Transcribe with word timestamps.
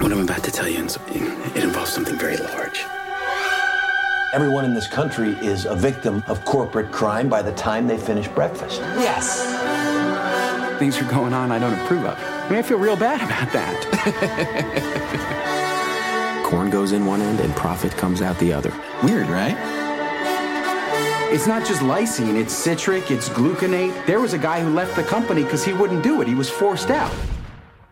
What 0.00 0.12
I'm 0.12 0.20
about 0.20 0.44
to 0.44 0.52
tell 0.52 0.68
you, 0.68 0.84
it 0.84 1.64
involves 1.64 1.90
something 1.90 2.16
very 2.16 2.36
large. 2.36 2.84
Everyone 4.32 4.64
in 4.64 4.74
this 4.74 4.86
country 4.86 5.30
is 5.44 5.64
a 5.64 5.74
victim 5.74 6.22
of 6.28 6.44
corporate 6.44 6.92
crime 6.92 7.28
by 7.28 7.42
the 7.42 7.52
time 7.52 7.88
they 7.88 7.98
finish 7.98 8.28
breakfast. 8.28 8.80
Yes. 8.80 9.40
Things 10.78 10.98
are 10.98 11.10
going 11.10 11.32
on 11.32 11.50
I 11.50 11.58
don't 11.58 11.74
approve 11.80 12.04
of. 12.04 12.16
I 12.20 12.48
mean, 12.50 12.58
I 12.58 12.62
feel 12.62 12.78
real 12.78 12.96
bad 12.96 13.20
about 13.20 13.52
that. 13.52 15.42
Corn 16.46 16.70
goes 16.70 16.92
in 16.92 17.04
one 17.04 17.20
end 17.20 17.40
and 17.40 17.52
profit 17.56 17.90
comes 17.96 18.22
out 18.22 18.38
the 18.38 18.52
other. 18.52 18.72
Weird, 19.02 19.26
right? 19.26 19.56
It's 21.32 21.48
not 21.48 21.66
just 21.66 21.82
lysine, 21.82 22.40
it's 22.40 22.52
citric, 22.52 23.10
it's 23.10 23.28
gluconate. 23.28 24.06
There 24.06 24.20
was 24.20 24.32
a 24.32 24.38
guy 24.38 24.60
who 24.60 24.70
left 24.70 24.94
the 24.94 25.02
company 25.02 25.42
because 25.42 25.64
he 25.64 25.72
wouldn't 25.72 26.04
do 26.04 26.22
it. 26.22 26.28
He 26.28 26.36
was 26.36 26.48
forced 26.48 26.90
out. 26.90 27.12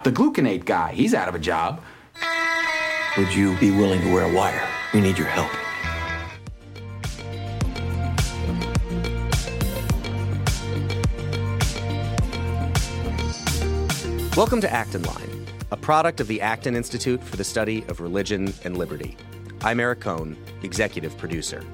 The 0.05 0.13
gluconate 0.13 0.67
guy, 0.67 0.93
he's 0.93 1.15
out 1.15 1.29
of 1.29 1.35
a 1.35 1.41
job. 1.41 1.83
Would 3.19 3.35
you 3.35 3.57
be 3.59 3.73
willing 3.73 4.01
to 4.03 4.13
wear 4.13 4.23
a 4.23 4.33
wire? 4.33 4.65
We 4.93 5.01
need 5.01 5.19
your 5.19 5.27
help. 5.27 5.51
Welcome 14.37 14.61
to 14.61 14.73
Acton 14.73 15.03
Line, 15.03 15.34
a 15.75 15.77
product 15.77 16.21
of 16.21 16.29
the 16.29 16.41
Acton 16.41 16.77
Institute 16.77 17.21
for 17.21 17.37
the 17.37 17.43
Study 17.43 17.85
of 17.89 17.99
Religion 17.99 18.55
and 18.63 18.79
Liberty. 18.79 19.17
I'm 19.63 19.81
Eric 19.81 20.03
Kohn, 20.03 20.37
executive 20.63 21.19
producer. 21.19 21.65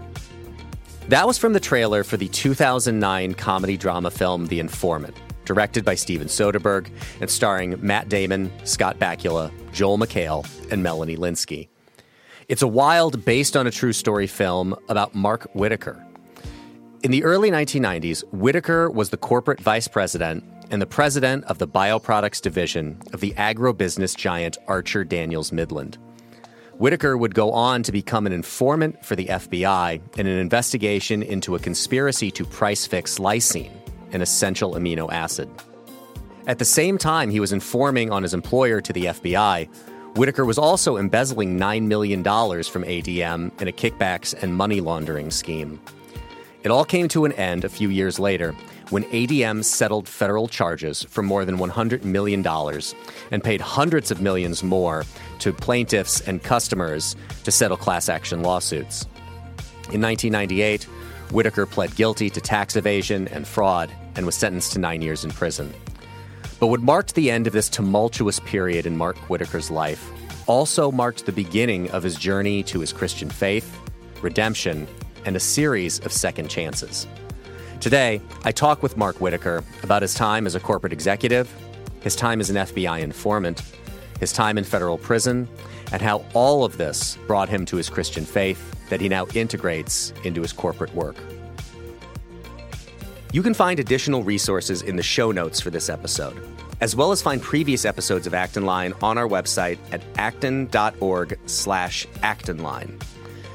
That 1.08 1.26
was 1.26 1.36
from 1.36 1.52
the 1.52 1.60
trailer 1.60 2.02
for 2.02 2.16
the 2.16 2.28
2009 2.28 3.34
comedy 3.34 3.76
drama 3.76 4.10
film 4.10 4.46
The 4.46 4.58
Informant, 4.58 5.14
directed 5.44 5.84
by 5.84 5.96
Steven 5.96 6.28
Soderbergh 6.28 6.90
and 7.20 7.28
starring 7.28 7.76
Matt 7.86 8.08
Damon, 8.08 8.50
Scott 8.64 8.98
Bakula, 8.98 9.52
Joel 9.70 9.98
McHale, 9.98 10.48
and 10.72 10.82
Melanie 10.82 11.18
Lynskey. 11.18 11.68
It's 12.48 12.62
a 12.62 12.68
wild, 12.68 13.22
based 13.26 13.54
on 13.54 13.66
a 13.66 13.70
true 13.70 13.92
story 13.92 14.26
film 14.26 14.74
about 14.88 15.14
Mark 15.14 15.46
Whitacre. 15.52 16.02
In 17.02 17.10
the 17.10 17.22
early 17.22 17.50
1990s, 17.50 18.24
Whitacre 18.32 18.90
was 18.90 19.10
the 19.10 19.18
corporate 19.18 19.60
vice 19.60 19.88
president 19.88 20.42
and 20.70 20.80
the 20.80 20.86
president 20.86 21.44
of 21.44 21.58
the 21.58 21.68
bioproducts 21.68 22.40
division 22.40 23.00
of 23.12 23.20
the 23.20 23.32
agrobusiness 23.32 24.16
giant 24.16 24.56
Archer 24.66 25.04
Daniels 25.04 25.52
Midland. 25.52 25.98
Whitacre 26.78 27.18
would 27.18 27.34
go 27.34 27.52
on 27.52 27.82
to 27.82 27.92
become 27.92 28.26
an 28.26 28.32
informant 28.32 29.04
for 29.04 29.14
the 29.14 29.26
FBI 29.26 30.00
in 30.18 30.26
an 30.26 30.38
investigation 30.38 31.22
into 31.22 31.54
a 31.54 31.58
conspiracy 31.58 32.30
to 32.30 32.44
price 32.44 32.86
fix 32.86 33.18
lysine, 33.18 33.70
an 34.12 34.22
essential 34.22 34.72
amino 34.74 35.12
acid. 35.12 35.50
At 36.46 36.58
the 36.58 36.64
same 36.64 36.96
time 36.96 37.30
he 37.30 37.38
was 37.38 37.52
informing 37.52 38.10
on 38.10 38.22
his 38.22 38.32
employer 38.32 38.80
to 38.80 38.92
the 38.92 39.06
FBI, 39.06 39.68
Whitacre 40.16 40.44
was 40.44 40.58
also 40.58 40.96
embezzling 40.96 41.58
$9 41.58 41.82
million 41.82 42.24
from 42.24 42.84
ADM 42.84 43.60
in 43.60 43.68
a 43.68 43.72
kickbacks 43.72 44.40
and 44.42 44.56
money 44.56 44.80
laundering 44.80 45.30
scheme. 45.30 45.80
It 46.62 46.70
all 46.70 46.84
came 46.84 47.08
to 47.08 47.24
an 47.24 47.32
end 47.32 47.64
a 47.64 47.70
few 47.70 47.88
years 47.88 48.18
later 48.18 48.54
when 48.90 49.04
ADM 49.04 49.64
settled 49.64 50.06
federal 50.06 50.46
charges 50.46 51.02
for 51.04 51.22
more 51.22 51.46
than 51.46 51.56
$100 51.56 52.04
million 52.04 52.46
and 53.30 53.42
paid 53.42 53.62
hundreds 53.62 54.10
of 54.10 54.20
millions 54.20 54.62
more 54.62 55.04
to 55.38 55.54
plaintiffs 55.54 56.20
and 56.20 56.42
customers 56.42 57.16
to 57.44 57.50
settle 57.50 57.78
class 57.78 58.10
action 58.10 58.42
lawsuits. 58.42 59.06
In 59.90 60.02
1998, 60.02 60.84
Whitacre 61.30 61.64
pled 61.64 61.96
guilty 61.96 62.28
to 62.28 62.40
tax 62.42 62.76
evasion 62.76 63.26
and 63.28 63.46
fraud 63.46 63.90
and 64.14 64.26
was 64.26 64.34
sentenced 64.34 64.72
to 64.74 64.80
nine 64.80 65.00
years 65.00 65.24
in 65.24 65.30
prison. 65.30 65.72
But 66.58 66.66
what 66.66 66.82
marked 66.82 67.14
the 67.14 67.30
end 67.30 67.46
of 67.46 67.54
this 67.54 67.70
tumultuous 67.70 68.38
period 68.40 68.84
in 68.84 68.98
Mark 68.98 69.16
Whitacre's 69.30 69.70
life 69.70 70.10
also 70.46 70.92
marked 70.92 71.24
the 71.24 71.32
beginning 71.32 71.90
of 71.92 72.02
his 72.02 72.16
journey 72.16 72.62
to 72.64 72.80
his 72.80 72.92
Christian 72.92 73.30
faith, 73.30 73.78
redemption, 74.20 74.86
and 75.24 75.36
a 75.36 75.40
series 75.40 75.98
of 76.00 76.12
second 76.12 76.48
chances. 76.48 77.06
Today, 77.80 78.20
I 78.44 78.52
talk 78.52 78.82
with 78.82 78.96
Mark 78.96 79.16
Whitacre 79.20 79.64
about 79.82 80.02
his 80.02 80.14
time 80.14 80.46
as 80.46 80.54
a 80.54 80.60
corporate 80.60 80.92
executive, 80.92 81.50
his 82.00 82.14
time 82.14 82.40
as 82.40 82.50
an 82.50 82.56
FBI 82.56 83.00
informant, 83.00 83.62
his 84.18 84.32
time 84.32 84.58
in 84.58 84.64
federal 84.64 84.98
prison, 84.98 85.48
and 85.92 86.02
how 86.02 86.24
all 86.34 86.64
of 86.64 86.76
this 86.76 87.16
brought 87.26 87.48
him 87.48 87.64
to 87.66 87.76
his 87.76 87.88
Christian 87.88 88.24
faith 88.24 88.88
that 88.90 89.00
he 89.00 89.08
now 89.08 89.26
integrates 89.34 90.12
into 90.24 90.42
his 90.42 90.52
corporate 90.52 90.94
work. 90.94 91.16
You 93.32 93.42
can 93.42 93.54
find 93.54 93.78
additional 93.78 94.24
resources 94.24 94.82
in 94.82 94.96
the 94.96 95.02
show 95.02 95.30
notes 95.30 95.60
for 95.60 95.70
this 95.70 95.88
episode, 95.88 96.36
as 96.80 96.96
well 96.96 97.12
as 97.12 97.22
find 97.22 97.40
previous 97.40 97.84
episodes 97.84 98.26
of 98.26 98.34
Acton 98.34 98.66
Line 98.66 98.92
on 99.02 99.16
our 99.16 99.28
website 99.28 99.78
at 99.92 100.02
acton.org 100.18 101.38
slash. 101.46 102.06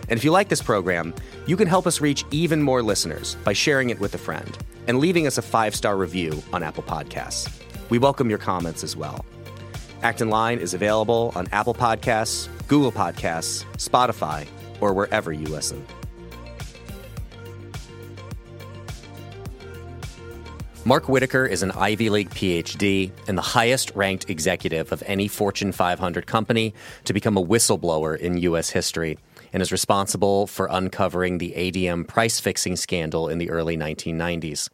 And 0.08 0.18
if 0.18 0.24
you 0.24 0.32
like 0.32 0.50
this 0.50 0.62
program, 0.62 1.14
you 1.48 1.58
can 1.58 1.68
help 1.68 1.88
us 1.88 2.02
reach 2.02 2.26
even 2.32 2.62
more 2.62 2.84
listeners 2.84 3.36
by 3.44 3.54
sharing 3.54 3.90
it 3.90 4.00
with 4.00 4.14
a 4.14 4.20
friend 4.20 4.58
and 4.88 5.00
leaving 5.00 5.28
us 5.28 5.38
a 5.38 5.42
five 5.42 5.76
star 5.76 5.98
review 5.98 6.42
on 6.54 6.64
Apple 6.64 6.84
Podcasts. 6.84 7.50
We 7.90 7.98
welcome 7.98 8.30
your 8.30 8.40
comments 8.40 8.84
as 8.84 8.96
well. 8.96 9.26
Acton 10.04 10.30
Line 10.30 10.60
is 10.60 10.74
available 10.74 11.32
on 11.36 11.48
Apple 11.52 11.74
Podcasts, 11.74 12.48
Google 12.68 12.92
Podcasts, 12.92 13.66
Spotify, 13.78 14.48
or 14.80 14.94
wherever 14.94 15.32
you 15.32 15.46
listen. 15.48 15.86
Mark 20.88 21.10
Whitacre 21.10 21.48
is 21.48 21.64
an 21.64 21.72
Ivy 21.72 22.12
League 22.12 22.30
PhD 22.30 23.10
and 23.28 23.36
the 23.36 23.42
highest 23.42 23.92
ranked 23.96 24.30
executive 24.30 24.92
of 24.92 25.02
any 25.08 25.28
Fortune 25.28 25.72
500 25.72 26.28
company 26.28 26.76
to 27.06 27.14
become 27.14 27.38
a 27.38 27.44
whistleblower 27.44 28.16
in 28.16 28.38
U.S. 28.38 28.70
history 28.70 29.18
and 29.56 29.62
is 29.62 29.72
responsible 29.72 30.48
for 30.48 30.68
uncovering 30.70 31.38
the 31.38 31.54
ADM 31.56 32.06
price 32.06 32.42
fixing 32.42 32.76
scandal 32.76 33.30
in 33.30 33.38
the 33.38 33.50
early 33.50 33.78
1990s. 33.78 34.68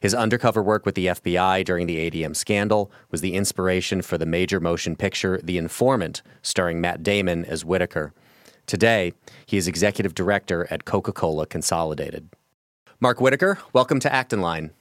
His 0.00 0.14
undercover 0.14 0.64
work 0.64 0.84
with 0.84 0.96
the 0.96 1.06
FBI 1.06 1.64
during 1.64 1.86
the 1.86 2.10
ADM 2.10 2.34
scandal 2.34 2.90
was 3.12 3.20
the 3.20 3.34
inspiration 3.34 4.02
for 4.02 4.18
the 4.18 4.26
major 4.26 4.58
motion 4.58 4.96
picture 4.96 5.38
The 5.44 5.58
Informant, 5.58 6.22
starring 6.42 6.80
Matt 6.80 7.04
Damon 7.04 7.44
as 7.44 7.64
Whitacre. 7.64 8.12
Today, 8.66 9.12
he 9.46 9.58
is 9.58 9.68
executive 9.68 10.12
director 10.12 10.66
at 10.72 10.84
Coca 10.84 11.12
Cola 11.12 11.46
Consolidated. 11.46 12.28
Mark 12.98 13.20
Whitacre, 13.20 13.60
welcome 13.72 14.00
to 14.00 14.12
Acton 14.12 14.40
Line. 14.40 14.72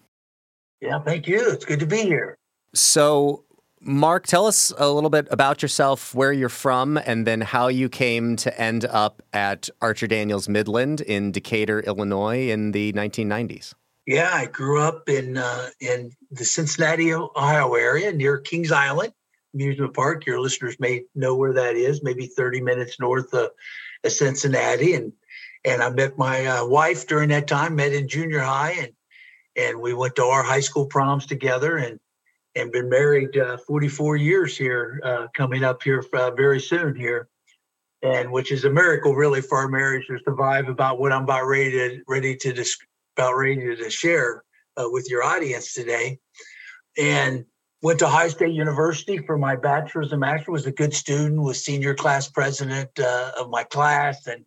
Yeah, 0.81 0.97
thank 1.03 1.27
you. 1.27 1.51
It's 1.51 1.65
good 1.65 1.81
to 1.81 1.85
be 1.85 2.01
here. 2.01 2.35
So, 2.73 3.44
Mark, 3.87 4.25
tell 4.25 4.47
us 4.47 4.73
a 4.79 4.89
little 4.89 5.11
bit 5.11 5.27
about 5.29 5.61
yourself, 5.61 6.15
where 6.15 6.33
you're 6.33 6.49
from, 6.49 6.97
and 6.97 7.27
then 7.27 7.41
how 7.41 7.67
you 7.67 7.87
came 7.87 8.35
to 8.37 8.59
end 8.59 8.83
up 8.85 9.21
at 9.31 9.69
Archer 9.79 10.07
Daniels 10.07 10.49
Midland 10.49 11.01
in 11.01 11.31
Decatur, 11.31 11.81
Illinois 11.81 12.49
in 12.49 12.71
the 12.71 12.93
1990s. 12.93 13.75
Yeah, 14.07 14.31
I 14.33 14.47
grew 14.47 14.81
up 14.81 15.07
in 15.07 15.37
uh, 15.37 15.69
in 15.79 16.11
the 16.31 16.45
Cincinnati, 16.45 17.13
Ohio 17.13 17.75
area 17.75 18.11
near 18.11 18.39
Kings 18.39 18.71
Island 18.71 19.13
Amusement 19.53 19.93
Park. 19.93 20.25
Your 20.25 20.39
listeners 20.39 20.79
may 20.79 21.03
know 21.13 21.35
where 21.35 21.53
that 21.53 21.75
is, 21.75 22.01
maybe 22.01 22.25
30 22.25 22.61
minutes 22.61 22.99
north 22.99 23.33
of, 23.35 23.51
of 24.03 24.11
Cincinnati. 24.11 24.95
And 24.95 25.13
and 25.63 25.83
I 25.83 25.89
met 25.89 26.17
my 26.17 26.45
uh, 26.45 26.65
wife 26.65 27.05
during 27.07 27.29
that 27.29 27.47
time, 27.47 27.75
met 27.75 27.93
in 27.93 28.07
junior 28.07 28.39
high, 28.39 28.71
and 28.79 28.93
and 29.55 29.79
we 29.79 29.93
went 29.93 30.15
to 30.15 30.23
our 30.23 30.43
high 30.43 30.59
school 30.59 30.87
proms 30.87 31.25
together. 31.27 31.77
And 31.77 31.99
and 32.55 32.71
been 32.71 32.89
married 32.89 33.37
uh, 33.37 33.57
44 33.57 34.15
years 34.15 34.57
here, 34.57 34.99
uh, 35.03 35.27
coming 35.33 35.63
up 35.63 35.83
here 35.83 36.03
uh, 36.13 36.31
very 36.31 36.59
soon 36.59 36.95
here, 36.95 37.27
and 38.01 38.31
which 38.31 38.51
is 38.51 38.65
a 38.65 38.69
miracle 38.69 39.15
really 39.15 39.41
for 39.41 39.57
our 39.57 39.67
marriage 39.67 40.07
to 40.07 40.17
survive. 40.23 40.69
About 40.69 40.99
what 40.99 41.11
I'm 41.11 41.23
about 41.23 41.45
ready 41.45 41.71
to 41.71 42.01
ready 42.07 42.35
to 42.37 42.53
dis- 42.53 42.77
about 43.17 43.33
ready 43.33 43.75
to 43.75 43.89
share 43.89 44.43
uh, 44.77 44.85
with 44.87 45.09
your 45.09 45.23
audience 45.23 45.73
today, 45.73 46.19
and 46.97 47.45
went 47.81 47.99
to 47.99 48.05
Ohio 48.05 48.29
State 48.29 48.53
University 48.53 49.17
for 49.17 49.37
my 49.37 49.55
bachelor's 49.55 50.11
and 50.11 50.21
master's. 50.21 50.47
Was 50.47 50.65
a 50.65 50.71
good 50.71 50.93
student, 50.93 51.41
was 51.41 51.63
senior 51.63 51.93
class 51.93 52.29
president 52.29 52.89
uh, 52.99 53.31
of 53.37 53.49
my 53.49 53.63
class, 53.63 54.27
and 54.27 54.45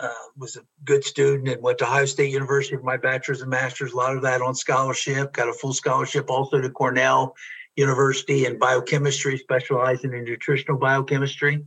uh, 0.00 0.08
was 0.36 0.56
a 0.56 0.60
good 0.84 1.04
student 1.04 1.48
and 1.48 1.62
went 1.62 1.78
to 1.78 1.84
Ohio 1.84 2.04
State 2.04 2.30
University 2.30 2.76
for 2.76 2.82
my 2.82 2.96
bachelor's 2.96 3.40
and 3.40 3.50
master's. 3.50 3.92
A 3.92 3.96
lot 3.96 4.16
of 4.16 4.22
that 4.22 4.40
on 4.40 4.54
scholarship. 4.54 5.32
Got 5.32 5.48
a 5.48 5.52
full 5.52 5.72
scholarship 5.72 6.30
also 6.30 6.60
to 6.60 6.70
Cornell 6.70 7.34
University 7.76 8.46
in 8.46 8.58
biochemistry, 8.58 9.38
specializing 9.38 10.12
in 10.12 10.24
nutritional 10.24 10.78
biochemistry 10.78 11.64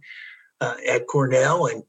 uh, 0.62 0.76
at 0.88 1.08
Cornell, 1.08 1.68
and 1.68 1.84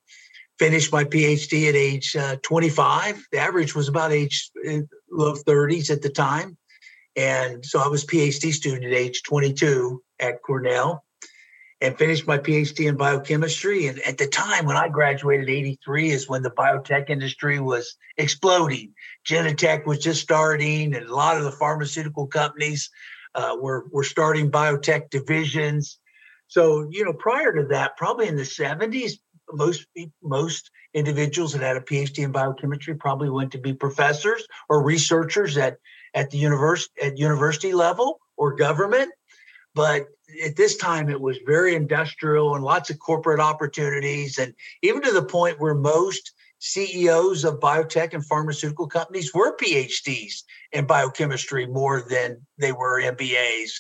finished 0.59 0.93
my 0.93 1.05
PhD 1.05 1.69
at 1.69 1.75
age 1.75 2.17
uh, 2.17 2.37
25. 2.43 3.27
The 3.31 3.39
average 3.39 3.75
was 3.75 3.89
about 3.89 4.13
age 4.13 4.51
uh, 4.69 4.79
low 5.11 5.35
30s 5.35 5.91
at 5.91 6.03
the 6.03 6.11
time, 6.11 6.57
and 7.17 7.65
so 7.65 7.81
I 7.81 7.89
was 7.89 8.05
PhD 8.05 8.53
student 8.53 8.85
at 8.85 8.93
age 8.93 9.23
22 9.23 10.03
at 10.19 10.43
Cornell 10.43 11.05
and 11.83 11.99
finished 11.99 12.29
my 12.29 12.39
PhD 12.39 12.89
in 12.89 12.97
biochemistry. 12.97 13.89
And 13.89 13.99
at 14.03 14.17
the 14.17 14.29
time 14.29 14.67
when 14.67 14.77
I 14.77 14.89
graduated, 14.89 15.51
83 15.51 16.11
is 16.11 16.29
when 16.29 16.43
the 16.43 16.51
biotech 16.51 17.11
industry 17.11 17.59
was 17.59 17.97
exploding. 18.17 18.95
Genentech 19.27 19.85
was 19.85 19.99
just 19.99 20.23
starting, 20.23 20.95
and 20.95 21.07
a 21.07 21.15
lot 21.15 21.37
of 21.37 21.43
the 21.43 21.51
pharmaceutical 21.51 22.29
companies 22.29 22.89
uh, 23.35 23.57
were, 23.61 23.87
were 23.91 24.05
starting 24.05 24.49
biotech 24.49 25.11
divisions. 25.11 25.99
So, 26.47 26.87
you 26.89 27.05
know, 27.05 27.15
prior 27.15 27.53
to 27.53 27.67
that, 27.71 27.97
probably 27.97 28.29
in 28.29 28.37
the 28.37 28.43
70s, 28.43 29.15
most 29.53 29.87
most 30.23 30.71
individuals 30.95 31.53
that 31.53 31.63
had 31.63 31.77
a 31.77 31.81
PhD 31.81 32.21
in 32.21 32.33
biochemistry 32.33 32.95
probably 32.95 33.29
went 33.29 33.53
to 33.53 33.59
be 33.59 33.75
professors 33.75 34.47
or 34.69 34.83
researchers 34.83 35.59
at 35.59 35.79
at 36.15 36.31
the 36.31 36.39
university 36.39 37.03
at 37.03 37.19
university 37.19 37.75
level 37.75 38.21
or 38.37 38.55
government. 38.55 39.13
But 39.75 40.07
at 40.45 40.57
this 40.57 40.77
time, 40.77 41.09
it 41.09 41.21
was 41.21 41.39
very 41.47 41.75
industrial 41.75 42.55
and 42.55 42.65
lots 42.65 42.91
of 42.91 42.99
corporate 42.99 43.41
opportunities, 43.41 44.39
and 44.39 44.55
even 44.83 45.03
to 45.03 45.13
the 45.13 45.23
point 45.23 45.61
where 45.61 45.75
most 45.75 46.33
CEOs 46.61 47.45
of 47.45 47.59
biotech 47.59 48.15
and 48.15 48.25
pharmaceutical 48.25 48.87
companies 48.87 49.35
were 49.35 49.57
PhDs 49.57 50.45
in 50.71 50.87
biochemistry 50.87 51.67
more 51.67 52.03
than 52.03 52.47
they 52.59 52.71
were 52.71 53.03
MBAs. 53.03 53.73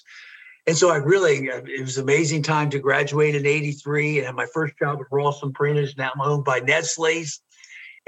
And 0.67 0.77
so 0.77 0.91
I 0.91 0.97
really, 0.97 1.51
uh, 1.51 1.63
it 1.65 1.81
was 1.81 1.97
an 1.97 2.05
amazing 2.05 2.43
time 2.43 2.71
to 2.71 2.79
graduate 2.79 3.35
in 3.35 3.47
83 3.47 4.19
and 4.19 4.27
have 4.27 4.35
my 4.35 4.47
first 4.53 4.77
job 4.79 4.99
at 5.01 5.07
Ralston 5.11 5.53
Purina, 5.53 5.97
now 5.97 6.13
owned 6.21 6.45
by 6.45 6.61
Nestle's. 6.61 7.41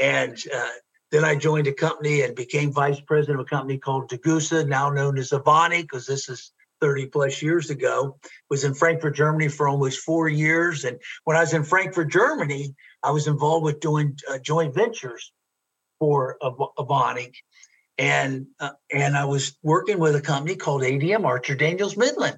And 0.01 0.37
uh, 0.53 0.69
then 1.11 1.25
I 1.25 1.37
joined 1.37 1.69
a 1.69 1.73
company 1.73 2.23
and 2.23 2.35
became 2.35 2.73
vice 2.73 3.01
president 3.01 3.41
of 3.41 3.47
a 3.47 3.49
company 3.49 3.79
called 3.79 4.11
Degussa, 4.11 4.67
now 4.67 4.91
known 4.91 5.19
as 5.19 5.31
Evonik, 5.31 5.83
because 5.83 6.07
this 6.07 6.29
is 6.29 6.53
30 6.85 7.07
plus 7.07 7.41
years 7.41 7.71
ago. 7.71 8.19
Was 8.51 8.65
in 8.65 8.75
Frankfurt, 8.75 9.17
Germany 9.17 9.49
for 9.49 9.67
almost 9.67 10.01
four 10.01 10.29
years. 10.29 10.85
And 10.85 10.99
when 11.25 11.35
I 11.35 11.41
was 11.41 11.55
in 11.55 11.65
Frankfurt, 11.65 12.11
Germany, 12.11 12.75
I 13.03 13.11
was 13.11 13.27
involved 13.27 13.65
with 13.65 13.81
doing 13.81 14.19
uh, 14.31 14.37
joint 14.39 14.75
ventures 14.75 15.33
for 15.99 16.37
Evonik 16.43 17.37
and 17.97 18.47
uh, 18.61 18.73
and 18.93 19.17
I 19.17 19.25
was 19.25 19.57
working 19.63 19.99
with 19.99 20.17
a 20.17 20.21
company 20.21 20.57
called 20.57 20.83
ADM 20.83 21.25
Archer 21.25 21.55
Daniels 21.55 21.97
Midland, 21.97 22.37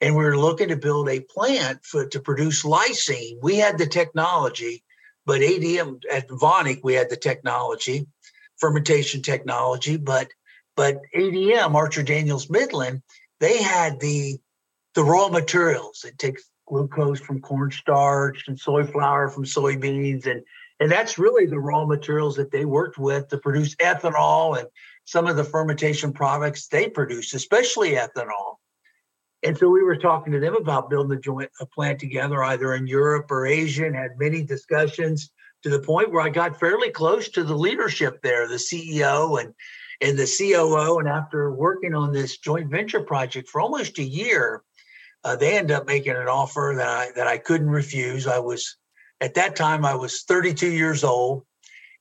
and 0.00 0.14
we 0.14 0.24
were 0.24 0.38
looking 0.38 0.68
to 0.68 0.76
build 0.76 1.08
a 1.08 1.20
plant 1.20 1.84
for 1.84 2.06
to 2.06 2.20
produce 2.20 2.62
lysine. 2.62 3.38
We 3.42 3.56
had 3.56 3.78
the 3.78 3.86
technology, 3.86 4.84
but 5.24 5.40
ADM 5.40 6.02
at 6.10 6.28
Evonik 6.28 6.80
we 6.84 6.94
had 6.94 7.10
the 7.10 7.16
technology, 7.16 8.06
fermentation 8.58 9.22
technology, 9.22 9.96
but 9.96 10.28
but 10.76 11.00
ADM 11.16 11.74
Archer 11.74 12.02
Daniels 12.02 12.50
Midland 12.50 13.02
they 13.42 13.60
had 13.60 13.98
the 13.98 14.38
the 14.94 15.02
raw 15.02 15.28
materials. 15.28 16.04
It 16.06 16.16
takes 16.18 16.48
glucose 16.66 17.20
from 17.20 17.40
cornstarch 17.40 18.46
and 18.46 18.58
soy 18.58 18.84
flour 18.84 19.28
from 19.28 19.44
soybeans 19.44 20.26
and 20.26 20.42
and 20.80 20.90
that's 20.90 21.18
really 21.18 21.46
the 21.46 21.58
raw 21.58 21.84
materials 21.84 22.36
that 22.36 22.50
they 22.50 22.64
worked 22.64 22.98
with 22.98 23.28
to 23.28 23.38
produce 23.38 23.74
ethanol 23.76 24.58
and 24.58 24.68
some 25.04 25.26
of 25.26 25.36
the 25.36 25.44
fermentation 25.44 26.12
products 26.12 26.68
they 26.68 26.88
produce, 26.88 27.34
especially 27.34 27.92
ethanol. 27.92 28.56
And 29.44 29.58
so 29.58 29.68
we 29.68 29.82
were 29.82 29.96
talking 29.96 30.32
to 30.32 30.40
them 30.40 30.56
about 30.56 30.88
building 30.88 31.16
a 31.16 31.20
joint 31.20 31.50
a 31.60 31.66
plant 31.66 31.98
together, 31.98 32.42
either 32.44 32.74
in 32.74 32.86
Europe 32.86 33.30
or 33.30 33.46
Asia, 33.46 33.86
and 33.86 33.96
had 33.96 34.18
many 34.18 34.42
discussions 34.42 35.30
to 35.64 35.68
the 35.68 35.80
point 35.80 36.12
where 36.12 36.22
I 36.22 36.28
got 36.28 36.58
fairly 36.58 36.90
close 36.90 37.28
to 37.30 37.44
the 37.44 37.56
leadership 37.56 38.20
there, 38.22 38.46
the 38.46 38.54
CEO 38.54 39.40
and 39.40 39.52
and 40.02 40.18
the 40.18 40.26
COO. 40.26 40.98
And 40.98 41.08
after 41.08 41.52
working 41.52 41.94
on 41.94 42.12
this 42.12 42.38
joint 42.38 42.70
venture 42.70 43.02
project 43.02 43.48
for 43.48 43.60
almost 43.60 43.98
a 43.98 44.02
year, 44.02 44.62
uh, 45.24 45.36
they 45.36 45.56
end 45.56 45.70
up 45.70 45.86
making 45.86 46.16
an 46.16 46.28
offer 46.28 46.74
that 46.76 46.88
I 46.88 47.10
that 47.14 47.28
I 47.28 47.38
couldn't 47.38 47.70
refuse. 47.70 48.26
I 48.26 48.40
was 48.40 48.76
at 49.20 49.34
that 49.34 49.54
time 49.54 49.84
I 49.84 49.94
was 49.94 50.22
32 50.22 50.68
years 50.68 51.04
old, 51.04 51.44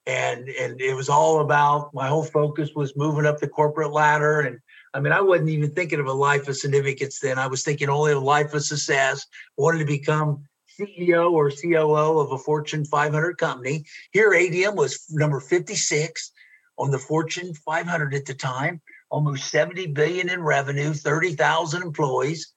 and 0.07 0.49
and 0.49 0.81
it 0.81 0.95
was 0.95 1.07
all 1.07 1.41
about 1.41 1.93
my 1.93 2.07
whole 2.07 2.23
focus 2.23 2.71
was 2.75 2.97
moving 2.97 3.27
up 3.27 3.39
the 3.39 3.47
corporate 3.47 3.91
ladder. 3.91 4.41
And 4.41 4.59
I 4.95 4.99
mean, 4.99 5.13
I 5.13 5.21
wasn't 5.21 5.49
even 5.49 5.71
thinking 5.71 5.99
of 5.99 6.07
a 6.07 6.13
life 6.13 6.47
of 6.47 6.57
significance 6.57 7.19
then. 7.19 7.37
I 7.37 7.47
was 7.47 7.63
thinking 7.63 7.89
only 7.89 8.11
of 8.11 8.17
a 8.17 8.25
life 8.25 8.55
of 8.55 8.63
success. 8.63 9.27
Wanted 9.55 9.79
to 9.79 9.85
become 9.85 10.43
CEO 10.79 11.31
or 11.31 11.51
COO 11.51 12.19
of 12.19 12.31
a 12.31 12.37
Fortune 12.39 12.85
500 12.85 13.37
company. 13.37 13.85
Here, 14.11 14.31
ADM 14.31 14.75
was 14.75 15.05
number 15.11 15.39
56 15.39 16.31
on 16.77 16.91
the 16.91 16.99
Fortune 16.99 17.53
500 17.53 18.13
at 18.13 18.25
the 18.25 18.33
time, 18.33 18.81
almost 19.09 19.49
70 19.49 19.87
billion 19.87 20.29
in 20.29 20.41
revenue, 20.41 20.93
30,000 20.93 21.81
employees. 21.81 22.53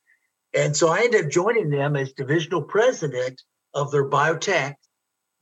And 0.54 0.76
so 0.76 0.88
I 0.88 1.00
ended 1.00 1.24
up 1.24 1.30
joining 1.30 1.70
them 1.70 1.96
as 1.96 2.12
divisional 2.12 2.62
president 2.62 3.42
of 3.74 3.90
their 3.90 4.08
biotech 4.08 4.76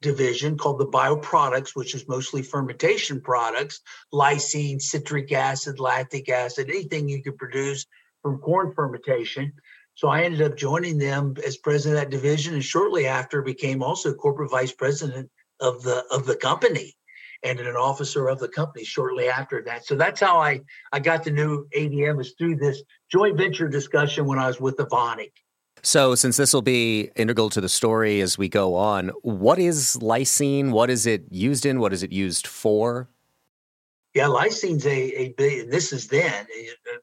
division 0.00 0.58
called 0.58 0.80
the 0.80 0.86
bioproducts, 0.86 1.76
which 1.76 1.94
is 1.94 2.08
mostly 2.08 2.42
fermentation 2.42 3.20
products, 3.20 3.80
lysine, 4.12 4.80
citric 4.80 5.32
acid, 5.32 5.78
lactic 5.78 6.28
acid, 6.28 6.68
anything 6.68 7.08
you 7.08 7.22
could 7.22 7.38
produce 7.38 7.86
from 8.22 8.38
corn 8.38 8.72
fermentation. 8.74 9.52
So 9.94 10.08
I 10.08 10.22
ended 10.22 10.42
up 10.42 10.56
joining 10.56 10.98
them 10.98 11.34
as 11.46 11.56
president 11.58 12.02
of 12.02 12.10
that 12.10 12.16
division, 12.16 12.54
and 12.54 12.64
shortly 12.64 13.06
after 13.06 13.42
became 13.42 13.82
also 13.82 14.14
corporate 14.14 14.50
vice 14.50 14.72
president 14.72 15.30
of 15.60 15.82
the 15.82 16.04
of 16.10 16.26
the 16.26 16.36
company 16.36 16.96
and 17.42 17.58
an 17.60 17.76
officer 17.76 18.28
of 18.28 18.38
the 18.38 18.48
company 18.48 18.84
shortly 18.84 19.28
after 19.28 19.62
that. 19.62 19.84
So 19.84 19.94
that's 19.94 20.20
how 20.20 20.38
I 20.38 20.60
I 20.92 21.00
got 21.00 21.22
to 21.24 21.30
know 21.30 21.64
ADM 21.76 22.20
is 22.20 22.34
through 22.38 22.56
this 22.56 22.82
joint 23.10 23.36
venture 23.36 23.68
discussion 23.68 24.26
when 24.26 24.38
I 24.38 24.46
was 24.46 24.60
with 24.60 24.76
Evonik. 24.76 25.32
So, 25.84 26.14
since 26.14 26.36
this 26.36 26.54
will 26.54 26.62
be 26.62 27.10
integral 27.16 27.50
to 27.50 27.60
the 27.60 27.68
story 27.68 28.20
as 28.20 28.38
we 28.38 28.48
go 28.48 28.76
on, 28.76 29.08
what 29.22 29.58
is 29.58 29.98
lysine? 30.00 30.70
What 30.70 30.90
is 30.90 31.06
it 31.06 31.24
used 31.30 31.66
in? 31.66 31.80
What 31.80 31.92
is 31.92 32.04
it 32.04 32.12
used 32.12 32.46
for? 32.46 33.08
Yeah, 34.14 34.26
lysine's 34.26 34.86
a, 34.86 34.90
a 34.90 35.64
this 35.64 35.92
is 35.92 36.06
then. 36.06 36.46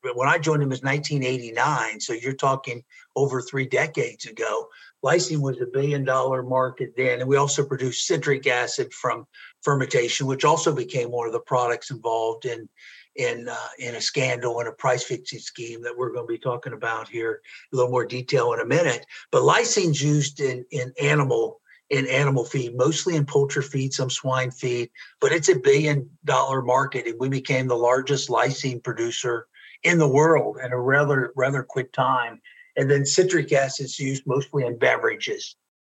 Uh, 0.06 0.09
when 0.13 0.30
I 0.30 0.38
joined 0.38 0.62
them 0.62 0.69
was 0.69 0.83
1989. 0.83 2.00
So 2.00 2.13
you're 2.13 2.33
talking 2.33 2.83
over 3.15 3.41
three 3.41 3.65
decades 3.65 4.25
ago. 4.25 4.69
Lysine 5.03 5.41
was 5.41 5.59
a 5.59 5.65
billion 5.65 6.03
dollar 6.06 6.44
market 6.44 6.94
then. 6.95 7.19
And 7.19 7.27
we 7.30 7.38
also 7.38 7.65
produced 7.65 8.06
citric 8.06 8.45
acid 8.47 8.94
from 8.94 9.25
fermentation, 9.62 10.28
which 10.28 10.46
also 10.46 10.74
became 10.74 11.12
one 11.12 11.28
of 11.28 11.34
the 11.34 11.40
products 11.40 11.92
involved 11.92 12.46
in 12.46 12.68
in 13.16 13.50
uh, 13.50 13.68
in 13.80 13.96
a 13.96 14.02
scandal 14.02 14.60
and 14.60 14.70
a 14.70 14.74
price 14.74 15.04
fixing 15.04 15.40
scheme 15.40 15.82
that 15.84 15.98
we're 15.98 16.12
going 16.12 16.26
to 16.26 16.32
be 16.32 16.38
talking 16.38 16.74
about 16.74 17.08
here 17.08 17.42
a 17.72 17.76
little 17.76 17.92
more 17.92 18.06
detail 18.06 18.54
in 18.54 18.60
a 18.60 18.66
minute. 18.66 19.06
But 19.32 19.44
lysine's 19.44 20.02
used 20.02 20.40
in 20.40 20.66
in 20.72 20.94
animal 21.02 21.60
in 21.90 22.06
animal 22.08 22.46
feed, 22.46 22.78
mostly 22.78 23.16
in 23.16 23.26
poultry 23.26 23.64
feed, 23.64 23.94
some 23.94 24.12
swine 24.12 24.52
feed, 24.52 24.92
but 25.20 25.32
it's 25.32 25.50
a 25.50 25.58
billion 25.58 26.08
dollar 26.24 26.62
market, 26.62 27.08
and 27.08 27.20
we 27.20 27.30
became 27.30 27.68
the 27.68 27.75
largest 27.75 28.30
lysine 28.30 28.84
producer 28.84 29.48
in 29.84 29.98
the 29.98 30.08
world 30.08 30.58
in 30.63 30.72
a 30.72 30.80
rather 30.80 31.34
rather 31.36 31.63
quick 31.63 31.92
time. 31.92 32.39
And 32.75 32.89
then 32.89 33.06
citric 33.06 33.51
acid 33.51 33.86
is 33.86 34.00
used 34.00 34.24
mostly 34.25 34.66
in 34.66 34.78
beverages. 34.78 35.56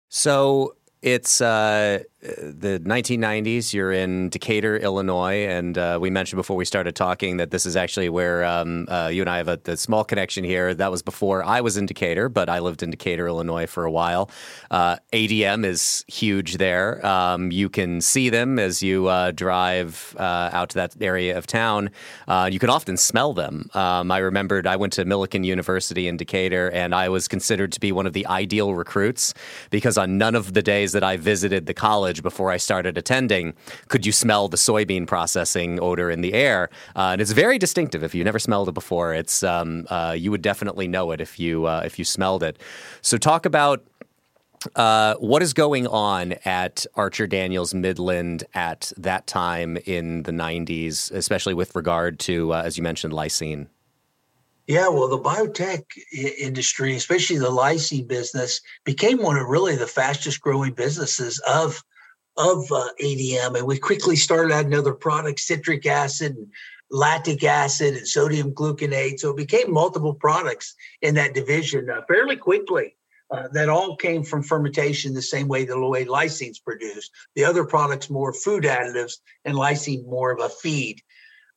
So 0.09 0.75
it's 1.01 1.41
uh, 1.41 2.03
the 2.21 2.79
1990s. 2.85 3.73
You're 3.73 3.91
in 3.91 4.29
Decatur, 4.29 4.77
Illinois, 4.77 5.47
and 5.47 5.77
uh, 5.77 5.97
we 5.99 6.11
mentioned 6.11 6.37
before 6.37 6.55
we 6.55 6.65
started 6.65 6.95
talking 6.95 7.37
that 7.37 7.49
this 7.49 7.65
is 7.65 7.75
actually 7.75 8.09
where 8.09 8.45
um, 8.45 8.85
uh, 8.89 9.09
you 9.11 9.21
and 9.21 9.29
I 9.29 9.37
have 9.37 9.47
a, 9.47 9.59
a, 9.65 9.77
small 9.77 10.03
connection 10.03 10.43
here. 10.43 10.73
That 10.73 10.91
was 10.91 11.01
before 11.01 11.43
I 11.43 11.61
was 11.61 11.77
in 11.77 11.87
Decatur, 11.87 12.29
but 12.29 12.47
I 12.47 12.59
lived 12.59 12.83
in 12.83 12.91
Decatur, 12.91 13.27
Illinois, 13.27 13.65
for 13.65 13.85
a 13.85 13.91
while. 13.91 14.29
Uh, 14.69 14.97
ADM 15.11 15.65
is 15.65 16.05
huge 16.07 16.57
there. 16.57 17.03
Um, 17.05 17.51
you 17.51 17.69
can 17.69 18.01
see 18.01 18.29
them 18.29 18.59
as 18.59 18.83
you 18.83 19.07
uh, 19.07 19.31
drive 19.31 20.15
uh, 20.19 20.49
out 20.53 20.69
to 20.69 20.75
that 20.75 20.95
area 21.01 21.37
of 21.37 21.47
town. 21.47 21.89
you 22.51 22.59
can 22.59 22.69
often 22.69 22.97
smell 22.97 23.33
them. 23.33 23.67
Um, 23.73 24.11
I 24.11 24.19
remembered 24.19 24.67
I 24.67 24.75
went 24.75 24.93
to 24.93 25.05
Millikin 25.05 25.43
University 25.43 26.07
in 26.07 26.17
Decatur, 26.17 26.69
and 26.69 26.93
I 26.93 27.09
was 27.09 27.27
considered 27.27 27.71
to 27.71 27.79
be 27.79 27.91
one 27.91 28.05
of 28.05 28.13
the 28.13 28.27
ideal 28.27 28.75
recruits 28.75 29.33
because 29.71 29.97
on 29.97 30.19
none 30.19 30.35
of 30.35 30.53
the 30.53 30.61
days 30.61 30.91
that 30.91 31.03
I 31.03 31.17
visited 31.17 31.65
the 31.65 31.73
college 31.73 32.10
before 32.19 32.51
I 32.51 32.57
started 32.57 32.97
attending, 32.97 33.53
could 33.87 34.05
you 34.05 34.11
smell 34.11 34.47
the 34.47 34.57
soybean 34.57 35.07
processing 35.07 35.79
odor 35.79 36.11
in 36.11 36.21
the 36.21 36.33
air? 36.33 36.69
Uh, 36.95 37.11
and 37.13 37.21
it's 37.21 37.31
very 37.31 37.57
distinctive. 37.57 38.03
If 38.03 38.13
you 38.13 38.23
never 38.23 38.39
smelled 38.39 38.69
it 38.69 38.73
before, 38.73 39.13
it's 39.13 39.43
um, 39.43 39.85
uh, 39.89 40.15
you 40.17 40.31
would 40.31 40.41
definitely 40.41 40.87
know 40.87 41.11
it 41.11 41.21
if 41.21 41.39
you 41.39 41.65
uh, 41.65 41.83
if 41.85 41.97
you 41.97 42.05
smelled 42.05 42.43
it. 42.43 42.59
So 43.01 43.17
talk 43.17 43.45
about 43.45 43.85
uh, 44.75 45.15
what 45.15 45.41
is 45.41 45.53
going 45.53 45.87
on 45.87 46.33
at 46.45 46.85
Archer 46.95 47.27
Daniels 47.27 47.73
Midland 47.73 48.43
at 48.53 48.91
that 48.97 49.27
time 49.27 49.77
in 49.85 50.23
the 50.23 50.31
90s, 50.31 51.11
especially 51.11 51.53
with 51.53 51.75
regard 51.75 52.19
to, 52.19 52.53
uh, 52.53 52.61
as 52.63 52.77
you 52.77 52.83
mentioned, 52.83 53.13
lysine? 53.13 53.67
Yeah, 54.67 54.87
well, 54.89 55.07
the 55.07 55.17
biotech 55.17 55.83
industry, 56.13 56.95
especially 56.95 57.39
the 57.39 57.49
lysine 57.49 58.07
business, 58.07 58.61
became 58.83 59.17
one 59.17 59.37
of 59.37 59.47
really 59.47 59.75
the 59.75 59.87
fastest 59.87 60.39
growing 60.41 60.73
businesses 60.73 61.39
of 61.39 61.83
of 62.37 62.71
uh, 62.71 62.87
ADM, 63.01 63.57
and 63.57 63.67
we 63.67 63.77
quickly 63.77 64.15
started 64.15 64.53
adding 64.53 64.73
other 64.73 64.93
products, 64.93 65.47
citric 65.47 65.85
acid 65.85 66.35
and 66.35 66.47
lactic 66.89 67.43
acid 67.43 67.95
and 67.95 68.07
sodium 68.07 68.51
gluconate. 68.53 69.19
So 69.19 69.31
it 69.31 69.37
became 69.37 69.71
multiple 69.71 70.13
products 70.13 70.75
in 71.01 71.15
that 71.15 71.33
division 71.33 71.89
uh, 71.89 72.01
fairly 72.07 72.35
quickly. 72.35 72.95
uh, 73.31 73.47
that 73.53 73.69
all 73.69 73.95
came 73.95 74.23
from 74.23 74.43
fermentation 74.43 75.13
the 75.13 75.21
same 75.21 75.47
way 75.47 75.63
the 75.63 75.79
way 75.79 76.05
lysine 76.05 76.51
is 76.51 76.59
produced. 76.59 77.11
The 77.35 77.45
other 77.45 77.63
products 77.63 78.09
more 78.09 78.33
food 78.33 78.65
additives 78.65 79.13
and 79.45 79.55
lysine 79.55 80.05
more 80.05 80.31
of 80.31 80.41
a 80.41 80.49
feed, 80.49 81.01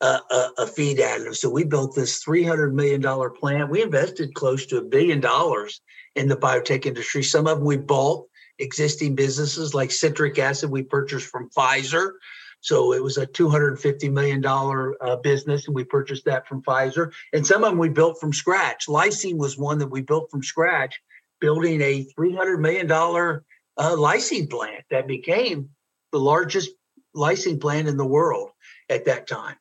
uh, 0.00 0.20
a, 0.30 0.48
a, 0.58 0.66
feed 0.66 0.98
additive. 0.98 1.34
So 1.34 1.50
we 1.50 1.64
built 1.64 1.94
this 1.94 2.24
$300 2.24 2.72
million 2.72 3.02
plant. 3.40 3.70
We 3.70 3.82
invested 3.82 4.34
close 4.34 4.66
to 4.66 4.78
a 4.78 4.84
billion 4.84 5.20
dollars 5.20 5.80
in 6.14 6.28
the 6.28 6.36
biotech 6.36 6.86
industry. 6.86 7.24
Some 7.24 7.48
of 7.48 7.58
them 7.58 7.66
we 7.66 7.76
bought 7.76 8.28
existing 8.58 9.14
businesses 9.14 9.74
like 9.74 9.90
citric 9.90 10.38
acid 10.38 10.70
we 10.70 10.82
purchased 10.82 11.26
from 11.26 11.50
Pfizer. 11.50 12.12
So 12.60 12.94
it 12.94 13.02
was 13.02 13.18
a 13.18 13.26
$250 13.26 14.10
million 14.10 14.42
uh, 14.46 15.16
business, 15.16 15.66
and 15.66 15.74
we 15.74 15.84
purchased 15.84 16.24
that 16.24 16.48
from 16.48 16.62
Pfizer. 16.62 17.12
And 17.34 17.46
some 17.46 17.62
of 17.62 17.70
them 17.70 17.78
we 17.78 17.90
built 17.90 18.18
from 18.18 18.32
scratch. 18.32 18.86
Lysine 18.86 19.36
was 19.36 19.58
one 19.58 19.78
that 19.78 19.88
we 19.88 20.00
built 20.00 20.30
from 20.30 20.42
scratch 20.42 21.00
building 21.40 21.82
a 21.82 22.06
$300 22.18 22.58
million 22.60 22.90
uh, 22.90 23.40
lysine 23.76 24.48
plant 24.48 24.82
that 24.90 25.06
became 25.06 25.68
the 26.10 26.18
largest 26.18 26.70
lysine 27.14 27.60
plant 27.60 27.86
in 27.86 27.98
the 27.98 28.06
world 28.06 28.50
at 28.88 29.04
that 29.04 29.26
time. 29.26 29.56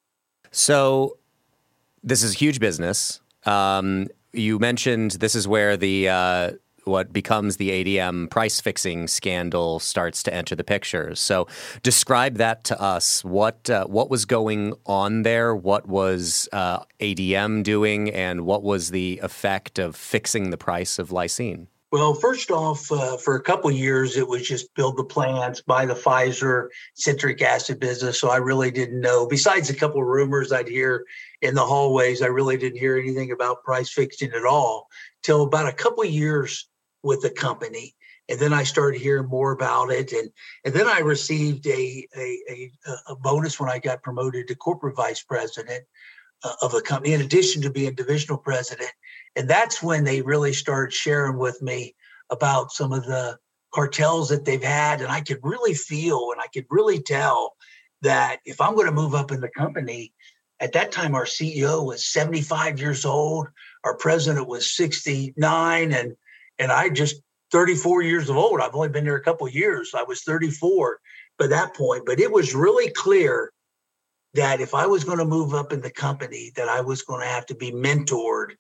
So, 0.52 1.18
this 2.04 2.24
is 2.24 2.34
huge 2.34 2.60
business. 2.60 3.20
Um, 3.46 4.08
you 4.32 4.60
mentioned 4.60 5.12
this 5.12 5.36
is 5.36 5.46
where 5.48 5.76
the 5.76 6.08
uh, 6.08 6.52
what 6.86 7.14
becomes 7.14 7.58
the 7.58 7.70
ADM 7.70 8.30
price 8.30 8.60
fixing 8.60 9.08
scandal 9.08 9.80
starts 9.80 10.24
to 10.24 10.34
enter 10.34 10.56
the 10.56 10.64
picture. 10.64 11.16
So, 11.16 11.48
describe 11.82 12.36
that 12.36 12.64
to 12.66 12.82
us. 12.82 13.24
What 13.24 13.70
uh, 13.70 13.86
what 13.86 14.10
was 14.10 14.26
going 14.26 14.74
on 14.86 15.24
there? 15.24 15.56
What 15.56 15.88
was 15.88 16.50
uh, 16.52 16.80
ADM 17.00 17.64
doing, 17.64 18.12
and 18.12 18.46
what 18.46 18.64
was 18.64 18.92
the 18.92 19.20
effect 19.24 19.80
of 19.80 19.96
fixing 19.96 20.50
the 20.50 20.58
price 20.58 21.00
of 21.00 21.10
lysine? 21.10 21.68
Well, 21.94 22.16
first 22.16 22.50
off, 22.50 22.92
uh, 22.92 23.18
for 23.18 23.36
a 23.36 23.42
couple 23.44 23.70
years, 23.70 24.18
it 24.18 24.28
was 24.28 24.42
just 24.42 24.74
build 24.74 24.98
the 24.98 25.04
plants, 25.04 25.62
buy 25.62 25.86
the 25.86 25.94
Pfizer 25.94 26.70
citric 26.96 27.40
acid 27.44 27.80
business. 27.80 28.20
So 28.20 28.32
I 28.32 28.38
really 28.38 28.72
didn't 28.72 29.00
know. 29.00 29.28
Besides 29.28 29.70
a 29.70 29.76
couple 29.76 30.02
of 30.02 30.08
rumors 30.08 30.52
I'd 30.52 30.68
hear 30.68 31.06
in 31.44 31.54
the 31.54 31.64
hallways, 31.64 32.24
I 32.24 32.26
really 32.26 32.58
didn't 32.58 32.80
hear 32.80 32.98
anything 32.98 33.32
about 33.32 33.64
price 33.64 33.92
fixing 33.92 34.32
at 34.32 34.44
all 34.44 34.88
till 35.22 35.44
about 35.44 35.68
a 35.68 35.72
couple 35.72 36.04
years 36.04 36.68
with 37.04 37.22
the 37.22 37.30
company. 37.30 37.96
And 38.30 38.40
then 38.40 38.54
I 38.54 38.64
started 38.64 39.02
hearing 39.02 39.28
more 39.28 39.52
about 39.52 39.92
it, 39.92 40.14
and 40.14 40.30
and 40.64 40.74
then 40.74 40.88
I 40.88 41.00
received 41.00 41.68
a 41.68 42.08
a, 42.16 42.40
a, 42.50 42.72
a 43.08 43.16
bonus 43.18 43.60
when 43.60 43.70
I 43.70 43.80
got 43.80 44.02
promoted 44.02 44.48
to 44.48 44.56
corporate 44.56 44.96
vice 44.96 45.22
president 45.22 45.84
uh, 46.44 46.54
of 46.62 46.74
a 46.74 46.82
company, 46.82 47.14
in 47.14 47.22
addition 47.22 47.62
to 47.64 47.70
being 47.70 47.96
divisional 47.96 48.38
president. 48.38 48.92
And 49.36 49.50
that's 49.50 49.84
when 49.84 50.06
they 50.06 50.22
really 50.22 50.54
started 50.54 50.94
sharing 50.94 51.38
with 51.38 51.62
me 51.62 51.96
about 52.30 52.72
some 52.72 52.94
of 52.94 53.06
the 53.06 53.38
cartels 53.74 54.30
that 54.30 54.46
they've 54.46 54.64
had. 54.64 55.02
And 55.02 55.12
I 55.12 55.22
could 55.22 55.40
really 55.44 55.74
feel 55.74 56.32
and 56.32 56.40
I 56.40 56.48
could 56.48 56.66
really 56.70 57.02
tell 57.02 57.56
that 58.02 58.40
if 58.46 58.62
I'm 58.62 58.76
going 58.76 58.88
to 58.88 58.94
move 58.94 59.16
up 59.16 59.32
in 59.32 59.42
the 59.42 59.50
company, 59.50 60.14
at 60.60 60.74
that 60.74 60.92
time 60.92 61.16
our 61.16 61.26
CEO 61.26 61.86
was 61.86 62.06
75 62.06 62.80
years 62.80 63.06
old, 63.06 63.48
our 63.84 63.98
president 63.98 64.48
was 64.48 64.72
69, 64.72 65.92
and 65.92 66.16
and 66.60 66.72
I 66.72 66.90
just 66.90 67.22
34 67.52 68.02
years 68.02 68.30
of 68.30 68.38
old. 68.38 68.62
I've 68.62 68.76
only 68.76 68.90
been 68.90 69.06
there 69.06 69.16
a 69.16 69.24
couple 69.24 69.48
years. 69.48 69.94
I 69.96 70.04
was 70.04 70.24
34 70.24 71.00
by 71.38 71.48
that 71.48 71.76
point, 71.76 72.06
but 72.06 72.20
it 72.20 72.32
was 72.32 72.56
really 72.56 72.90
clear 72.92 73.52
that 74.34 74.60
if 74.60 74.74
I 74.74 74.88
was 74.88 75.04
going 75.04 75.20
to 75.20 75.26
move 75.26 75.54
up 75.54 75.72
in 75.72 75.82
the 75.82 75.92
company, 75.92 76.52
that 76.56 76.68
I 76.68 76.82
was 76.82 77.04
going 77.04 77.22
to 77.22 77.28
have 77.28 77.46
to 77.48 77.56
be 77.56 77.72
mentored 77.72 78.54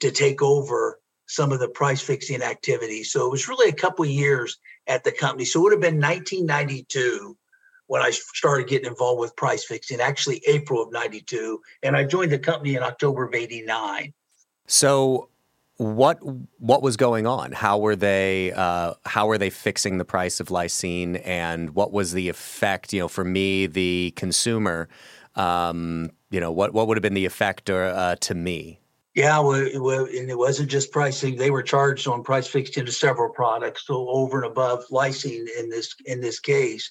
to 0.00 0.10
take 0.10 0.42
over 0.42 0.98
some 1.26 1.52
of 1.52 1.60
the 1.60 1.68
price 1.68 2.00
fixing 2.00 2.42
activities. 2.42 3.12
So 3.12 3.26
it 3.26 3.30
was 3.30 3.48
really 3.48 3.68
a 3.68 3.74
couple 3.74 4.06
years 4.06 4.56
at 4.86 5.04
the 5.04 5.12
company. 5.12 5.44
So 5.44 5.60
it 5.60 5.62
would 5.64 5.72
have 5.72 5.80
been 5.82 6.00
1992 6.00 7.36
when 7.86 8.00
I 8.00 8.10
started 8.10 8.68
getting 8.68 8.88
involved 8.88 9.20
with 9.20 9.36
price 9.36 9.64
fixing, 9.64 10.00
actually 10.00 10.42
April 10.46 10.82
of 10.82 10.92
92. 10.92 11.60
And 11.82 11.96
I 11.96 12.04
joined 12.04 12.32
the 12.32 12.38
company 12.38 12.76
in 12.76 12.82
October 12.82 13.24
of 13.24 13.34
89. 13.34 14.14
So 14.66 15.28
what 15.78 16.18
what 16.58 16.82
was 16.82 16.96
going 16.96 17.26
on? 17.26 17.52
How 17.52 17.78
were 17.78 17.96
they 17.96 18.52
uh, 18.52 18.94
how 19.06 19.28
were 19.28 19.38
they 19.38 19.48
fixing 19.48 19.98
the 19.98 20.04
price 20.04 20.40
of 20.40 20.48
lysine, 20.48 21.22
and 21.24 21.70
what 21.70 21.92
was 21.92 22.12
the 22.12 22.28
effect? 22.28 22.92
You 22.92 23.00
know, 23.00 23.08
for 23.08 23.24
me, 23.24 23.66
the 23.66 24.12
consumer, 24.16 24.88
um, 25.36 26.10
you 26.30 26.40
know, 26.40 26.50
what 26.50 26.74
what 26.74 26.88
would 26.88 26.96
have 26.96 27.02
been 27.02 27.14
the 27.14 27.26
effect 27.26 27.70
or, 27.70 27.86
uh, 27.86 28.16
to 28.16 28.34
me? 28.34 28.80
Yeah, 29.14 29.38
well, 29.38 29.68
well, 29.76 30.04
and 30.04 30.28
it 30.28 30.36
wasn't 30.36 30.68
just 30.68 30.90
pricing; 30.90 31.36
they 31.36 31.50
were 31.50 31.62
charged 31.62 32.08
on 32.08 32.24
price 32.24 32.48
fixed 32.48 32.76
into 32.76 32.92
several 32.92 33.32
products, 33.32 33.86
so 33.86 34.08
over 34.08 34.42
and 34.42 34.50
above 34.50 34.84
lysine 34.90 35.46
in 35.58 35.70
this 35.70 35.94
in 36.06 36.20
this 36.20 36.40
case. 36.40 36.90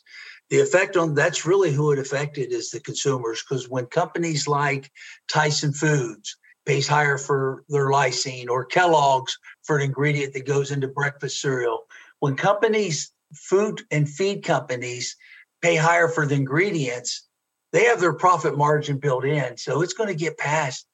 The 0.50 0.62
effect 0.62 0.96
on 0.96 1.14
that's 1.14 1.46
really 1.46 1.74
who 1.74 1.92
it 1.92 2.00
affected 2.00 2.54
is 2.54 2.72
the 2.72 2.80
consumers, 2.80 3.44
because 3.44 3.68
when 3.68 3.88
companies 3.88 4.48
like 4.48 4.92
Tyson 5.28 5.74
Foods 5.74 6.38
pays 6.68 6.88
higher 6.88 7.18
for 7.18 7.64
their 7.70 7.88
lysine, 7.88 8.50
or 8.50 8.66
Kellogg's 8.66 9.38
for 9.64 9.78
an 9.78 9.84
ingredient 9.84 10.34
that 10.34 10.46
goes 10.46 10.72
into 10.72 10.88
breakfast 10.88 11.42
cereal, 11.42 11.86
when 12.20 12.36
companies, 12.36 13.12
food 13.34 13.82
and 13.90 14.08
feed 14.08 14.44
companies, 14.44 15.16
pay 15.62 15.76
higher 15.76 16.08
for 16.08 16.26
the 16.28 16.36
ingredients, 16.36 17.28
they 17.74 17.86
have 17.86 18.00
their 18.00 18.14
profit 18.14 18.58
margin 18.58 18.98
built 19.00 19.26
in, 19.26 19.58
so 19.58 19.82
it's 19.82 19.94
going 19.94 20.10
to 20.10 20.16
get 20.16 20.38
passed 20.38 20.86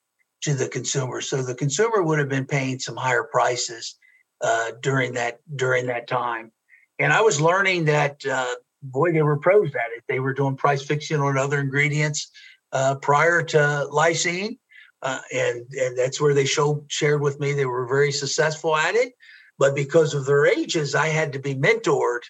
to 0.41 0.53
the 0.53 0.67
consumer. 0.67 1.21
So 1.21 1.41
the 1.41 1.55
consumer 1.55 2.01
would 2.03 2.19
have 2.19 2.29
been 2.29 2.45
paying 2.45 2.79
some 2.79 2.95
higher 2.95 3.23
prices 3.23 3.97
uh, 4.41 4.71
during 4.81 5.13
that 5.13 5.39
during 5.55 5.87
that 5.87 6.07
time. 6.07 6.51
And 6.99 7.13
I 7.13 7.21
was 7.21 7.39
learning 7.39 7.85
that 7.85 8.25
uh, 8.25 8.55
boy, 8.83 9.13
they 9.13 9.21
were 9.23 9.37
pros 9.37 9.69
at 9.69 9.91
it. 9.95 10.03
They 10.07 10.19
were 10.19 10.33
doing 10.33 10.57
price 10.57 10.83
fixing 10.83 11.19
on 11.19 11.37
other 11.37 11.59
ingredients 11.59 12.29
uh, 12.71 12.95
prior 12.95 13.41
to 13.43 13.87
lysine, 13.91 14.57
uh, 15.03 15.19
and 15.33 15.65
and 15.73 15.97
that's 15.97 16.19
where 16.19 16.33
they 16.33 16.45
showed 16.45 16.85
shared 16.89 17.21
with 17.21 17.39
me 17.39 17.53
they 17.53 17.65
were 17.65 17.87
very 17.87 18.11
successful 18.11 18.75
at 18.75 18.95
it. 18.95 19.13
But 19.59 19.75
because 19.75 20.13
of 20.13 20.25
their 20.25 20.47
ages, 20.47 20.95
I 20.95 21.07
had 21.07 21.33
to 21.33 21.39
be 21.39 21.53
mentored 21.53 22.21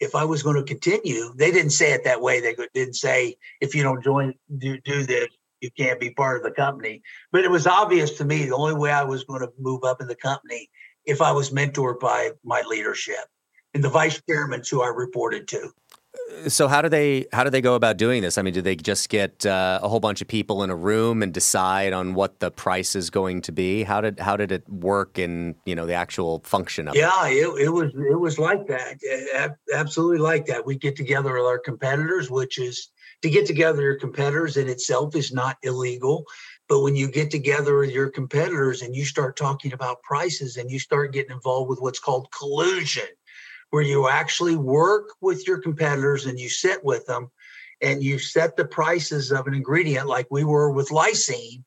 if 0.00 0.14
I 0.14 0.24
was 0.24 0.42
going 0.42 0.56
to 0.56 0.62
continue. 0.62 1.32
They 1.36 1.50
didn't 1.50 1.70
say 1.70 1.92
it 1.92 2.04
that 2.04 2.20
way. 2.20 2.40
They 2.40 2.56
didn't 2.72 2.94
say 2.94 3.36
if 3.60 3.74
you 3.74 3.82
don't 3.82 4.02
join 4.02 4.34
do, 4.58 4.80
do 4.80 5.04
this 5.04 5.28
you 5.64 5.70
can't 5.70 5.98
be 5.98 6.10
part 6.10 6.36
of 6.36 6.42
the 6.42 6.50
company. 6.50 7.02
But 7.32 7.44
it 7.44 7.50
was 7.50 7.66
obvious 7.66 8.18
to 8.18 8.24
me 8.24 8.44
the 8.44 8.54
only 8.54 8.74
way 8.74 8.92
I 8.92 9.02
was 9.02 9.24
going 9.24 9.40
to 9.40 9.52
move 9.58 9.82
up 9.82 10.00
in 10.00 10.06
the 10.06 10.14
company 10.14 10.68
if 11.06 11.22
I 11.22 11.32
was 11.32 11.50
mentored 11.50 11.98
by 11.98 12.32
my 12.44 12.62
leadership 12.68 13.24
and 13.72 13.82
the 13.82 13.88
vice 13.88 14.20
chairman 14.28 14.62
who 14.70 14.82
I 14.82 14.88
reported 14.88 15.48
to. 15.48 15.70
So 16.48 16.68
how 16.68 16.82
do 16.82 16.88
they 16.88 17.26
how 17.32 17.44
do 17.44 17.50
they 17.50 17.60
go 17.60 17.74
about 17.74 17.96
doing 17.96 18.22
this? 18.22 18.38
I 18.38 18.42
mean, 18.42 18.54
do 18.54 18.62
they 18.62 18.76
just 18.76 19.08
get 19.08 19.46
uh, 19.46 19.80
a 19.82 19.88
whole 19.88 20.00
bunch 20.00 20.20
of 20.20 20.28
people 20.28 20.62
in 20.62 20.70
a 20.70 20.76
room 20.76 21.22
and 21.22 21.32
decide 21.32 21.92
on 21.92 22.14
what 22.14 22.40
the 22.40 22.50
price 22.50 22.94
is 22.94 23.10
going 23.10 23.42
to 23.42 23.52
be? 23.52 23.82
How 23.82 24.00
did 24.00 24.20
how 24.20 24.36
did 24.36 24.52
it 24.52 24.68
work 24.68 25.18
in 25.18 25.54
you 25.64 25.74
know 25.74 25.86
the 25.86 25.94
actual 25.94 26.40
function 26.44 26.88
of 26.88 26.96
yeah, 26.96 27.26
it? 27.26 27.34
Yeah, 27.34 27.48
it, 27.48 27.62
it 27.66 27.68
was 27.70 27.92
it 27.94 28.18
was 28.18 28.38
like 28.38 28.66
that, 28.66 29.56
absolutely 29.74 30.18
like 30.18 30.46
that. 30.46 30.64
We 30.64 30.76
get 30.76 30.96
together 30.96 31.32
with 31.34 31.44
our 31.44 31.58
competitors, 31.58 32.30
which 32.30 32.58
is 32.58 32.90
to 33.22 33.30
get 33.30 33.46
together 33.46 33.82
your 33.82 33.98
competitors 33.98 34.56
in 34.56 34.68
itself 34.68 35.16
is 35.16 35.32
not 35.32 35.56
illegal. 35.62 36.26
But 36.68 36.80
when 36.80 36.96
you 36.96 37.10
get 37.10 37.30
together 37.30 37.78
with 37.78 37.90
your 37.90 38.10
competitors 38.10 38.82
and 38.82 38.94
you 38.96 39.04
start 39.04 39.36
talking 39.36 39.72
about 39.72 40.02
prices 40.02 40.56
and 40.56 40.70
you 40.70 40.78
start 40.78 41.12
getting 41.12 41.32
involved 41.32 41.68
with 41.68 41.80
what's 41.80 41.98
called 41.98 42.28
collusion, 42.30 43.04
where 43.74 43.82
you 43.82 44.08
actually 44.08 44.54
work 44.54 45.08
with 45.20 45.48
your 45.48 45.58
competitors 45.58 46.26
and 46.26 46.38
you 46.38 46.48
sit 46.48 46.84
with 46.84 47.04
them 47.06 47.28
and 47.82 48.04
you 48.04 48.20
set 48.20 48.54
the 48.56 48.64
prices 48.64 49.32
of 49.32 49.48
an 49.48 49.54
ingredient 49.54 50.06
like 50.06 50.28
we 50.30 50.44
were 50.44 50.70
with 50.70 50.90
lysine, 50.90 51.64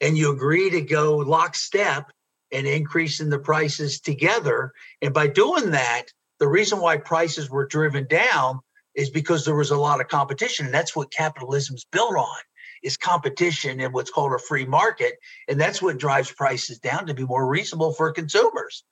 and 0.00 0.18
you 0.18 0.32
agree 0.32 0.70
to 0.70 0.80
go 0.80 1.18
lockstep 1.18 2.10
and 2.50 2.66
increasing 2.66 3.30
the 3.30 3.38
prices 3.38 4.00
together. 4.00 4.72
And 5.00 5.14
by 5.14 5.28
doing 5.28 5.70
that, 5.70 6.06
the 6.40 6.48
reason 6.48 6.80
why 6.80 6.96
prices 6.96 7.48
were 7.48 7.68
driven 7.68 8.08
down 8.08 8.58
is 8.96 9.08
because 9.08 9.44
there 9.44 9.54
was 9.54 9.70
a 9.70 9.78
lot 9.78 10.00
of 10.00 10.08
competition. 10.08 10.66
And 10.66 10.74
that's 10.74 10.96
what 10.96 11.12
capitalism 11.12 11.76
is 11.76 11.86
built 11.92 12.16
on 12.16 12.40
is 12.82 12.96
competition 12.96 13.78
and 13.78 13.94
what's 13.94 14.10
called 14.10 14.32
a 14.32 14.38
free 14.40 14.66
market. 14.66 15.14
And 15.46 15.60
that's 15.60 15.80
what 15.80 15.98
drives 15.98 16.32
prices 16.32 16.80
down 16.80 17.06
to 17.06 17.14
be 17.14 17.24
more 17.24 17.46
reasonable 17.46 17.92
for 17.92 18.10
consumers. 18.10 18.82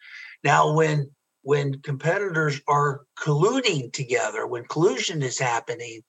Now, 0.44 0.72
when 0.72 1.10
when 1.44 1.80
competitors 1.80 2.60
are 2.68 3.02
colluding 3.18 3.92
together, 3.92 4.46
when 4.46 4.64
collusion 4.64 5.22
is 5.22 5.38
happening, 5.38 6.02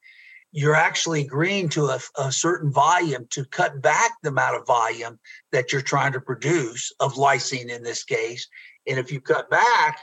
you're 0.52 0.76
actually 0.76 1.22
agreeing 1.22 1.70
to 1.70 1.86
a, 1.86 2.00
a, 2.18 2.32
certain 2.32 2.72
volume 2.72 3.28
to 3.30 3.46
cut 3.46 3.82
back 3.82 4.12
the 4.24 4.30
amount 4.30 4.56
of 4.56 4.66
volume 4.66 5.20
that 5.52 5.72
you're 5.72 5.82
trying 5.82 6.14
to 6.14 6.22
produce 6.22 6.92
of 7.00 7.16
lysine 7.16 7.70
in 7.70 7.84
this 7.84 8.04
case. 8.04 8.48
And 8.88 8.98
if 8.98 9.12
you 9.12 9.20
cut 9.22 9.50
back, 9.50 10.00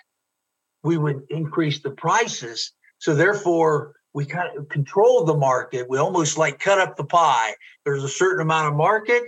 we 0.83 0.99
would 0.99 1.23
increase 1.31 1.81
the 1.81 1.93
prices 1.93 2.73
so 3.03 3.17
therefore, 3.17 3.97
we 4.15 4.25
kind 4.25 4.57
of 4.57 4.69
control 4.69 5.25
the 5.25 5.37
market. 5.37 5.89
We 5.89 5.99
almost 5.99 6.39
like 6.39 6.61
cut 6.61 6.79
up 6.79 6.97
the 6.97 7.05
pie. 7.05 7.57
There's 7.85 8.05
a 8.05 8.09
certain 8.09 8.41
amount 8.41 8.69
of 8.69 8.75
market, 8.75 9.25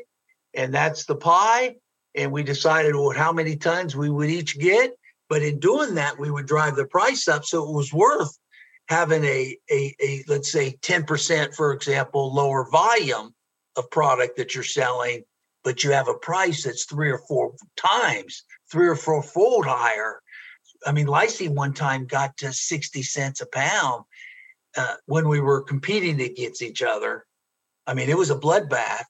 and 0.55 0.73
that's 0.73 1.07
the 1.07 1.17
pie. 1.17 1.75
And 2.15 2.31
we 2.31 2.45
decided 2.45 2.95
well, 2.95 3.11
how 3.11 3.33
many 3.33 3.57
tons 3.57 3.97
we 3.97 4.11
would 4.11 4.31
each 4.31 4.61
get. 4.61 4.93
But 5.29 5.43
in 5.43 5.59
doing 5.59 5.95
that, 5.95 6.19
we 6.19 6.31
would 6.31 6.47
drive 6.47 6.77
the 6.77 6.87
price 6.87 7.29
up. 7.29 7.45
So 7.45 7.65
it 7.65 7.75
was 7.75 7.93
worth 7.93 8.37
having 8.89 9.25
a, 9.25 9.57
a, 9.71 9.95
a 10.01 10.25
let's 10.29 10.53
say 10.53 10.77
10%, 10.83 11.55
for 11.55 11.73
example, 11.73 12.35
lower 12.35 12.69
volume 12.71 13.35
of 13.77 13.91
product 13.91 14.37
that 14.37 14.55
you're 14.55 14.65
selling, 14.65 15.25
but 15.63 15.83
you 15.83 15.91
have 15.93 16.09
a 16.09 16.15
price 16.15 16.65
that's 16.65 16.85
three 16.85 17.11
or 17.11 17.19
four 17.27 17.55
times, 17.77 18.45
three 18.71 18.87
or 18.87 18.97
four 18.97 19.23
fold 19.23 19.67
higher. 19.67 20.21
I 20.87 20.93
mean, 20.93 21.07
lysine 21.07 21.55
one 21.55 21.73
time 21.73 22.07
got 22.07 22.37
to 22.39 22.53
60 22.53 23.03
cents 23.03 23.41
a 23.41 23.47
pound 23.47 24.05
uh, 24.77 24.95
when 25.07 25.29
we 25.29 25.41
were 25.41 25.63
competing 25.63 26.21
against 26.21 26.63
each 26.63 26.83
other. 26.83 27.25
I 27.87 27.95
mean, 27.95 28.11
it 28.11 28.19
was 28.19 28.31
a 28.31 28.39
bloodbath. 28.39 29.05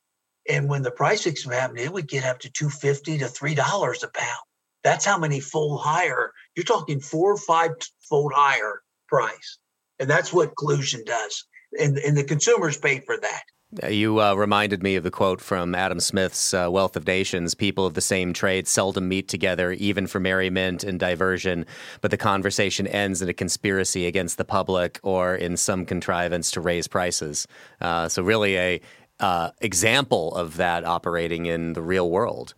And 0.49 0.69
when 0.69 0.83
the 0.83 0.91
price 0.91 1.23
fixing 1.23 1.53
happened, 1.53 1.81
it 1.81 1.93
would 1.93 2.07
get 2.07 2.25
up 2.25 2.41
to 2.41 2.51
250 2.51 3.19
to 3.19 3.25
$3 3.25 4.03
a 4.03 4.09
pound. 4.09 4.41
That's 4.85 5.05
how 5.05 5.19
many 5.19 5.41
fold 5.41 5.81
higher. 5.83 6.33
You're 6.55 6.65
talking 6.65 7.01
four 7.01 7.33
or 7.33 7.39
five 7.39 7.71
fold 8.09 8.33
higher 8.35 8.83
price. 9.09 9.59
And 9.99 10.09
that's 10.09 10.33
what 10.33 10.57
collusion 10.57 11.03
does. 11.05 11.45
And, 11.81 11.99
and 11.99 12.17
the 12.17 12.25
consumers 12.25 12.77
pay 12.77 13.01
for 13.01 13.17
that. 13.17 13.43
You 13.91 14.21
uh, 14.21 14.35
reminded 14.35 14.85
me 14.85 14.95
of 14.95 15.03
the 15.03 15.11
quote 15.11 15.41
from 15.41 15.75
Adam 15.75 15.99
Smith's 15.99 16.55
uh, 16.55 16.69
Wealth 16.71 16.97
of 16.97 17.07
Nations 17.09 17.55
People 17.55 17.87
of 17.87 17.95
the 17.95 18.01
same 18.01 18.33
trade 18.33 18.69
seldom 18.69 19.09
meet 19.09 19.27
together, 19.27 19.73
even 19.73 20.07
for 20.07 20.21
merriment 20.21 20.85
and 20.85 21.01
diversion, 21.01 21.67
but 22.01 22.13
the 22.13 22.17
conversation 22.17 22.87
ends 22.87 23.21
in 23.21 23.29
a 23.29 23.35
conspiracy 23.35 24.07
against 24.07 24.39
the 24.39 24.45
public 24.45 25.01
or 25.03 25.35
in 25.35 25.57
some 25.57 25.87
contrivance 25.87 26.53
to 26.53 26.61
raise 26.61 26.87
prices. 26.87 27.49
Uh, 27.81 28.09
so, 28.09 28.23
really, 28.23 28.57
a 28.57 28.81
uh, 29.19 29.51
example 29.61 30.33
of 30.37 30.57
that 30.57 30.85
operating 30.85 31.47
in 31.47 31.73
the 31.73 31.83
real 31.83 32.11
world. 32.11 32.55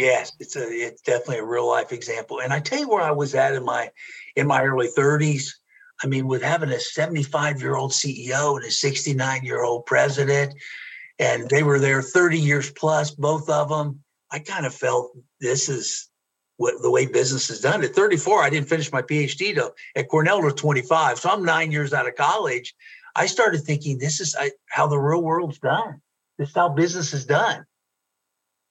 Yes, 0.00 0.32
it's 0.40 0.56
a 0.56 0.66
it's 0.66 1.02
definitely 1.02 1.38
a 1.38 1.44
real 1.44 1.68
life 1.68 1.92
example. 1.92 2.40
And 2.40 2.52
I 2.52 2.60
tell 2.60 2.78
you 2.78 2.88
where 2.88 3.02
I 3.02 3.10
was 3.10 3.34
at 3.34 3.54
in 3.54 3.64
my 3.64 3.90
in 4.36 4.46
my 4.46 4.62
early 4.62 4.88
30s 4.88 5.50
I 6.02 6.06
mean, 6.06 6.26
with 6.26 6.42
having 6.42 6.70
a 6.70 6.80
75 6.80 7.60
year 7.60 7.76
old 7.76 7.92
CEO 7.92 8.56
and 8.56 8.64
a 8.64 8.70
69 8.70 9.44
year 9.44 9.62
old 9.62 9.86
president, 9.86 10.54
and 11.18 11.48
they 11.50 11.62
were 11.62 11.78
there 11.78 12.02
30 12.02 12.38
years 12.38 12.70
plus, 12.70 13.10
both 13.10 13.48
of 13.48 13.68
them, 13.68 14.00
I 14.30 14.38
kind 14.38 14.64
of 14.64 14.74
felt 14.74 15.12
this 15.40 15.68
is 15.68 16.08
what 16.56 16.80
the 16.82 16.90
way 16.90 17.06
business 17.06 17.50
is 17.50 17.60
done. 17.60 17.82
At 17.84 17.94
34, 17.94 18.42
I 18.42 18.50
didn't 18.50 18.68
finish 18.68 18.92
my 18.92 19.02
PhD 19.02 19.54
though. 19.54 19.72
At 19.96 20.08
Cornell, 20.08 20.46
at 20.46 20.56
25, 20.56 21.18
so 21.18 21.30
I'm 21.30 21.44
nine 21.44 21.72
years 21.72 21.92
out 21.92 22.08
of 22.08 22.14
college. 22.14 22.74
I 23.16 23.26
started 23.26 23.62
thinking 23.62 23.98
this 23.98 24.20
is 24.20 24.36
how 24.68 24.86
the 24.86 24.98
real 24.98 25.22
world's 25.22 25.58
done. 25.58 26.00
This 26.38 26.50
is 26.50 26.54
how 26.54 26.70
business 26.70 27.12
is 27.12 27.26
done. 27.26 27.66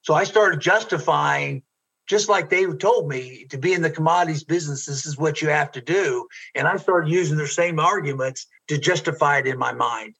So 0.02 0.14
I 0.14 0.24
started 0.24 0.60
justifying 0.60 1.62
just 2.06 2.28
like 2.28 2.50
they 2.50 2.66
told 2.66 3.08
me 3.08 3.46
to 3.50 3.56
be 3.56 3.72
in 3.72 3.82
the 3.82 3.90
commodities 3.90 4.42
business, 4.42 4.84
this 4.84 5.06
is 5.06 5.16
what 5.16 5.40
you 5.40 5.48
have 5.48 5.70
to 5.72 5.80
do. 5.80 6.26
And 6.56 6.66
I 6.66 6.76
started 6.76 7.08
using 7.08 7.36
their 7.36 7.46
same 7.46 7.78
arguments 7.78 8.46
to 8.66 8.78
justify 8.78 9.38
it 9.38 9.46
in 9.46 9.58
my 9.58 9.72
mind. 9.72 10.14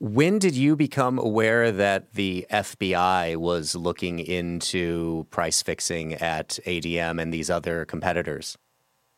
When 0.00 0.38
did 0.38 0.54
you 0.54 0.76
become 0.76 1.18
aware 1.18 1.70
that 1.70 2.14
the 2.14 2.46
FBI 2.50 3.36
was 3.36 3.74
looking 3.74 4.18
into 4.18 5.26
price 5.30 5.62
fixing 5.62 6.14
at 6.14 6.58
ADM 6.66 7.20
and 7.20 7.32
these 7.32 7.50
other 7.50 7.84
competitors? 7.84 8.56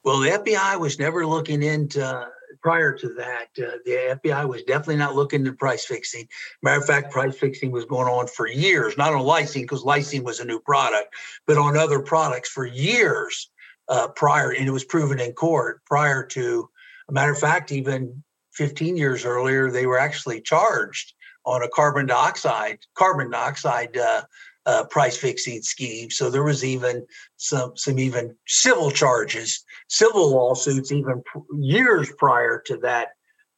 Well, 0.05 0.21
the 0.21 0.31
FBI 0.31 0.79
was 0.79 0.99
never 0.99 1.27
looking 1.27 1.63
into 1.63 2.29
prior 2.61 2.93
to 2.93 3.09
that, 3.15 3.49
uh, 3.59 3.79
the 3.85 4.19
FBI 4.23 4.49
was 4.49 4.63
definitely 4.63 4.97
not 4.97 5.15
looking 5.15 5.47
at 5.47 5.59
price 5.59 5.85
fixing. 5.85 6.29
Matter 6.63 6.81
of 6.81 6.87
fact, 6.87 7.13
price 7.13 7.37
fixing 7.37 7.71
was 7.71 7.85
going 7.85 8.09
on 8.09 8.27
for 8.27 8.49
years, 8.49 8.97
not 8.97 9.13
on 9.13 9.23
lysine 9.23 9.63
because 9.63 9.85
lysine 9.85 10.25
was 10.25 10.41
a 10.41 10.45
new 10.45 10.61
product, 10.61 11.15
but 11.47 11.59
on 11.59 11.77
other 11.77 12.01
products 12.01 12.49
for 12.49 12.67
years 12.67 13.51
uh, 13.89 14.09
prior, 14.09 14.51
and 14.51 14.67
it 14.67 14.73
was 14.73 14.85
proven 14.85 15.21
in 15.21 15.33
court 15.33 15.85
prior 15.85 16.25
to. 16.25 16.69
A 17.09 17.13
matter 17.13 17.33
of 17.33 17.39
fact, 17.39 17.71
even 17.71 18.23
15 18.55 18.97
years 18.97 19.25
earlier, 19.25 19.71
they 19.71 19.87
were 19.87 19.99
actually 19.99 20.41
charged 20.41 21.15
on 21.45 21.63
a 21.63 21.69
carbon 21.69 22.07
dioxide 22.07 22.79
carbon 22.95 23.31
dioxide 23.31 23.97
uh, 23.97 24.23
uh, 24.67 24.85
price 24.85 25.17
fixing 25.17 25.63
scheme. 25.63 26.11
So 26.11 26.29
there 26.29 26.43
was 26.43 26.65
even 26.65 27.07
some 27.37 27.77
some 27.77 27.99
even 27.99 28.37
civil 28.47 28.91
charges, 28.91 29.65
civil 29.89 30.31
lawsuits, 30.31 30.93
even 30.93 31.23
pr- 31.25 31.39
years 31.59 32.13
prior 32.19 32.63
to 32.67 32.77
that 32.79 33.11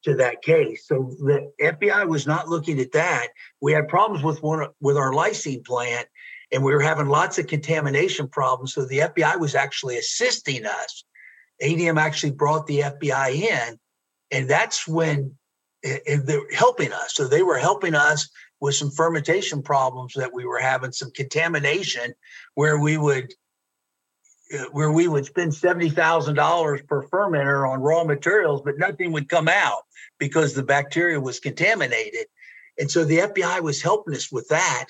to 0.03 0.15
that 0.15 0.41
case. 0.41 0.85
So 0.87 1.15
the 1.19 1.51
FBI 1.61 2.07
was 2.07 2.25
not 2.25 2.47
looking 2.47 2.79
at 2.79 2.93
that. 2.93 3.27
We 3.59 3.73
had 3.73 3.87
problems 3.87 4.23
with 4.23 4.41
one 4.43 4.67
with 4.79 4.97
our 4.97 5.11
lysine 5.11 5.65
plant, 5.65 6.07
and 6.51 6.63
we 6.63 6.73
were 6.73 6.81
having 6.81 7.07
lots 7.07 7.39
of 7.39 7.47
contamination 7.47 8.27
problems. 8.27 8.73
So 8.73 8.85
the 8.85 8.99
FBI 8.99 9.39
was 9.39 9.55
actually 9.55 9.97
assisting 9.97 10.65
us. 10.65 11.03
ADM 11.61 11.99
actually 11.99 12.31
brought 12.31 12.67
the 12.67 12.79
FBI 12.79 13.33
in, 13.33 13.79
and 14.31 14.49
that's 14.49 14.87
when 14.87 15.35
and 15.83 16.27
they're 16.27 16.41
helping 16.53 16.91
us. 16.91 17.15
So 17.15 17.27
they 17.27 17.41
were 17.41 17.57
helping 17.57 17.95
us 17.95 18.29
with 18.61 18.75
some 18.75 18.91
fermentation 18.91 19.61
problems 19.61 20.13
that 20.15 20.33
we 20.33 20.45
were 20.45 20.59
having, 20.59 20.91
some 20.91 21.11
contamination, 21.11 22.13
where 22.55 22.79
we 22.79 22.97
would 22.97 23.33
uh, 24.53 24.65
where 24.71 24.91
we 24.91 25.07
would 25.07 25.25
spend 25.25 25.53
seventy 25.53 25.89
thousand 25.89 26.35
dollars 26.35 26.81
per 26.81 27.07
fermenter 27.07 27.69
on 27.69 27.81
raw 27.81 28.03
materials, 28.03 28.61
but 28.63 28.77
nothing 28.77 29.11
would 29.11 29.29
come 29.29 29.47
out 29.47 29.83
because 30.17 30.53
the 30.53 30.63
bacteria 30.63 31.19
was 31.19 31.39
contaminated. 31.39 32.25
And 32.79 32.89
so 32.89 33.03
the 33.03 33.19
FBI 33.19 33.61
was 33.61 33.81
helping 33.81 34.15
us 34.15 34.31
with 34.31 34.47
that. 34.49 34.85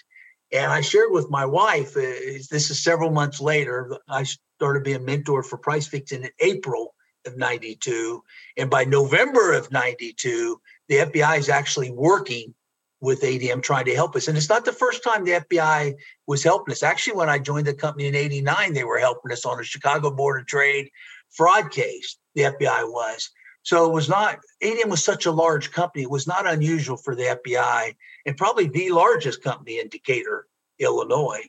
And 0.52 0.72
I 0.72 0.82
shared 0.82 1.12
with 1.12 1.30
my 1.30 1.46
wife. 1.46 1.96
Uh, 1.96 2.02
this 2.50 2.72
is 2.72 2.82
several 2.82 3.12
months 3.12 3.40
later. 3.40 3.98
I 4.08 4.24
started 4.58 4.84
being 4.84 5.06
mentor 5.06 5.44
for 5.44 5.58
price 5.58 5.88
fixing 5.88 6.24
in 6.24 6.32
April 6.40 6.96
of 7.26 7.38
'92, 7.38 8.24
and 8.58 8.70
by 8.70 8.86
November 8.86 9.54
of 9.54 9.72
'92, 9.72 10.60
the 10.88 10.96
FBI 10.96 11.38
is 11.38 11.50
actually 11.50 11.92
working 11.92 12.56
with 13.02 13.22
ADM 13.22 13.64
trying 13.64 13.86
to 13.86 13.96
help 13.96 14.16
us. 14.16 14.28
And 14.28 14.38
it's 14.38 14.50
not 14.50 14.66
the 14.66 14.74
first 14.74 15.04
time 15.04 15.24
the 15.24 15.40
FBI 15.40 15.96
was 16.28 16.44
helping 16.44 16.72
us. 16.72 16.84
Actually, 16.84 17.18
when 17.18 17.30
I 17.30 17.40
joined 17.40 17.68
the 17.68 17.74
company 17.74 18.08
in 18.08 18.16
89, 18.16 18.74
they 18.74 18.84
were 18.84 19.00
helping 19.00 19.32
us 19.32 19.46
on 19.46 19.60
a 19.60 19.64
Chicago 19.64 20.12
Board 20.12 20.42
of 20.42 20.48
Trade 20.48 20.90
fraud 21.30 21.72
case. 21.72 22.18
The 22.36 22.44
FBI 22.44 22.92
was. 22.92 23.30
So 23.64 23.86
it 23.86 23.94
was 23.94 24.10
not, 24.10 24.40
ADM 24.64 24.90
was 24.90 25.04
such 25.04 25.26
a 25.26 25.32
large 25.32 25.72
company. 25.72 26.04
It 26.04 26.10
was 26.10 26.28
not 26.28 26.48
unusual 26.48 26.98
for 26.98 27.16
the 27.16 27.38
FBI 27.46 27.96
and 28.26 28.38
probably 28.38 28.68
the 28.68 28.92
largest 28.92 29.44
company 29.44 29.80
in 29.80 29.90
Decatur, 29.90 30.46
Illinois. 30.80 31.44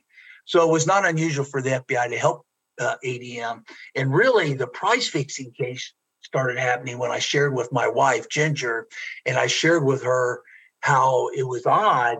So 0.45 0.67
it 0.67 0.71
was 0.71 0.87
not 0.87 1.05
unusual 1.05 1.45
for 1.45 1.61
the 1.61 1.83
FBI 1.87 2.09
to 2.09 2.17
help 2.17 2.45
uh, 2.79 2.95
ADM. 3.03 3.63
And 3.95 4.13
really, 4.13 4.53
the 4.53 4.67
price 4.67 5.07
fixing 5.07 5.51
case 5.51 5.93
started 6.21 6.57
happening 6.57 6.97
when 6.97 7.11
I 7.11 7.19
shared 7.19 7.53
with 7.53 7.71
my 7.71 7.87
wife, 7.87 8.29
Ginger, 8.29 8.87
and 9.25 9.37
I 9.37 9.47
shared 9.47 9.83
with 9.83 10.03
her 10.03 10.41
how 10.81 11.29
it 11.29 11.47
was 11.47 11.65
odd 11.65 12.17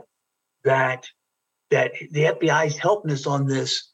that 0.63 1.07
that 1.69 1.91
the 2.11 2.23
FBI 2.23 2.67
is 2.67 2.77
helping 2.77 3.11
us 3.11 3.25
on 3.25 3.47
this 3.47 3.91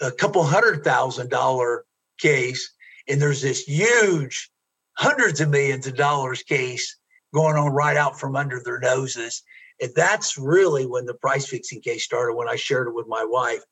a 0.00 0.10
couple 0.10 0.42
hundred 0.42 0.84
thousand 0.84 1.30
dollar 1.30 1.84
case, 2.18 2.72
and 3.08 3.20
there's 3.20 3.42
this 3.42 3.62
huge 3.62 4.50
hundreds 4.96 5.40
of 5.40 5.50
millions 5.50 5.86
of 5.86 5.96
dollars 5.96 6.42
case 6.42 6.96
going 7.32 7.56
on 7.56 7.72
right 7.72 7.96
out 7.96 8.18
from 8.18 8.36
under 8.36 8.60
their 8.64 8.78
noses. 8.78 9.42
And 9.80 9.90
that's 9.96 10.38
really 10.38 10.86
when 10.86 11.04
the 11.04 11.14
price 11.14 11.46
fixing 11.46 11.80
case 11.80 12.04
started 12.04 12.34
when 12.34 12.48
I 12.48 12.56
shared 12.56 12.88
it 12.88 12.94
with 12.94 13.08
my 13.08 13.24
wife 13.24 13.62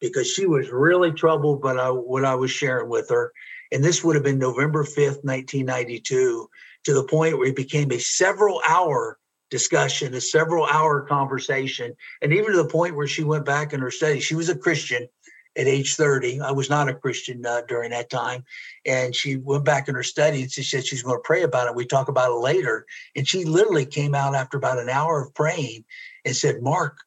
because 0.00 0.30
she 0.30 0.46
was 0.46 0.70
really 0.70 1.12
troubled 1.12 1.60
by 1.60 1.74
what 1.90 2.24
I 2.24 2.34
was 2.34 2.50
sharing 2.50 2.88
with 2.88 3.10
her. 3.10 3.32
And 3.70 3.84
this 3.84 4.02
would 4.02 4.16
have 4.16 4.24
been 4.24 4.38
November 4.38 4.84
5th, 4.84 5.22
1992, 5.22 6.48
to 6.84 6.94
the 6.94 7.04
point 7.04 7.36
where 7.36 7.48
it 7.48 7.56
became 7.56 7.92
a 7.92 7.98
several 7.98 8.62
hour 8.66 9.18
discussion, 9.50 10.14
a 10.14 10.20
several 10.20 10.66
hour 10.66 11.02
conversation, 11.02 11.94
and 12.22 12.32
even 12.32 12.52
to 12.52 12.56
the 12.56 12.68
point 12.68 12.96
where 12.96 13.06
she 13.06 13.24
went 13.24 13.44
back 13.44 13.72
in 13.72 13.80
her 13.80 13.90
study. 13.90 14.20
She 14.20 14.34
was 14.34 14.48
a 14.48 14.56
Christian 14.56 15.08
at 15.56 15.66
age 15.66 15.96
30. 15.96 16.40
I 16.40 16.52
was 16.52 16.70
not 16.70 16.88
a 16.88 16.94
Christian 16.94 17.44
uh, 17.44 17.62
during 17.68 17.90
that 17.90 18.10
time. 18.10 18.44
And 18.86 19.14
she 19.14 19.36
went 19.36 19.64
back 19.64 19.88
in 19.88 19.94
her 19.94 20.02
study 20.02 20.42
and 20.42 20.50
she 20.50 20.62
said 20.62 20.86
she's 20.86 21.02
going 21.02 21.16
to 21.16 21.22
pray 21.24 21.42
about 21.42 21.66
it. 21.66 21.74
We 21.74 21.86
talk 21.86 22.08
about 22.08 22.30
it 22.30 22.40
later. 22.40 22.86
And 23.16 23.26
she 23.26 23.44
literally 23.44 23.86
came 23.86 24.14
out 24.14 24.34
after 24.34 24.56
about 24.56 24.78
an 24.78 24.88
hour 24.88 25.22
of 25.22 25.34
praying 25.34 25.84
and 26.24 26.36
said, 26.36 26.62
Mark, 26.62 26.98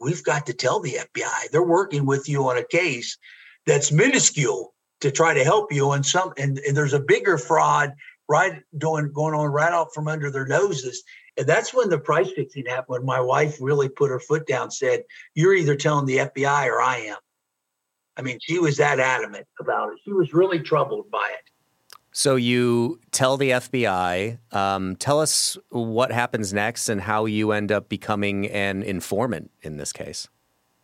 we've 0.00 0.24
got 0.24 0.46
to 0.46 0.54
tell 0.54 0.80
the 0.80 0.98
FBI. 1.14 1.50
They're 1.52 1.62
working 1.62 2.06
with 2.06 2.28
you 2.28 2.48
on 2.48 2.56
a 2.56 2.64
case 2.64 3.18
that's 3.66 3.92
minuscule 3.92 4.74
to 5.00 5.10
try 5.10 5.34
to 5.34 5.44
help 5.44 5.72
you. 5.72 5.92
And 5.92 6.04
some 6.04 6.32
and, 6.38 6.58
and 6.58 6.76
there's 6.76 6.94
a 6.94 7.00
bigger 7.00 7.36
fraud 7.36 7.92
right 8.28 8.62
doing 8.78 9.12
going 9.12 9.34
on 9.34 9.46
right 9.48 9.72
out 9.72 9.92
from 9.94 10.08
under 10.08 10.30
their 10.30 10.46
noses. 10.46 11.02
And 11.36 11.46
that's 11.46 11.74
when 11.74 11.88
the 11.88 11.98
price 11.98 12.30
fixing 12.30 12.66
happened. 12.66 12.86
When 12.88 13.04
my 13.04 13.20
wife 13.20 13.58
really 13.60 13.88
put 13.88 14.10
her 14.10 14.20
foot 14.20 14.46
down, 14.46 14.70
said, 14.70 15.04
"You're 15.34 15.54
either 15.54 15.76
telling 15.76 16.06
the 16.06 16.20
FBI 16.20 16.66
or 16.66 16.80
I 16.80 16.98
am." 16.98 17.16
I 18.16 18.22
mean, 18.22 18.38
she 18.40 18.58
was 18.58 18.76
that 18.76 19.00
adamant 19.00 19.46
about 19.58 19.92
it. 19.92 19.98
She 20.04 20.12
was 20.12 20.32
really 20.32 20.60
troubled 20.60 21.10
by 21.10 21.28
it. 21.32 21.50
So 22.12 22.36
you 22.36 23.00
tell 23.10 23.36
the 23.36 23.50
FBI. 23.50 24.38
Um, 24.52 24.94
tell 24.96 25.20
us 25.20 25.58
what 25.70 26.12
happens 26.12 26.52
next 26.52 26.88
and 26.88 27.00
how 27.00 27.24
you 27.24 27.50
end 27.50 27.72
up 27.72 27.88
becoming 27.88 28.46
an 28.46 28.84
informant 28.84 29.50
in 29.62 29.78
this 29.78 29.92
case. 29.92 30.28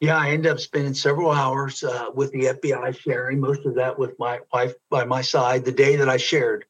Yeah, 0.00 0.16
I 0.16 0.30
end 0.30 0.46
up 0.46 0.58
spending 0.58 0.94
several 0.94 1.30
hours 1.30 1.84
uh, 1.84 2.06
with 2.14 2.32
the 2.32 2.46
FBI, 2.46 2.98
sharing 2.98 3.38
most 3.38 3.64
of 3.64 3.76
that 3.76 3.96
with 3.96 4.18
my 4.18 4.40
wife 4.52 4.72
by 4.88 5.04
my 5.04 5.20
side. 5.20 5.64
The 5.64 5.72
day 5.72 5.94
that 5.94 6.08
I 6.08 6.16
shared 6.16 6.64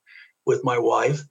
with 0.44 0.62
my 0.62 0.78
wife, 0.78 1.22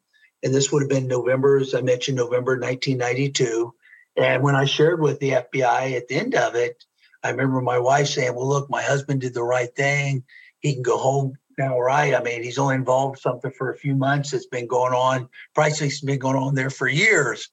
and 0.43 0.53
this 0.53 0.71
would 0.71 0.81
have 0.81 0.89
been 0.89 1.07
November, 1.07 1.57
as 1.57 1.73
I 1.73 1.81
mentioned, 1.81 2.17
November 2.17 2.53
1992. 2.53 3.73
And 4.17 4.43
when 4.43 4.55
I 4.55 4.65
shared 4.65 5.01
with 5.01 5.19
the 5.19 5.31
FBI 5.31 5.95
at 5.95 6.07
the 6.07 6.15
end 6.15 6.35
of 6.35 6.55
it, 6.55 6.83
I 7.23 7.29
remember 7.29 7.61
my 7.61 7.79
wife 7.79 8.07
saying, 8.07 8.35
"Well, 8.35 8.47
look, 8.47 8.69
my 8.69 8.81
husband 8.81 9.21
did 9.21 9.33
the 9.33 9.43
right 9.43 9.73
thing. 9.75 10.23
He 10.59 10.73
can 10.73 10.83
go 10.83 10.97
home 10.97 11.37
now, 11.57 11.79
right? 11.79 12.15
I 12.15 12.23
mean, 12.23 12.41
he's 12.41 12.57
only 12.57 12.75
involved 12.75 13.19
something 13.19 13.51
for 13.51 13.71
a 13.71 13.77
few 13.77 13.95
months. 13.95 14.33
It's 14.33 14.47
been 14.47 14.67
going 14.67 14.93
on. 14.93 15.29
Pricing's 15.53 16.01
been 16.01 16.19
going 16.19 16.37
on 16.37 16.55
there 16.55 16.69
for 16.69 16.87
years 16.87 17.49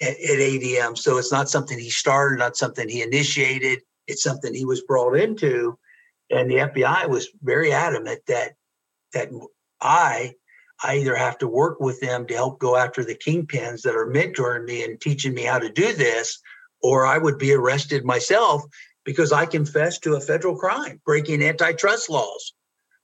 at, 0.00 0.10
at 0.10 0.38
ADM. 0.38 0.96
So 0.96 1.18
it's 1.18 1.32
not 1.32 1.50
something 1.50 1.78
he 1.78 1.90
started, 1.90 2.38
not 2.38 2.56
something 2.56 2.88
he 2.88 3.02
initiated. 3.02 3.80
It's 4.06 4.22
something 4.22 4.54
he 4.54 4.64
was 4.64 4.82
brought 4.82 5.16
into. 5.16 5.78
And 6.30 6.50
the 6.50 6.56
FBI 6.56 7.08
was 7.08 7.28
very 7.42 7.72
adamant 7.72 8.20
that 8.28 8.52
that 9.12 9.28
I 9.80 10.34
I 10.82 10.96
either 10.96 11.16
have 11.16 11.38
to 11.38 11.48
work 11.48 11.80
with 11.80 12.00
them 12.00 12.26
to 12.26 12.34
help 12.34 12.58
go 12.58 12.76
after 12.76 13.04
the 13.04 13.14
kingpins 13.14 13.82
that 13.82 13.96
are 13.96 14.06
mentoring 14.06 14.64
me 14.64 14.84
and 14.84 15.00
teaching 15.00 15.34
me 15.34 15.42
how 15.42 15.58
to 15.58 15.70
do 15.70 15.92
this, 15.92 16.38
or 16.82 17.04
I 17.04 17.18
would 17.18 17.38
be 17.38 17.52
arrested 17.52 18.04
myself 18.04 18.62
because 19.04 19.32
I 19.32 19.46
confessed 19.46 20.02
to 20.04 20.14
a 20.14 20.20
federal 20.20 20.56
crime, 20.56 21.00
breaking 21.04 21.42
antitrust 21.42 22.10
laws. 22.10 22.52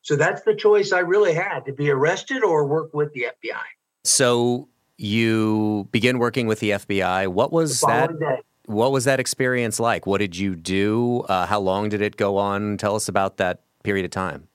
So 0.02 0.16
that's 0.16 0.42
the 0.42 0.54
choice 0.54 0.92
I 0.92 0.98
really 0.98 1.34
had 1.34 1.60
to 1.60 1.72
be 1.72 1.90
arrested 1.90 2.44
or 2.44 2.66
work 2.66 2.92
with 2.92 3.12
the 3.14 3.26
FBI. 3.42 3.62
So 4.04 4.68
you 4.98 5.88
begin 5.90 6.18
working 6.18 6.46
with 6.46 6.60
the 6.60 6.70
FBI. 6.70 7.28
What 7.28 7.52
was 7.52 7.80
that? 7.80 8.18
Day. 8.20 8.40
What 8.66 8.92
was 8.92 9.04
that 9.04 9.18
experience 9.18 9.80
like? 9.80 10.06
What 10.06 10.18
did 10.18 10.36
you 10.36 10.56
do? 10.56 11.20
Uh, 11.22 11.46
how 11.46 11.60
long 11.60 11.88
did 11.88 12.02
it 12.02 12.16
go 12.16 12.36
on? 12.36 12.76
Tell 12.76 12.94
us 12.96 13.08
about 13.08 13.38
that 13.38 13.62
period 13.82 14.04
of 14.04 14.10
time. 14.10 14.48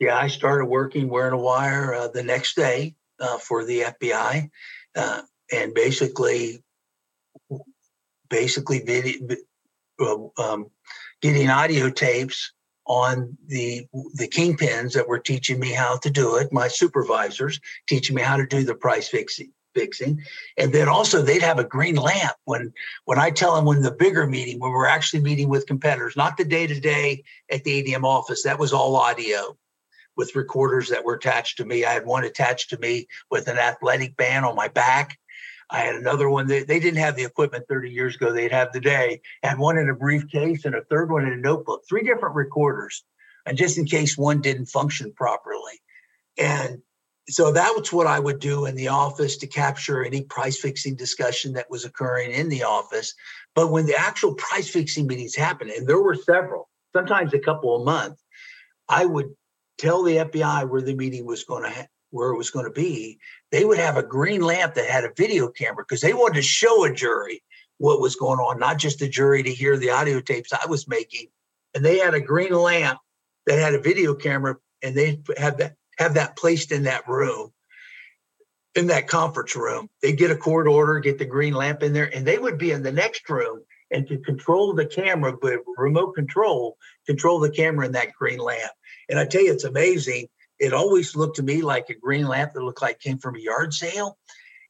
Yeah, 0.00 0.16
I 0.16 0.28
started 0.28 0.64
working 0.64 1.10
wearing 1.10 1.34
a 1.34 1.38
wire 1.38 1.94
uh, 1.94 2.08
the 2.08 2.22
next 2.22 2.56
day 2.56 2.94
uh, 3.20 3.36
for 3.36 3.66
the 3.66 3.82
FBI, 3.82 4.48
uh, 4.96 5.22
and 5.52 5.74
basically, 5.74 6.64
basically 8.30 8.80
video, 8.80 10.32
um, 10.38 10.70
getting 11.20 11.50
audio 11.50 11.90
tapes 11.90 12.52
on 12.86 13.36
the 13.46 13.86
the 14.14 14.26
kingpins 14.26 14.94
that 14.94 15.06
were 15.06 15.18
teaching 15.18 15.60
me 15.60 15.70
how 15.70 15.98
to 15.98 16.08
do 16.08 16.36
it. 16.36 16.50
My 16.50 16.68
supervisors 16.68 17.60
teaching 17.86 18.16
me 18.16 18.22
how 18.22 18.38
to 18.38 18.46
do 18.46 18.64
the 18.64 18.74
price 18.74 19.08
fixing 19.08 19.52
fixing 19.72 20.20
and 20.58 20.72
then 20.72 20.88
also 20.88 21.22
they'd 21.22 21.42
have 21.42 21.60
a 21.60 21.64
green 21.64 21.94
lamp 21.94 22.32
when 22.44 22.72
when 23.04 23.20
i 23.20 23.30
tell 23.30 23.54
them 23.54 23.64
when 23.64 23.82
the 23.82 23.92
bigger 23.92 24.26
meeting 24.26 24.58
when 24.58 24.72
we're 24.72 24.84
actually 24.84 25.20
meeting 25.20 25.48
with 25.48 25.64
competitors 25.64 26.16
not 26.16 26.36
the 26.36 26.44
day 26.44 26.66
to 26.66 26.80
day 26.80 27.22
at 27.52 27.62
the 27.62 27.80
adm 27.80 28.02
office 28.02 28.42
that 28.42 28.58
was 28.58 28.72
all 28.72 28.96
audio 28.96 29.56
with 30.20 30.36
recorders 30.36 30.90
that 30.90 31.04
were 31.04 31.14
attached 31.14 31.56
to 31.56 31.64
me 31.64 31.84
i 31.84 31.92
had 31.92 32.04
one 32.04 32.24
attached 32.24 32.68
to 32.68 32.78
me 32.78 33.08
with 33.30 33.48
an 33.48 33.58
athletic 33.58 34.14
band 34.16 34.44
on 34.44 34.54
my 34.54 34.68
back 34.68 35.18
I 35.70 35.82
had 35.82 35.94
another 35.94 36.28
one. 36.28 36.48
They, 36.48 36.64
they 36.64 36.80
didn't 36.80 36.98
have 36.98 37.16
the 37.16 37.24
equipment 37.24 37.66
30 37.68 37.90
years 37.90 38.16
ago. 38.16 38.32
They'd 38.32 38.50
have 38.50 38.72
today. 38.72 39.20
And 39.42 39.58
one 39.58 39.78
in 39.78 39.88
a 39.88 39.94
briefcase 39.94 40.64
and 40.64 40.74
a 40.74 40.82
third 40.82 41.10
one 41.12 41.24
in 41.24 41.32
a 41.32 41.36
notebook. 41.36 41.82
Three 41.88 42.02
different 42.02 42.34
recorders, 42.34 43.04
and 43.46 43.56
just 43.56 43.78
in 43.78 43.84
case 43.84 44.18
one 44.18 44.40
didn't 44.40 44.66
function 44.66 45.12
properly. 45.12 45.80
And 46.36 46.82
so 47.28 47.52
that 47.52 47.74
was 47.76 47.92
what 47.92 48.08
I 48.08 48.18
would 48.18 48.40
do 48.40 48.66
in 48.66 48.74
the 48.74 48.88
office 48.88 49.36
to 49.38 49.46
capture 49.46 50.04
any 50.04 50.22
price 50.22 50.58
fixing 50.58 50.96
discussion 50.96 51.52
that 51.52 51.70
was 51.70 51.84
occurring 51.84 52.32
in 52.32 52.48
the 52.48 52.64
office. 52.64 53.14
But 53.54 53.70
when 53.70 53.86
the 53.86 53.96
actual 53.96 54.34
price 54.34 54.68
fixing 54.68 55.06
meetings 55.06 55.36
happened, 55.36 55.70
and 55.70 55.86
there 55.86 56.02
were 56.02 56.16
several, 56.16 56.68
sometimes 56.92 57.32
a 57.32 57.38
couple 57.38 57.80
a 57.80 57.84
month, 57.84 58.18
I 58.88 59.06
would 59.06 59.30
tell 59.80 60.02
the 60.02 60.16
FBI 60.16 60.68
where 60.68 60.82
the 60.82 60.94
meeting 60.94 61.24
was 61.24 61.44
going 61.44 61.64
to 61.64 61.70
ha- 61.70 61.86
where 62.10 62.30
it 62.30 62.36
was 62.36 62.50
going 62.50 62.66
to 62.66 62.72
be, 62.72 63.18
they 63.50 63.64
would 63.64 63.78
have 63.78 63.96
a 63.96 64.02
green 64.02 64.42
lamp 64.42 64.74
that 64.74 64.86
had 64.86 65.04
a 65.04 65.12
video 65.16 65.48
camera 65.48 65.84
because 65.86 66.00
they 66.00 66.12
wanted 66.12 66.34
to 66.34 66.42
show 66.42 66.84
a 66.84 66.92
jury 66.92 67.42
what 67.78 68.00
was 68.00 68.16
going 68.16 68.38
on, 68.38 68.58
not 68.58 68.78
just 68.78 68.98
the 68.98 69.08
jury 69.08 69.42
to 69.42 69.52
hear 69.52 69.76
the 69.76 69.90
audio 69.90 70.20
tapes 70.20 70.52
I 70.52 70.66
was 70.66 70.86
making. 70.86 71.28
And 71.74 71.84
they 71.84 71.98
had 71.98 72.14
a 72.14 72.20
green 72.20 72.52
lamp 72.52 72.98
that 73.46 73.58
had 73.58 73.74
a 73.74 73.80
video 73.80 74.14
camera, 74.14 74.56
and 74.82 74.94
they 74.94 75.22
had 75.38 75.58
that 75.58 75.76
have 75.98 76.14
that 76.14 76.36
placed 76.36 76.72
in 76.72 76.84
that 76.84 77.06
room, 77.08 77.52
in 78.74 78.88
that 78.88 79.08
conference 79.08 79.54
room. 79.54 79.88
They'd 80.02 80.18
get 80.18 80.30
a 80.30 80.36
court 80.36 80.66
order, 80.66 80.98
get 80.98 81.18
the 81.18 81.26
green 81.26 81.54
lamp 81.54 81.82
in 81.82 81.92
there, 81.92 82.14
and 82.14 82.26
they 82.26 82.38
would 82.38 82.58
be 82.58 82.70
in 82.70 82.82
the 82.82 82.92
next 82.92 83.28
room 83.28 83.62
and 83.90 84.06
to 84.08 84.18
control 84.18 84.72
the 84.72 84.86
camera, 84.86 85.36
but 85.36 85.60
remote 85.76 86.14
control, 86.14 86.76
control 87.06 87.40
the 87.40 87.50
camera 87.50 87.86
in 87.86 87.92
that 87.92 88.12
green 88.12 88.38
lamp. 88.38 88.70
And 89.10 89.18
I 89.18 89.26
tell 89.26 89.42
you, 89.42 89.52
it's 89.52 89.64
amazing 89.64 90.28
it 90.60 90.74
always 90.74 91.16
looked 91.16 91.36
to 91.36 91.42
me 91.42 91.62
like 91.62 91.88
a 91.88 91.94
green 91.94 92.28
lamp 92.28 92.52
that 92.52 92.62
looked 92.62 92.82
like 92.82 93.00
came 93.00 93.18
from 93.18 93.34
a 93.34 93.40
yard 93.40 93.72
sale. 93.72 94.18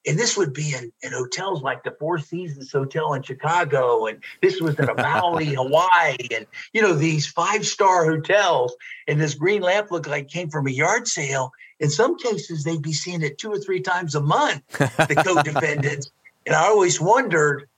And 0.07 0.19
this 0.19 0.35
would 0.37 0.55
be 0.55 0.73
in, 0.73 0.91
in 1.03 1.13
hotels 1.13 1.63
like 1.63 1.83
the 1.83 1.95
Four 1.99 2.19
Seasons 2.19 2.73
Hotel 2.73 3.13
in 3.13 3.23
Chicago. 3.23 4.07
And 4.07 4.23
this 4.41 4.59
was 4.59 4.79
in 4.79 4.89
a 4.89 4.95
Maui, 4.95 5.45
Hawaii. 5.55 6.17
And, 6.35 6.47
you 6.73 6.81
know, 6.81 6.95
these 6.95 7.27
five 7.27 7.67
star 7.67 8.07
hotels. 8.07 8.75
And 9.09 9.21
this 9.21 9.35
green 9.35 9.61
lamp 9.61 9.91
looked 9.91 10.07
like 10.07 10.29
came 10.29 10.49
from 10.49 10.69
a 10.69 10.71
yard 10.71 11.07
sale. 11.07 11.53
In 11.81 11.91
some 11.91 12.17
cases, 12.17 12.65
they'd 12.65 12.81
be 12.81 12.95
seeing 12.95 13.21
it 13.21 13.37
two 13.37 13.53
or 13.53 13.59
three 13.59 13.81
times 13.81 14.15
a 14.15 14.23
month, 14.23 14.67
the 14.79 15.23
co 15.23 15.43
defendants. 15.43 16.11
and 16.47 16.55
I 16.55 16.67
always 16.67 16.99
wondered, 16.99 17.69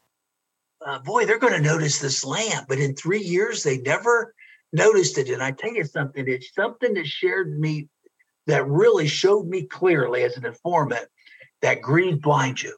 uh, 0.87 1.01
boy, 1.01 1.25
they're 1.25 1.39
going 1.39 1.55
to 1.55 1.69
notice 1.69 1.99
this 1.99 2.25
lamp. 2.25 2.69
But 2.69 2.79
in 2.79 2.95
three 2.95 3.23
years, 3.23 3.65
they 3.65 3.79
never 3.79 4.33
noticed 4.73 5.19
it. 5.19 5.29
And 5.29 5.43
I 5.43 5.53
tell 5.53 5.73
you 5.73 5.85
something, 5.85 6.25
it's 6.27 6.55
something 6.55 6.95
that 6.95 7.07
shared 7.07 7.59
me 7.59 7.89
that 8.47 8.67
really 8.67 9.07
showed 9.07 9.47
me 9.47 9.63
clearly 9.63 10.25
as 10.25 10.37
an 10.37 10.45
informant 10.45 11.07
that 11.61 11.81
greed 11.81 12.21
blinds 12.21 12.63
you. 12.63 12.77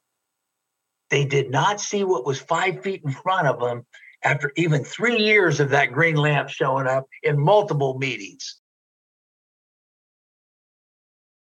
They 1.11 1.25
did 1.25 1.51
not 1.51 1.81
see 1.81 2.05
what 2.05 2.27
was 2.27 2.41
five 2.41 2.83
feet 2.83 3.03
in 3.05 3.13
front 3.13 3.47
of 3.47 3.61
them 3.61 3.87
after 4.23 4.53
even 4.57 4.85
three 4.85 5.19
years 5.19 5.61
of 5.61 5.71
that 5.71 5.93
green 5.93 6.17
lamp 6.17 6.49
showing 6.49 6.87
up 6.87 7.05
in 7.23 7.39
multiple 7.39 7.99
meetings. 7.99 8.61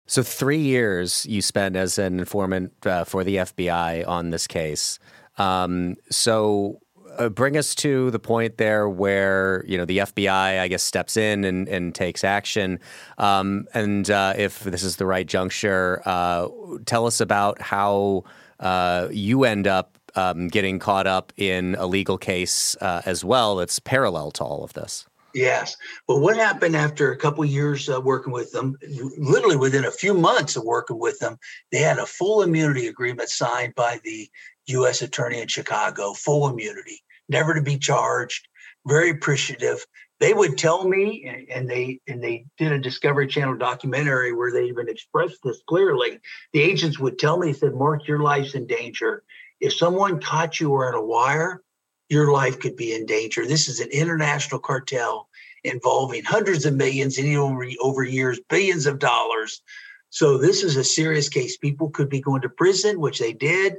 So, 0.08 0.23
three 0.23 0.60
years 0.60 1.25
you 1.25 1.41
spent 1.41 1.75
as 1.75 1.97
an 1.97 2.19
informant 2.19 2.73
uh, 2.86 3.06
for 3.06 3.23
the 3.23 3.38
FBI 3.38 4.06
on 4.08 4.32
this 4.32 4.45
case. 4.45 4.99
Um, 5.38 5.95
so, 6.10 6.80
uh, 7.17 7.30
bring 7.30 7.58
us 7.58 7.76
to 7.76 8.12
the 8.12 8.19
point 8.19 8.58
there 8.58 8.88
where 8.89 9.63
you 9.67 9.78
know 9.78 9.86
the 9.86 10.00
FBI, 10.00 10.60
I 10.60 10.67
guess, 10.67 10.84
steps 10.84 11.17
in 11.17 11.43
and, 11.43 11.67
and 11.67 11.93
takes 11.93 12.24
action. 12.24 12.80
Um, 13.17 13.67
and 13.74 14.10
uh, 14.10 14.34
if 14.38 14.60
this 14.60 14.84
is 14.84 14.97
the 14.97 15.06
right 15.06 15.28
juncture, 15.28 16.02
uh, 16.06 16.47
tell 16.86 17.06
us 17.06 17.19
about 17.19 17.62
how 17.62 18.24
uh, 18.60 19.08
you 19.12 19.43
end 19.43 19.67
up 19.67 19.97
um, 20.15 20.47
getting 20.47 20.80
caught 20.80 21.08
up 21.08 21.34
in 21.38 21.76
a 21.80 21.88
legal 21.88 22.17
case 22.17 22.76
uh, 22.82 23.02
as 23.06 23.24
well. 23.24 23.56
That's 23.56 23.80
parallel 23.80 24.32
to 24.32 24.43
all 24.43 24.63
of 24.63 24.74
this. 24.74 25.06
Yes. 25.34 25.78
Well, 26.08 26.19
what 26.19 26.36
happened 26.36 26.76
after 26.76 27.12
a 27.12 27.17
couple 27.17 27.45
years 27.45 27.88
uh, 27.88 28.02
working 28.02 28.34
with 28.34 28.52
them? 28.52 28.78
Literally 29.17 29.56
within 29.56 29.86
a 29.86 29.91
few 29.91 30.13
months 30.13 30.56
of 30.56 30.63
working 30.63 31.00
with 31.00 31.19
them, 31.19 31.38
they 31.71 31.80
had 31.80 32.00
a 32.00 32.06
full 32.06 32.41
immunity 32.41 32.88
agreement 32.88 33.30
signed 33.30 33.74
by 33.76 34.02
the 34.04 34.30
U.S. 34.67 35.02
Attorney 35.02 35.41
in 35.41 35.47
Chicago, 35.47 36.13
full 36.13 36.50
immunity, 36.50 37.02
never 37.30 37.54
to 37.54 37.62
be 37.62 37.78
charged. 37.78 38.47
Very 38.88 39.12
appreciative. 39.12 39.86
They 40.19 40.34
would 40.34 40.58
tell 40.58 40.88
me, 40.88 41.47
and 41.50 41.69
they 41.69 42.00
and 42.08 42.24
they 42.24 42.45
did 42.58 42.71
a 42.71 42.80
Discovery 42.80 43.28
Channel 43.28 43.58
documentary 43.58 44.34
where 44.34 44.52
they 44.52 44.65
even 44.65 44.88
expressed 44.88 45.39
this 45.43 45.62
clearly. 45.67 46.19
The 46.54 46.62
agents 46.62 47.00
would 47.00 47.17
tell 47.17 47.38
me, 47.38 47.54
said, 47.54 47.74
"Mark, 47.74 48.08
your 48.08 48.19
life's 48.19 48.54
in 48.54 48.67
danger. 48.67 49.24
If 49.60 49.74
someone 49.74 50.19
caught 50.19 50.60
you 50.60 50.69
wearing 50.69 50.95
a 50.95 51.04
wire, 51.04 51.63
your 52.10 52.32
life 52.32 52.60
could 52.60 52.76
be 52.76 52.93
in 52.93 53.06
danger. 53.06 53.45
This 53.45 53.67
is 53.67 53.80
an 53.80 53.89
international 53.89 54.60
cartel 54.60 55.28
involving 55.63 56.24
hundreds 56.24 56.65
of 56.65 56.76
millions 56.76 57.17
and 57.17 57.38
over, 57.38 57.65
over 57.80 58.04
years, 58.04 58.39
billions 58.50 58.86
of 58.86 59.00
dollars. 59.00 59.62
So 60.10 60.38
this 60.38 60.63
is 60.63 60.76
a 60.76 60.84
serious 60.84 61.30
case. 61.30 61.58
People 61.58 61.89
could 61.89 62.10
be 62.10 62.19
going 62.19 62.41
to 62.41 62.50
prison, 62.50 63.00
which 63.00 63.19
they 63.19 63.34
did 63.34 63.76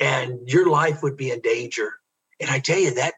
and 0.00 0.48
your 0.48 0.68
life 0.68 1.02
would 1.02 1.16
be 1.16 1.30
in 1.30 1.40
danger. 1.40 1.94
And 2.40 2.50
I 2.50 2.58
tell 2.58 2.78
you 2.78 2.94
that 2.94 3.14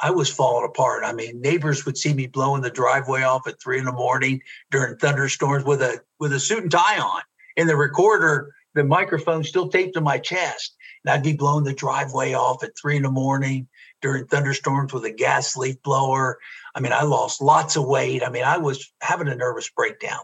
I 0.00 0.10
was 0.10 0.30
falling 0.30 0.64
apart. 0.64 1.04
I 1.04 1.12
mean, 1.12 1.40
neighbors 1.40 1.84
would 1.84 1.98
see 1.98 2.14
me 2.14 2.26
blowing 2.26 2.62
the 2.62 2.70
driveway 2.70 3.22
off 3.22 3.46
at 3.46 3.60
three 3.60 3.78
in 3.78 3.84
the 3.84 3.92
morning 3.92 4.40
during 4.70 4.96
thunderstorms 4.96 5.64
with 5.64 5.82
a 5.82 6.00
with 6.20 6.32
a 6.32 6.40
suit 6.40 6.62
and 6.62 6.70
tie 6.70 6.98
on. 6.98 7.22
And 7.56 7.68
the 7.68 7.76
recorder, 7.76 8.52
the 8.74 8.84
microphone 8.84 9.44
still 9.44 9.68
taped 9.68 9.94
to 9.94 10.00
my 10.00 10.18
chest. 10.18 10.76
And 11.04 11.12
I'd 11.12 11.22
be 11.22 11.34
blowing 11.34 11.64
the 11.64 11.74
driveway 11.74 12.34
off 12.34 12.64
at 12.64 12.76
three 12.76 12.96
in 12.96 13.02
the 13.02 13.10
morning 13.10 13.68
during 14.00 14.26
thunderstorms 14.26 14.92
with 14.92 15.04
a 15.04 15.10
gas 15.10 15.56
leaf 15.56 15.82
blower. 15.82 16.38
I 16.74 16.80
mean, 16.80 16.92
I 16.92 17.02
lost 17.02 17.42
lots 17.42 17.76
of 17.76 17.86
weight. 17.86 18.22
I 18.24 18.30
mean, 18.30 18.44
I 18.44 18.58
was 18.58 18.92
having 19.00 19.28
a 19.28 19.34
nervous 19.34 19.70
breakdown. 19.70 20.20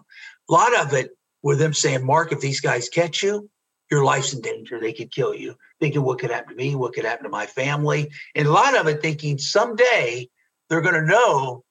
A 0.49 0.53
lot 0.53 0.79
of 0.81 0.93
it 0.95 1.11
with 1.43 1.59
them 1.59 1.75
saying, 1.75 2.05
Mark, 2.05 2.33
if 2.33 2.41
these 2.41 2.61
guys 2.61 2.89
catch 2.89 3.23
you, 3.23 3.49
your 3.91 4.05
life's 4.05 4.33
in 4.33 4.41
danger. 4.41 4.81
They 4.81 4.93
could 4.93 5.13
kill 5.13 5.35
you. 5.35 5.57
Thinking 5.81 6.03
what 6.03 6.19
could 6.19 6.31
happen 6.31 6.51
to 6.51 6.57
me, 6.57 6.75
what 6.75 6.93
could 6.93 7.05
happen 7.05 7.25
to 7.25 7.31
my 7.31 7.47
family. 7.47 8.11
And 8.35 8.47
a 8.47 8.53
lot 8.53 8.77
of 8.77 8.87
it 8.87 9.01
thinking 9.01 9.39
someday 9.39 10.29
they're 10.69 10.83
going 10.83 10.95
to 10.95 11.07
know 11.07 11.65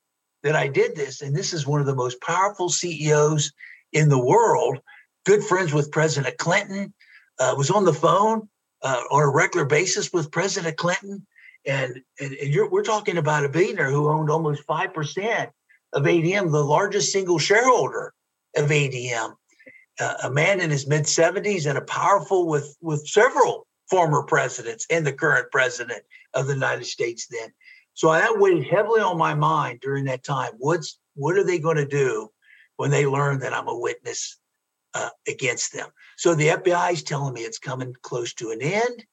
that 0.43 0.56
I 0.56 0.67
did 0.67 0.95
this. 0.95 1.22
And 1.22 1.36
this 1.36 1.54
is 1.54 1.67
one 1.67 1.80
of 1.80 1.86
the 1.86 1.95
most 1.95 2.22
powerful 2.22 2.69
CEOs 2.69 3.52
in 3.93 4.10
the 4.10 4.24
world, 4.24 4.80
good 5.26 5.43
friends 5.43 5.74
with 5.74 5.91
President 5.91 6.38
Clinton, 6.38 6.93
uh, 7.39 7.56
was 7.58 7.69
on 7.69 7.86
the 7.86 7.93
phone 7.93 8.50
uh, 8.82 9.02
on 9.12 9.24
a 9.24 9.30
regular 9.30 9.65
basis 9.65 10.12
with 10.13 10.32
President 10.32 10.78
Clinton. 10.78 11.26
And, 11.65 12.02
and, 12.19 12.34
and 12.34 12.72
we're 12.72 12.84
talking 12.84 13.17
about 13.17 13.45
a 13.45 13.50
billionaire 13.50 13.91
who 13.91 14.10
owned 14.10 14.30
almost 14.30 14.65
5% 14.67 15.50
of 15.93 16.04
ADM, 16.04 16.52
the 16.52 16.63
largest 16.63 17.12
single 17.12 17.39
shareholder 17.39 18.13
of 18.56 18.69
ADM. 18.69 19.34
Uh, 20.00 20.13
a 20.24 20.32
man 20.32 20.62
in 20.62 20.69
his 20.69 20.88
mid 20.88 21.04
70s 21.04 21.65
and 21.65 21.78
a 21.78 21.82
powerful 21.82 22.48
with, 22.48 22.78
with 22.82 23.06
several 23.06 23.67
former 23.89 24.23
presidents 24.23 24.86
and 24.89 25.06
the 25.06 25.13
current 25.13 25.52
president 25.52 26.04
of 26.34 26.47
the 26.47 26.54
United 26.54 26.86
States 26.86 27.28
then. 27.28 27.49
So 27.93 28.12
that 28.12 28.39
weighed 28.39 28.65
heavily 28.65 29.02
on 29.02 29.17
my 29.17 29.34
mind 29.34 29.82
during 29.82 30.06
that 30.06 30.23
time. 30.23 30.52
What's 30.58 30.99
what 31.15 31.36
are 31.36 31.43
they 31.43 31.60
going 31.60 31.78
to 31.78 31.86
do 31.86 32.30
when 32.78 32.91
they 32.91 33.06
learn 33.06 33.39
that 33.39 33.54
I'm 33.54 33.67
a 33.67 33.78
witness 33.78 34.39
uh, 34.93 35.10
against 35.28 35.73
them? 35.73 35.89
So 36.17 36.34
the 36.34 36.47
FBI 36.47 36.93
is 36.93 37.04
telling 37.04 37.34
me 37.34 37.41
it's 37.41 37.60
coming 37.60 37.93
close 38.02 38.34
to 38.36 38.52
an 38.52 38.62
end. 38.62 39.06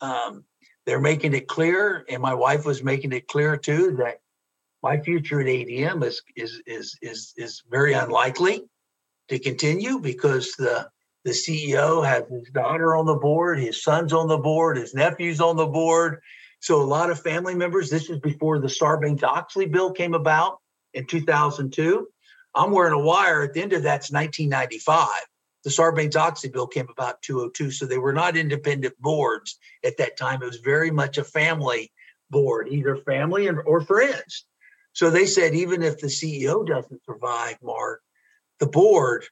Um, 0.00 0.44
they're 0.86 1.00
making 1.00 1.34
it 1.34 1.48
clear, 1.48 2.04
and 2.08 2.22
my 2.22 2.34
wife 2.34 2.64
was 2.64 2.82
making 2.82 3.12
it 3.12 3.26
clear 3.26 3.56
too 3.56 3.96
that 3.98 4.20
my 4.82 5.00
future 5.00 5.40
at 5.40 5.46
ADM 5.46 6.04
is 6.04 6.22
is 6.36 6.62
is 6.66 6.96
is 7.02 7.34
is 7.36 7.62
very 7.68 7.94
unlikely 7.94 8.62
to 9.28 9.38
continue 9.38 9.98
because 9.98 10.52
the 10.52 10.88
the 11.24 11.30
CEO 11.30 12.06
has 12.06 12.24
his 12.28 12.48
daughter 12.50 12.96
on 12.96 13.06
the 13.06 13.14
board, 13.14 13.58
his 13.58 13.82
son's 13.82 14.12
on 14.12 14.28
the 14.28 14.38
board, 14.38 14.76
his 14.76 14.94
nephew's 14.94 15.40
on 15.40 15.56
the 15.56 15.66
board. 15.66 16.20
So 16.60 16.80
a 16.80 16.84
lot 16.84 17.10
of 17.10 17.20
family 17.20 17.54
members. 17.54 17.90
This 17.90 18.10
is 18.10 18.18
before 18.18 18.58
the 18.58 18.68
Sarbanes-Oxley 18.68 19.66
bill 19.66 19.92
came 19.92 20.14
about 20.14 20.58
in 20.94 21.06
2002. 21.06 22.08
I'm 22.54 22.72
wearing 22.72 22.94
a 22.94 22.98
wire. 22.98 23.42
At 23.42 23.52
the 23.52 23.62
end 23.62 23.72
of 23.72 23.82
that's 23.82 24.10
1995. 24.10 25.08
The 25.64 25.70
Sarbanes-Oxley 25.70 26.50
bill 26.50 26.66
came 26.66 26.88
about 26.88 27.22
202. 27.22 27.70
So 27.70 27.86
they 27.86 27.98
were 27.98 28.12
not 28.12 28.36
independent 28.36 28.98
boards 29.00 29.58
at 29.84 29.98
that 29.98 30.16
time. 30.16 30.42
It 30.42 30.46
was 30.46 30.56
very 30.58 30.90
much 30.90 31.18
a 31.18 31.24
family 31.24 31.92
board, 32.30 32.68
either 32.68 32.96
family 32.96 33.48
or 33.48 33.80
friends. 33.80 34.44
So 34.92 35.10
they 35.10 35.26
said 35.26 35.54
even 35.54 35.82
if 35.82 35.98
the 35.98 36.08
CEO 36.08 36.66
doesn't 36.66 37.04
survive, 37.04 37.58
Mark, 37.62 38.02
the 38.58 38.66
board 38.66 39.24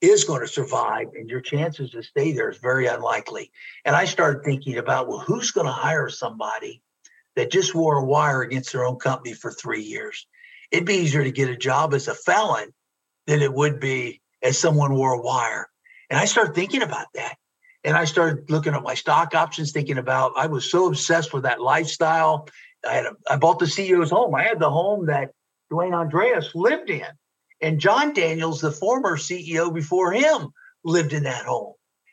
is 0.00 0.24
going 0.24 0.40
to 0.40 0.48
survive 0.48 1.08
and 1.14 1.28
your 1.28 1.40
chances 1.40 1.90
to 1.90 2.02
stay 2.02 2.32
there 2.32 2.50
is 2.50 2.58
very 2.58 2.86
unlikely. 2.86 3.50
And 3.84 3.96
I 3.96 4.04
started 4.04 4.44
thinking 4.44 4.78
about, 4.78 5.08
well, 5.08 5.20
who's 5.20 5.50
going 5.50 5.66
to 5.66 5.72
hire 5.72 6.08
somebody 6.08 6.82
that 7.36 7.50
just 7.50 7.74
wore 7.74 7.98
a 7.98 8.04
wire 8.04 8.42
against 8.42 8.72
their 8.72 8.84
own 8.84 8.96
company 8.96 9.34
for 9.34 9.50
three 9.50 9.82
years? 9.82 10.26
It'd 10.70 10.86
be 10.86 10.94
easier 10.94 11.24
to 11.24 11.30
get 11.30 11.48
a 11.48 11.56
job 11.56 11.94
as 11.94 12.08
a 12.08 12.14
felon 12.14 12.72
than 13.26 13.40
it 13.40 13.52
would 13.52 13.80
be 13.80 14.20
as 14.42 14.58
someone 14.58 14.94
wore 14.94 15.14
a 15.14 15.20
wire. 15.20 15.68
And 16.10 16.18
I 16.18 16.26
started 16.26 16.54
thinking 16.54 16.82
about 16.82 17.06
that. 17.14 17.36
And 17.82 17.96
I 17.96 18.06
started 18.06 18.50
looking 18.50 18.74
at 18.74 18.82
my 18.82 18.94
stock 18.94 19.34
options, 19.34 19.72
thinking 19.72 19.98
about 19.98 20.32
I 20.36 20.46
was 20.46 20.70
so 20.70 20.86
obsessed 20.86 21.34
with 21.34 21.42
that 21.42 21.60
lifestyle. 21.60 22.48
I 22.86 22.94
had 22.94 23.06
a, 23.06 23.12
I 23.28 23.36
bought 23.36 23.58
the 23.58 23.66
CEO's 23.66 24.10
home. 24.10 24.34
I 24.34 24.42
had 24.42 24.58
the 24.58 24.70
home 24.70 25.06
that 25.06 25.30
Dwayne 25.70 25.94
Andreas 25.94 26.54
lived 26.54 26.90
in. 26.90 27.06
And 27.64 27.80
John 27.80 28.12
Daniels, 28.12 28.60
the 28.60 28.70
former 28.70 29.16
CEO 29.16 29.72
before 29.72 30.12
him, 30.12 30.52
lived 30.84 31.14
in 31.14 31.22
that 31.22 31.46
home. 31.46 31.72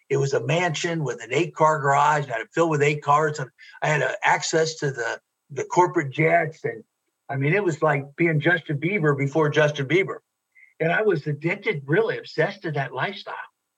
It 0.09 0.15
was 0.15 0.31
a 0.31 0.39
mansion 0.39 1.03
with 1.03 1.21
an 1.21 1.33
eight 1.33 1.53
car 1.53 1.77
garage. 1.77 2.29
I 2.29 2.31
had 2.31 2.41
it 2.41 2.53
filled 2.53 2.69
with 2.69 2.81
eight 2.81 3.03
cars. 3.03 3.37
And 3.37 3.49
I 3.81 3.87
had 3.89 4.01
uh, 4.01 4.13
access 4.23 4.75
to 4.75 4.91
the, 4.91 5.19
the 5.49 5.65
corporate 5.65 6.09
jets. 6.09 6.63
And 6.63 6.85
I 7.27 7.35
mean, 7.35 7.53
it 7.53 7.65
was 7.65 7.81
like 7.81 8.15
being 8.15 8.39
Justin 8.39 8.79
Bieber 8.79 9.17
before 9.17 9.49
Justin 9.49 9.89
Bieber. 9.89 10.19
And 10.79 10.89
I 10.89 11.01
was 11.01 11.27
addicted, 11.27 11.83
really 11.85 12.17
obsessed 12.17 12.61
to 12.61 12.71
that 12.71 12.93
lifestyle. 12.93 13.35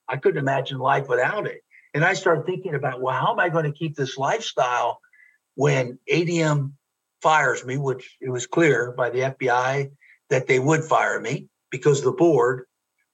I 0.07 0.17
couldn't 0.17 0.37
imagine 0.37 0.77
life 0.77 1.07
without 1.09 1.47
it. 1.47 1.63
And 1.95 2.05
I 2.05 2.13
started 2.13 2.45
thinking 2.45 2.75
about, 2.75 3.01
well, 3.01 3.19
how 3.19 3.31
am 3.31 3.39
I 3.39 3.49
going 3.49 3.65
to 3.65 3.75
keep 3.75 3.95
this 3.95 4.15
lifestyle 4.15 4.99
when 5.55 5.97
ADM 6.07 6.73
fires 7.23 7.65
me, 7.65 7.77
which 7.77 8.15
it 8.21 8.29
was 8.29 8.45
clear 8.45 8.91
by 8.91 9.09
the 9.09 9.21
FBI 9.21 9.89
that 10.29 10.45
they 10.45 10.59
would 10.59 10.83
fire 10.83 11.19
me 11.19 11.47
because 11.73 12.03
the 12.03 12.11
board 12.11 12.65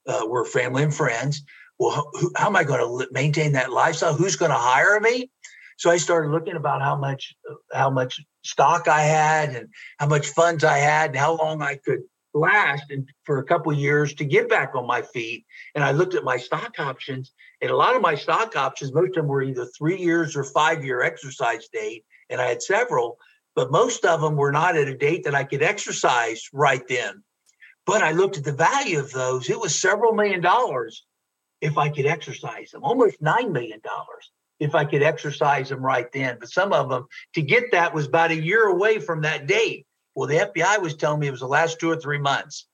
uh, 0.05 0.27
were 0.27 0.43
family 0.43 0.83
and 0.83 0.93
friends. 0.93 1.41
Well, 1.79 2.11
who, 2.13 2.31
how 2.35 2.47
am 2.47 2.57
I 2.57 2.65
going 2.65 2.81
to 2.81 3.07
maintain 3.11 3.53
that 3.53 3.71
lifestyle? 3.71 4.13
Who's 4.13 4.35
going 4.35 4.51
to 4.51 4.57
hire 4.57 4.99
me? 4.99 5.31
So 5.77 5.89
I 5.89 5.95
started 5.95 6.31
looking 6.31 6.57
about 6.57 6.81
how 6.81 6.97
much 6.97 7.33
how 7.71 7.89
much 7.89 8.19
stock 8.43 8.89
I 8.89 9.03
had 9.03 9.55
and 9.55 9.69
how 9.97 10.07
much 10.07 10.27
funds 10.27 10.65
I 10.65 10.77
had 10.77 11.11
and 11.11 11.17
how 11.17 11.37
long 11.37 11.61
I 11.61 11.75
could 11.75 12.01
last 12.33 12.91
and 12.91 13.07
for 13.23 13.39
a 13.39 13.45
couple 13.45 13.71
years 13.71 14.13
to 14.15 14.25
get 14.25 14.49
back 14.49 14.75
on 14.75 14.85
my 14.85 15.01
feet. 15.01 15.45
And 15.73 15.83
I 15.83 15.91
looked 15.91 16.15
at 16.15 16.25
my 16.25 16.35
stock 16.35 16.73
options, 16.79 17.31
and 17.61 17.71
a 17.71 17.77
lot 17.77 17.95
of 17.95 18.01
my 18.01 18.15
stock 18.15 18.57
options, 18.57 18.93
most 18.93 19.09
of 19.09 19.15
them 19.15 19.27
were 19.27 19.41
either 19.41 19.65
three 19.65 19.97
years 19.97 20.35
or 20.35 20.43
five 20.43 20.83
year 20.83 21.01
exercise 21.01 21.69
date, 21.71 22.03
and 22.29 22.41
I 22.41 22.47
had 22.47 22.61
several, 22.61 23.17
but 23.55 23.71
most 23.71 24.03
of 24.03 24.19
them 24.19 24.35
were 24.35 24.51
not 24.51 24.75
at 24.75 24.89
a 24.89 24.97
date 24.97 25.23
that 25.23 25.33
I 25.33 25.45
could 25.45 25.63
exercise 25.63 26.49
right 26.51 26.85
then. 26.89 27.23
But 27.89 28.03
I 28.03 28.11
looked 28.11 28.37
at 28.37 28.43
the 28.43 28.51
value 28.51 28.99
of 28.99 29.11
those. 29.11 29.49
It 29.49 29.59
was 29.59 29.75
several 29.75 30.13
million 30.13 30.41
dollars 30.41 31.07
if 31.59 31.75
I 31.79 31.89
could 31.89 32.05
exercise 32.05 32.69
them, 32.69 32.83
almost 32.83 33.19
$9 33.19 33.51
million 33.51 33.81
if 34.59 34.75
I 34.75 34.85
could 34.85 35.01
exercise 35.01 35.69
them 35.69 35.83
right 35.83 36.05
then. 36.11 36.37
But 36.39 36.51
some 36.51 36.71
of 36.71 36.87
them, 36.89 37.07
to 37.33 37.41
get 37.41 37.71
that 37.71 37.95
was 37.95 38.05
about 38.05 38.29
a 38.29 38.39
year 38.39 38.65
away 38.65 38.99
from 38.99 39.21
that 39.21 39.47
date. 39.47 39.87
Well, 40.13 40.27
the 40.27 40.35
FBI 40.35 40.79
was 40.79 40.97
telling 40.97 41.19
me 41.19 41.29
it 41.29 41.31
was 41.31 41.39
the 41.39 41.47
last 41.47 41.79
two 41.79 41.89
or 41.89 41.95
three 41.95 42.19
months 42.19 42.67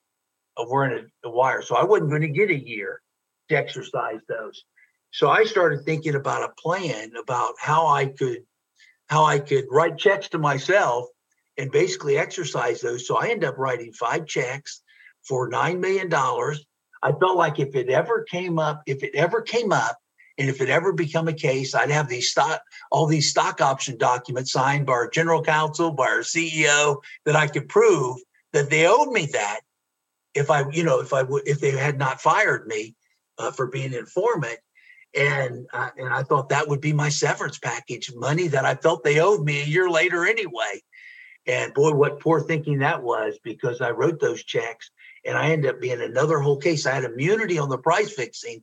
of 0.58 0.68
wearing 0.68 1.06
a, 1.24 1.28
a 1.28 1.30
wire. 1.30 1.62
So 1.62 1.76
I 1.76 1.84
wasn't 1.84 2.10
going 2.10 2.20
to 2.20 2.28
get 2.28 2.50
a 2.50 2.68
year 2.68 3.00
to 3.48 3.56
exercise 3.56 4.20
those. 4.28 4.64
So 5.12 5.30
I 5.30 5.44
started 5.44 5.86
thinking 5.86 6.14
about 6.14 6.42
a 6.42 6.60
plan 6.60 7.12
about 7.18 7.54
how 7.58 7.86
I 7.86 8.04
could 8.04 8.44
how 9.08 9.24
I 9.24 9.38
could 9.38 9.64
write 9.70 9.96
checks 9.96 10.28
to 10.28 10.38
myself 10.38 11.06
and 11.56 11.72
basically 11.72 12.18
exercise 12.18 12.82
those. 12.82 13.06
So 13.06 13.16
I 13.16 13.28
ended 13.28 13.48
up 13.48 13.56
writing 13.56 13.94
five 13.94 14.26
checks 14.26 14.82
for 15.26 15.50
$9 15.50 15.80
million. 15.80 16.12
I 16.12 17.12
felt 17.12 17.36
like 17.36 17.58
if 17.58 17.74
it 17.74 17.88
ever 17.88 18.24
came 18.24 18.58
up, 18.58 18.82
if 18.86 19.02
it 19.02 19.14
ever 19.14 19.42
came 19.42 19.72
up, 19.72 19.98
and 20.38 20.50
if 20.50 20.60
it 20.60 20.68
ever 20.68 20.92
become 20.92 21.28
a 21.28 21.32
case, 21.32 21.74
I'd 21.74 21.90
have 21.90 22.08
these 22.08 22.30
stock, 22.30 22.60
all 22.90 23.06
these 23.06 23.30
stock 23.30 23.60
option 23.60 23.96
documents 23.96 24.52
signed 24.52 24.86
by 24.86 24.92
our 24.92 25.08
general 25.08 25.42
counsel, 25.42 25.92
by 25.92 26.08
our 26.08 26.20
CEO, 26.20 26.98
that 27.24 27.36
I 27.36 27.46
could 27.46 27.68
prove 27.68 28.18
that 28.52 28.70
they 28.70 28.86
owed 28.86 29.12
me 29.12 29.26
that. 29.32 29.60
If 30.34 30.50
I, 30.50 30.68
you 30.70 30.84
know, 30.84 31.00
if 31.00 31.14
I 31.14 31.22
would, 31.22 31.48
if 31.48 31.60
they 31.60 31.70
had 31.70 31.98
not 31.98 32.20
fired 32.20 32.66
me 32.66 32.94
uh, 33.38 33.50
for 33.50 33.68
being 33.68 33.94
an 33.94 34.00
informant, 34.00 34.58
and 35.16 35.66
uh, 35.72 35.88
and 35.96 36.12
I 36.12 36.22
thought 36.22 36.50
that 36.50 36.68
would 36.68 36.82
be 36.82 36.92
my 36.92 37.08
severance 37.08 37.58
package, 37.58 38.12
money 38.14 38.48
that 38.48 38.66
I 38.66 38.74
felt 38.74 39.02
they 39.02 39.20
owed 39.20 39.42
me 39.42 39.62
a 39.62 39.66
year 39.66 39.88
later 39.88 40.26
anyway. 40.26 40.82
And 41.46 41.72
boy, 41.72 41.92
what 41.92 42.20
poor 42.20 42.40
thinking 42.42 42.80
that 42.80 43.02
was 43.02 43.38
because 43.42 43.80
I 43.80 43.92
wrote 43.92 44.20
those 44.20 44.44
checks 44.44 44.90
and 45.26 45.36
I 45.36 45.50
ended 45.50 45.70
up 45.70 45.80
being 45.80 46.00
another 46.00 46.38
whole 46.38 46.56
case. 46.56 46.86
I 46.86 46.92
had 46.92 47.04
immunity 47.04 47.58
on 47.58 47.68
the 47.68 47.78
price 47.78 48.12
fixing, 48.12 48.62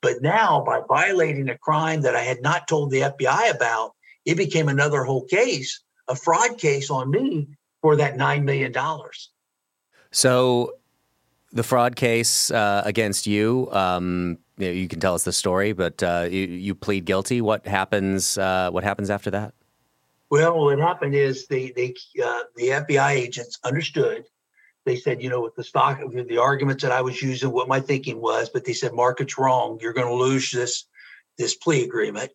but 0.00 0.20
now 0.20 0.62
by 0.64 0.80
violating 0.88 1.48
a 1.48 1.58
crime 1.58 2.02
that 2.02 2.16
I 2.16 2.22
had 2.22 2.42
not 2.42 2.68
told 2.68 2.90
the 2.90 3.00
FBI 3.00 3.54
about, 3.54 3.92
it 4.24 4.36
became 4.36 4.68
another 4.68 5.04
whole 5.04 5.24
case, 5.24 5.80
a 6.08 6.16
fraud 6.16 6.58
case 6.58 6.90
on 6.90 7.10
me 7.10 7.48
for 7.80 7.96
that 7.96 8.16
$9 8.16 8.44
million. 8.44 8.74
So 10.10 10.74
the 11.52 11.62
fraud 11.62 11.96
case 11.96 12.50
uh, 12.50 12.82
against 12.84 13.26
you, 13.26 13.68
um, 13.72 14.38
you, 14.58 14.88
can 14.88 15.00
tell 15.00 15.14
us 15.14 15.24
the 15.24 15.32
story, 15.32 15.72
but 15.72 16.02
uh, 16.02 16.28
you, 16.30 16.46
you, 16.46 16.74
plead 16.74 17.04
guilty. 17.04 17.40
What 17.40 17.66
happens? 17.66 18.38
Uh, 18.38 18.70
what 18.70 18.84
happens 18.84 19.10
after 19.10 19.30
that? 19.30 19.54
Well, 20.30 20.64
what 20.64 20.78
happened 20.78 21.14
is 21.14 21.46
they, 21.46 21.72
they 21.72 21.94
uh, 22.24 22.42
the 22.56 22.68
FBI 22.68 23.10
agents 23.10 23.58
understood 23.64 24.24
they 24.84 24.96
said, 24.96 25.22
you 25.22 25.30
know, 25.30 25.40
with 25.40 25.54
the 25.54 25.64
stock, 25.64 26.00
the 26.12 26.38
arguments 26.38 26.82
that 26.82 26.92
I 26.92 27.02
was 27.02 27.20
using, 27.22 27.50
what 27.50 27.68
my 27.68 27.80
thinking 27.80 28.20
was, 28.20 28.48
but 28.48 28.64
they 28.64 28.72
said, 28.72 28.92
market's 28.92 29.38
wrong. 29.38 29.78
You're 29.80 29.92
going 29.92 30.08
to 30.08 30.14
lose 30.14 30.50
this 30.50 30.86
this 31.38 31.54
plea 31.54 31.84
agreement. 31.84 32.30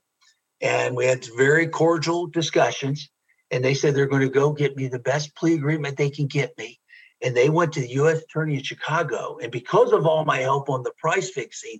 And 0.61 0.95
we 0.95 1.05
had 1.05 1.25
very 1.37 1.67
cordial 1.67 2.27
discussions. 2.27 3.09
And 3.51 3.63
they 3.63 3.73
said 3.73 3.95
they're 3.95 4.07
going 4.07 4.23
to 4.23 4.29
go 4.29 4.51
get 4.51 4.75
me 4.75 4.87
the 4.87 4.99
best 4.99 5.35
plea 5.35 5.53
agreement 5.53 5.97
they 5.97 6.09
can 6.09 6.27
get 6.27 6.57
me. 6.57 6.79
And 7.21 7.35
they 7.35 7.49
went 7.49 7.73
to 7.73 7.81
the 7.81 7.93
U.S. 7.93 8.21
Attorney 8.21 8.55
in 8.55 8.63
Chicago. 8.63 9.37
And 9.41 9.51
because 9.51 9.91
of 9.91 10.05
all 10.05 10.25
my 10.25 10.37
help 10.37 10.69
on 10.69 10.83
the 10.83 10.91
price 10.97 11.29
fixing, 11.29 11.79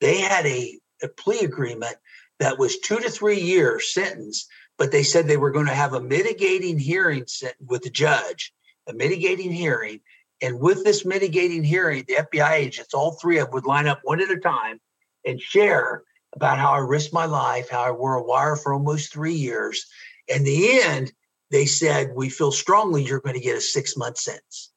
they 0.00 0.20
had 0.20 0.46
a, 0.46 0.78
a 1.02 1.08
plea 1.08 1.40
agreement 1.40 1.96
that 2.38 2.58
was 2.58 2.78
two 2.78 2.98
to 2.98 3.10
three 3.10 3.40
years 3.40 3.92
sentence. 3.92 4.46
But 4.76 4.92
they 4.92 5.02
said 5.02 5.26
they 5.26 5.36
were 5.36 5.50
going 5.50 5.66
to 5.66 5.74
have 5.74 5.94
a 5.94 6.00
mitigating 6.00 6.78
hearing 6.78 7.24
with 7.66 7.82
the 7.82 7.90
judge 7.90 8.52
a 8.88 8.92
mitigating 8.92 9.52
hearing. 9.52 10.00
And 10.40 10.60
with 10.60 10.84
this 10.84 11.04
mitigating 11.04 11.64
hearing, 11.64 12.04
the 12.06 12.14
FBI 12.14 12.52
agents, 12.52 12.94
all 12.94 13.12
three 13.12 13.38
of 13.38 13.46
them 13.46 13.54
would 13.54 13.66
line 13.66 13.86
up 13.86 14.00
one 14.02 14.20
at 14.20 14.30
a 14.30 14.38
time 14.38 14.80
and 15.24 15.40
share 15.40 16.04
about 16.34 16.58
how 16.58 16.72
I 16.72 16.78
risked 16.78 17.12
my 17.12 17.24
life, 17.26 17.68
how 17.68 17.82
I 17.82 17.90
wore 17.90 18.14
a 18.14 18.22
wire 18.22 18.56
for 18.56 18.72
almost 18.72 19.12
three 19.12 19.34
years. 19.34 19.86
In 20.28 20.44
the 20.44 20.80
end, 20.82 21.12
they 21.50 21.66
said, 21.66 22.12
We 22.14 22.28
feel 22.28 22.52
strongly 22.52 23.04
you're 23.04 23.20
going 23.20 23.34
to 23.34 23.40
get 23.40 23.56
a 23.56 23.60
six 23.60 23.96
month 23.96 24.18
sentence. 24.18 24.70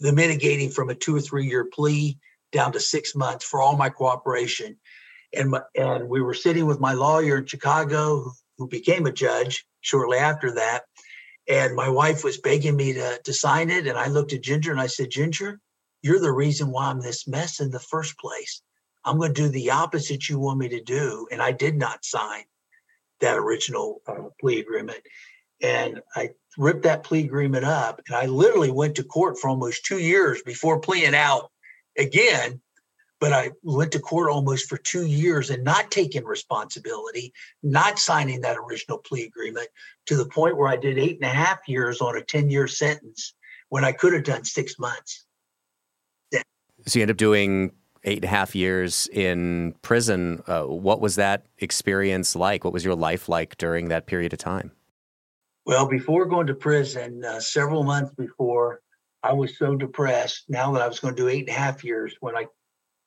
The 0.00 0.12
mitigating 0.12 0.70
from 0.70 0.90
a 0.90 0.94
two 0.94 1.16
or 1.16 1.20
three 1.20 1.46
year 1.46 1.64
plea 1.64 2.18
down 2.52 2.72
to 2.72 2.80
six 2.80 3.14
months 3.14 3.44
for 3.44 3.60
all 3.60 3.76
my 3.76 3.90
cooperation. 3.90 4.76
And, 5.34 5.50
my, 5.50 5.60
and 5.74 6.08
we 6.08 6.22
were 6.22 6.34
sitting 6.34 6.66
with 6.66 6.80
my 6.80 6.94
lawyer 6.94 7.38
in 7.38 7.46
Chicago, 7.46 8.32
who 8.58 8.68
became 8.68 9.06
a 9.06 9.12
judge 9.12 9.66
shortly 9.80 10.18
after 10.18 10.52
that. 10.52 10.84
And 11.48 11.76
my 11.76 11.88
wife 11.88 12.24
was 12.24 12.38
begging 12.38 12.76
me 12.76 12.92
to, 12.94 13.20
to 13.22 13.32
sign 13.32 13.70
it. 13.70 13.86
And 13.86 13.96
I 13.96 14.08
looked 14.08 14.32
at 14.32 14.42
Ginger 14.42 14.72
and 14.72 14.80
I 14.80 14.88
said, 14.88 15.10
Ginger, 15.10 15.60
you're 16.02 16.20
the 16.20 16.32
reason 16.32 16.70
why 16.70 16.86
I'm 16.86 17.00
this 17.00 17.28
mess 17.28 17.60
in 17.60 17.70
the 17.70 17.78
first 17.78 18.18
place. 18.18 18.62
I'm 19.04 19.18
going 19.18 19.32
to 19.32 19.42
do 19.42 19.48
the 19.48 19.70
opposite 19.70 20.28
you 20.28 20.38
want 20.38 20.58
me 20.58 20.68
to 20.70 20.82
do. 20.82 21.28
And 21.30 21.40
I 21.40 21.52
did 21.52 21.76
not 21.76 22.04
sign 22.04 22.42
that 23.20 23.38
original 23.38 24.02
uh, 24.06 24.28
plea 24.40 24.60
agreement. 24.60 25.00
And 25.62 26.00
I 26.14 26.30
ripped 26.58 26.82
that 26.82 27.04
plea 27.04 27.24
agreement 27.24 27.64
up. 27.64 28.00
And 28.06 28.16
I 28.16 28.26
literally 28.26 28.70
went 28.70 28.96
to 28.96 29.04
court 29.04 29.38
for 29.38 29.48
almost 29.48 29.84
two 29.84 29.98
years 29.98 30.42
before 30.42 30.80
pleading 30.80 31.14
out 31.14 31.50
again. 31.96 32.60
But 33.18 33.32
I 33.32 33.52
went 33.62 33.92
to 33.92 33.98
court 33.98 34.30
almost 34.30 34.68
for 34.68 34.76
two 34.76 35.06
years 35.06 35.48
and 35.50 35.64
not 35.64 35.90
taking 35.90 36.24
responsibility, 36.24 37.32
not 37.62 37.98
signing 37.98 38.42
that 38.42 38.58
original 38.58 38.98
plea 38.98 39.24
agreement 39.24 39.68
to 40.06 40.16
the 40.16 40.26
point 40.26 40.56
where 40.56 40.68
I 40.68 40.76
did 40.76 40.98
eight 40.98 41.16
and 41.16 41.24
a 41.24 41.34
half 41.34 41.60
years 41.66 42.00
on 42.00 42.16
a 42.16 42.22
10 42.22 42.50
year 42.50 42.66
sentence 42.66 43.34
when 43.68 43.84
I 43.84 43.92
could 43.92 44.12
have 44.12 44.24
done 44.24 44.44
six 44.44 44.78
months. 44.78 45.24
Yeah. 46.30 46.42
So 46.86 46.98
you 46.98 47.02
end 47.04 47.10
up 47.10 47.16
doing 47.16 47.72
eight 48.04 48.18
and 48.18 48.24
a 48.24 48.28
half 48.28 48.54
years 48.54 49.08
in 49.12 49.74
prison. 49.82 50.42
Uh, 50.46 50.62
what 50.62 51.00
was 51.00 51.16
that 51.16 51.46
experience 51.58 52.36
like? 52.36 52.64
What 52.64 52.72
was 52.72 52.84
your 52.84 52.94
life 52.94 53.28
like 53.28 53.56
during 53.58 53.88
that 53.88 54.06
period 54.06 54.32
of 54.32 54.38
time? 54.38 54.72
Well, 55.66 55.88
before 55.88 56.26
going 56.26 56.46
to 56.46 56.54
prison, 56.54 57.24
uh, 57.24 57.40
several 57.40 57.82
months 57.82 58.14
before, 58.14 58.80
I 59.24 59.32
was 59.32 59.58
so 59.58 59.74
depressed 59.74 60.44
now 60.48 60.72
that 60.72 60.82
I 60.82 60.86
was 60.86 61.00
going 61.00 61.16
to 61.16 61.22
do 61.22 61.28
eight 61.28 61.48
and 61.48 61.48
a 61.48 61.58
half 61.58 61.82
years 61.82 62.14
when 62.20 62.36
I 62.36 62.46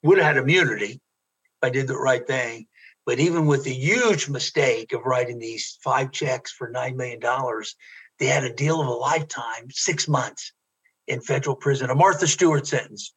would 0.04 0.18
have 0.18 0.28
had 0.28 0.38
immunity 0.38 0.94
if 0.94 1.64
I 1.64 1.70
did 1.70 1.88
the 1.88 1.98
right 1.98 2.26
thing. 2.26 2.68
But 3.06 3.20
even 3.20 3.48
with 3.48 3.64
the 3.64 3.74
huge 3.74 4.30
mistake 4.30 4.94
of 4.94 5.02
writing 5.06 5.40
these 5.40 5.78
five 5.84 6.12
checks 6.12 6.52
for 6.52 6.72
$9 6.72 6.96
million, 6.96 7.20
they 8.20 8.28
had 8.28 8.44
a 8.44 8.54
deal 8.54 8.82
of 8.82 8.88
a 8.88 8.92
lifetime, 8.92 9.72
six 9.72 10.08
months 10.08 10.52
in 11.08 11.22
federal 11.22 11.56
prison, 11.56 11.90
a 11.90 11.96
Martha 11.96 12.28
Stewart 12.28 12.68
sentence 12.68 13.14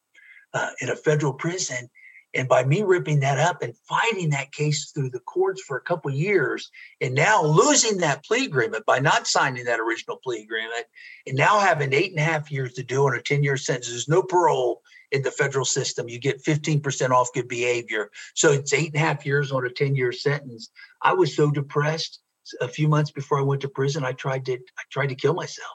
uh, 0.54 0.70
in 0.80 0.88
a 0.88 0.96
federal 0.96 1.34
prison. 1.34 1.90
And 2.34 2.48
by 2.48 2.64
me 2.64 2.82
ripping 2.82 3.20
that 3.20 3.38
up 3.38 3.60
and 3.60 3.76
fighting 3.86 4.30
that 4.30 4.52
case 4.52 4.90
through 4.90 5.10
the 5.10 5.20
courts 5.20 5.60
for 5.60 5.76
a 5.76 5.82
couple 5.82 6.10
years, 6.10 6.70
and 7.02 7.14
now 7.14 7.44
losing 7.44 7.98
that 7.98 8.24
plea 8.24 8.46
agreement 8.46 8.86
by 8.86 9.00
not 9.00 9.26
signing 9.26 9.66
that 9.66 9.80
original 9.80 10.16
plea 10.16 10.42
agreement, 10.42 10.86
and 11.26 11.36
now 11.36 11.60
having 11.60 11.92
eight 11.92 12.12
and 12.12 12.20
a 12.20 12.24
half 12.24 12.50
years 12.50 12.72
to 12.74 12.82
do 12.82 13.04
on 13.06 13.14
a 13.14 13.20
10 13.20 13.42
year 13.42 13.58
sentence, 13.58 13.90
there's 13.90 14.08
no 14.08 14.22
parole 14.22 14.80
in 15.12 15.22
the 15.22 15.30
federal 15.30 15.64
system. 15.64 16.08
You 16.08 16.18
get 16.18 16.44
15% 16.44 17.10
off 17.10 17.32
good 17.32 17.48
behavior. 17.48 18.10
So 18.34 18.50
it's 18.52 18.72
eight 18.72 18.88
and 18.88 18.96
a 18.96 19.06
half 19.06 19.24
years 19.24 19.52
on 19.52 19.64
a 19.64 19.70
10 19.70 19.94
year 19.94 20.12
sentence. 20.12 20.70
I 21.02 21.12
was 21.14 21.36
so 21.36 21.50
depressed. 21.50 22.20
A 22.60 22.66
few 22.66 22.88
months 22.88 23.12
before 23.12 23.38
I 23.38 23.42
went 23.42 23.60
to 23.60 23.68
prison, 23.68 24.04
I 24.04 24.12
tried 24.12 24.44
to 24.46 24.54
I 24.54 24.82
tried 24.90 25.10
to 25.10 25.14
kill 25.14 25.34
myself. 25.34 25.70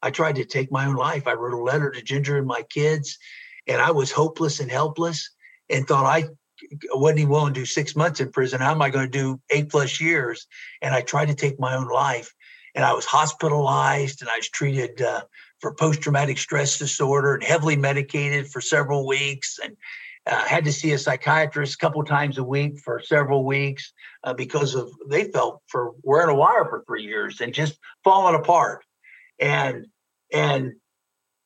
I 0.00 0.10
tried 0.10 0.36
to 0.36 0.44
take 0.44 0.70
my 0.70 0.86
own 0.86 0.94
life. 0.94 1.26
I 1.26 1.32
wrote 1.32 1.54
a 1.54 1.62
letter 1.62 1.90
to 1.90 2.02
Ginger 2.02 2.38
and 2.38 2.46
my 2.46 2.62
kids 2.62 3.18
and 3.66 3.80
I 3.80 3.90
was 3.90 4.10
hopeless 4.10 4.60
and 4.60 4.70
helpless 4.70 5.30
and 5.70 5.86
thought 5.86 6.04
I 6.04 6.28
wasn't 6.92 7.20
even 7.20 7.30
willing 7.30 7.54
to 7.54 7.60
do 7.60 7.66
six 7.66 7.96
months 7.96 8.20
in 8.20 8.30
prison. 8.30 8.60
How 8.60 8.72
am 8.72 8.82
I 8.82 8.90
going 8.90 9.10
to 9.10 9.18
do 9.18 9.40
eight 9.50 9.70
plus 9.70 10.00
years? 10.00 10.46
And 10.82 10.94
I 10.94 11.00
tried 11.00 11.28
to 11.28 11.34
take 11.34 11.58
my 11.58 11.74
own 11.74 11.88
life. 11.88 12.32
And 12.74 12.84
I 12.84 12.92
was 12.92 13.04
hospitalized 13.04 14.20
and 14.20 14.30
I 14.30 14.36
was 14.36 14.48
treated 14.48 15.00
uh, 15.00 15.22
for 15.64 15.72
post 15.72 16.02
traumatic 16.02 16.36
stress 16.36 16.76
disorder 16.76 17.32
and 17.32 17.42
heavily 17.42 17.74
medicated 17.74 18.46
for 18.46 18.60
several 18.60 19.06
weeks. 19.06 19.58
And 19.64 19.74
uh, 20.26 20.44
had 20.44 20.66
to 20.66 20.72
see 20.72 20.92
a 20.92 20.98
psychiatrist 20.98 21.74
a 21.74 21.78
couple 21.78 22.04
times 22.04 22.36
a 22.36 22.44
week 22.44 22.78
for 22.78 23.00
several 23.00 23.46
weeks 23.46 23.94
uh, 24.24 24.34
because 24.34 24.74
of 24.74 24.90
they 25.08 25.24
felt 25.24 25.62
for 25.68 25.92
wearing 26.02 26.28
a 26.28 26.34
wire 26.34 26.66
for 26.66 26.84
three 26.86 27.04
years 27.04 27.40
and 27.40 27.54
just 27.54 27.78
falling 28.04 28.34
apart. 28.34 28.84
And 29.38 29.86
and 30.34 30.74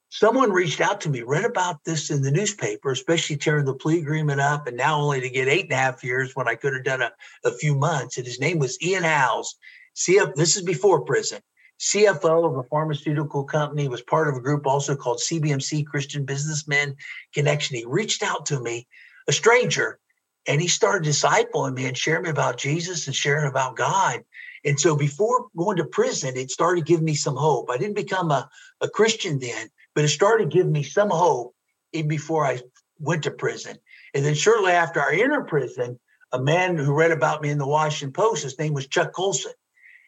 someone 0.09 0.51
reached 0.51 0.81
out 0.81 1.01
to 1.03 1.11
me, 1.11 1.23
read 1.23 1.45
about 1.45 1.85
this 1.85 2.11
in 2.11 2.23
the 2.23 2.33
newspaper, 2.33 2.91
especially 2.91 3.37
tearing 3.37 3.67
the 3.67 3.75
plea 3.75 4.01
agreement 4.01 4.41
up, 4.41 4.67
and 4.67 4.77
now 4.77 5.01
only 5.01 5.21
to 5.21 5.31
get 5.31 5.47
eight 5.47 5.65
and 5.65 5.73
a 5.73 5.77
half 5.77 6.03
years 6.03 6.35
when 6.35 6.49
I 6.49 6.57
could 6.57 6.75
have 6.75 6.85
done 6.85 7.03
a, 7.03 7.13
a 7.45 7.53
few 7.53 7.77
months. 7.77 8.17
And 8.17 8.27
his 8.27 8.41
name 8.41 8.59
was 8.59 8.83
Ian 8.83 9.05
Howes. 9.05 9.55
see 9.95 10.21
this 10.35 10.57
is 10.57 10.63
before 10.63 11.05
prison. 11.05 11.41
CFO 11.79 12.51
of 12.51 12.57
a 12.57 12.69
pharmaceutical 12.69 13.45
company, 13.45 13.89
was 13.89 14.03
part 14.03 14.29
of 14.29 14.35
a 14.35 14.41
group 14.41 14.67
also 14.67 14.97
called 14.97 15.21
CBMC 15.21 15.87
Christian 15.87 16.25
Businessmen 16.25 16.97
Connection. 17.33 17.77
He 17.77 17.85
reached 17.87 18.23
out 18.23 18.47
to 18.47 18.61
me, 18.61 18.87
a 19.29 19.33
stranger, 19.33 19.99
and 20.47 20.61
he 20.61 20.69
started 20.69 21.09
discipling 21.09 21.75
me 21.75 21.87
and 21.87 21.97
sharing 21.97 22.25
me 22.25 22.31
about 22.31 22.59
Jesus 22.59 23.07
and 23.07 23.15
sharing 23.15 23.49
about 23.49 23.77
God. 23.77 24.25
And 24.65 24.79
so 24.81 24.97
before 24.97 25.47
going 25.57 25.77
to 25.77 25.85
prison, 25.85 26.37
it 26.37 26.51
started 26.51 26.87
giving 26.87 27.05
me 27.05 27.15
some 27.15 27.37
hope. 27.37 27.71
I 27.71 27.77
didn't 27.77 27.97
become 27.97 28.31
a, 28.31 28.49
a 28.81 28.89
Christian 28.89 29.39
then, 29.39 29.69
but 29.95 30.05
it 30.05 30.09
started 30.09 30.51
giving 30.51 30.73
me 30.73 30.83
some 30.83 31.11
hope 31.11 31.55
even 31.93 32.09
before 32.09 32.45
I 32.45 32.61
went 32.99 33.23
to 33.25 33.31
prison. 33.31 33.77
And 34.15 34.25
then 34.25 34.35
shortly 34.35 34.73
after 34.73 35.01
I 35.01 35.21
entered 35.21 35.47
prison, 35.47 36.01
a 36.33 36.41
man 36.41 36.77
who 36.77 36.93
read 36.93 37.13
about 37.13 37.41
me 37.41 37.51
in 37.51 37.59
the 37.59 37.67
Washington 37.67 38.13
Post, 38.13 38.43
his 38.43 38.59
name 38.59 38.75
was 38.75 38.87
Chuck 38.87 39.13
Colson. 39.13 39.53